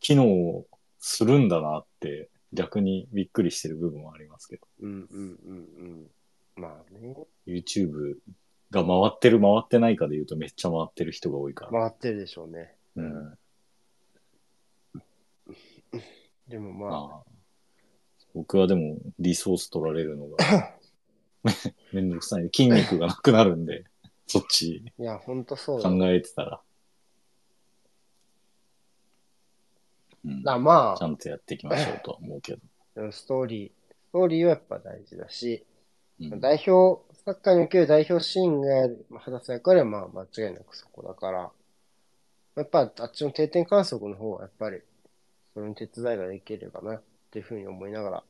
[0.00, 0.66] 機能
[0.98, 4.66] するんだなって逆にびっくりしてる部分はありますけど。
[4.80, 6.06] うんうんうんうん。
[6.56, 7.16] まあね、
[7.46, 8.16] YouTube
[8.70, 11.70] が回ってる回ってないかで言うとめっちゃ回ってる人が多いから。
[11.70, 12.74] 回ってるでしょうね。
[12.96, 13.38] うん。
[16.48, 17.24] でもまあ、まあ、
[18.34, 20.36] 僕はでもリソース取られるのが
[21.42, 21.52] め
[22.00, 22.44] めんどくさい。
[22.44, 23.84] 筋肉がなくなるんで、
[24.26, 25.90] そっちいや、ほんとそうだ。
[25.90, 26.60] 考えてたら。
[30.26, 32.60] うん、だまちゃんとやっていきましょうとは思うけど。
[33.08, 33.70] あ、ストーリー、
[34.08, 35.64] ストーリーはやっぱ大事だし、
[36.20, 41.52] うん代表、サッカーにおける代表シーンが果たす役割はまあ間違いなくそこだから、
[42.56, 44.80] やっぱあっちの定点観測の方はやっぱり、
[45.52, 48.24] それに手伝いができればなっていうふうに思いながら、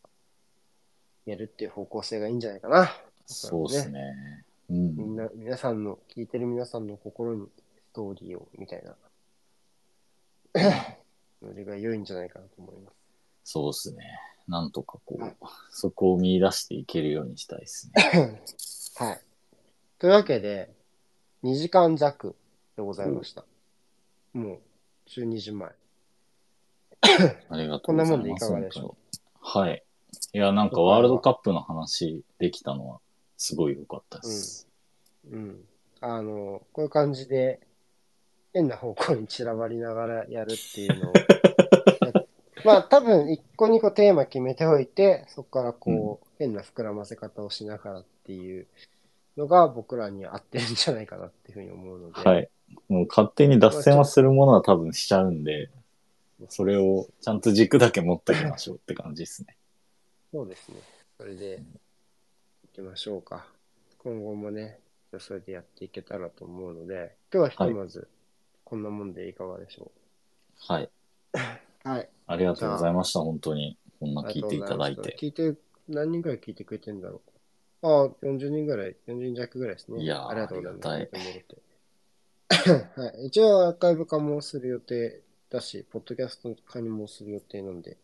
[1.27, 2.91] やるっていう方向性がいいんじゃないかな。
[3.27, 4.45] そうですね。
[4.69, 4.97] うん。
[4.97, 7.47] みんな、皆さんの、聞いてる皆さんの心に
[7.93, 8.97] トーリーを、みたいな。
[11.43, 12.95] のりが良いんじゃないかなと思います。
[13.45, 14.05] そうですね。
[14.49, 15.35] なんとかこう、
[15.71, 18.43] そこを見出していけるようにしたいですね。
[18.97, 19.21] はい。
[19.99, 20.73] というわけで、
[21.43, 22.35] 2時間弱
[22.77, 23.45] でございました。
[24.33, 24.61] もう、
[25.09, 25.71] 12時前。
[27.49, 28.81] ありがとこなもんでいうんございます。
[28.81, 28.97] かがでしょ
[29.41, 29.85] はい。
[30.33, 33.01] いや、なんかワールドカップの話できたのは
[33.37, 34.69] すごい良かったです。
[35.31, 35.37] う。
[35.37, 35.65] うん。
[36.01, 37.61] あの、こういう感じで、
[38.57, 41.13] 変な方向に散らばりながらやるっていうのを、
[42.65, 48.67] まあ多分一個二個テーマ決めておいて、そこからこう、変な膨らませ方をしながらっていう
[49.37, 52.49] のが僕らに合ってるんじゃないかなっていうふうに思うので、はい。
[52.89, 55.69] もう勝手に脱線はするものは多分しちゃうんで、
[56.49, 59.55] それをちゃんと軸だけ持っておきましょうって感じですね。
[60.33, 60.77] そうですね。
[61.19, 63.47] それで、行きましょうか。
[63.99, 64.81] 今後もね、
[65.11, 68.09] じゃあそれでやっていけたらと思うので、今日はひとまず、
[68.67, 69.93] こんなもんでいかがでしょ
[70.59, 70.91] はい。
[71.35, 71.89] う。
[71.89, 72.09] はい。
[72.27, 73.21] ありがとうございました。
[73.21, 73.79] 本当に。
[74.01, 75.17] こんな聞いうていただいござて。
[75.17, 75.55] 聞いて、
[75.89, 77.23] 何人ぐらい聞いてくれてんだろ
[77.83, 77.87] う。
[77.87, 80.03] ああ、40人ぐらい、40人弱ぐらいですね。
[80.03, 80.89] いやーありがとうございます。
[80.89, 83.27] あり聞いてもらってはい。
[83.27, 87.97] 一応アーカイブ化もする予定だし、ポッドキャスト化にもする予定なんで、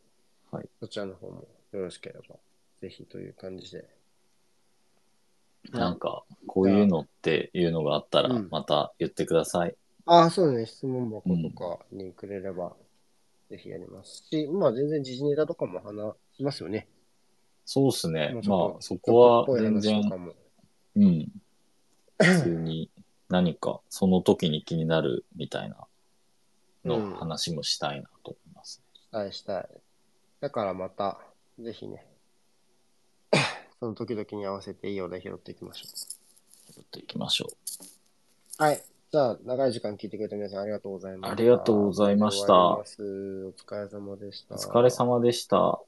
[0.53, 0.69] はい。
[0.79, 2.37] そちらの方もよろしければ、
[2.81, 3.85] ぜひという感じで。
[5.73, 9.77] なんか、こういうのっていうのがあったらうん、また言ってください。
[10.13, 10.67] ああ、そうね。
[10.67, 11.49] 質問箱と
[11.79, 12.77] かにくれれば、
[13.49, 16.87] ぜひやりますし、まあ全然時事ネタとかも話しますよね。
[17.65, 18.43] そうですねまあ、
[18.81, 20.03] そこは全然。
[20.97, 21.33] うん。
[22.19, 22.91] 普通に
[23.31, 25.77] 何か、その時に気になるみたいな
[26.85, 28.83] うんの話もしたいなと思います。
[28.95, 29.69] したいしたい。
[30.41, 31.21] だからまた、
[31.59, 32.07] ぜひね、
[33.81, 35.89] その時々に合わせていいお題拾っていきましょ
[36.77, 37.85] やっていきましょう。
[38.61, 38.63] う。
[38.63, 38.91] はい。
[39.13, 41.33] じゃあ、長い時間聞いてくれた皆さんありがとうございました。
[41.33, 44.55] ありがとうございましたお疲れ様でした。
[44.55, 45.83] お疲れ様でした。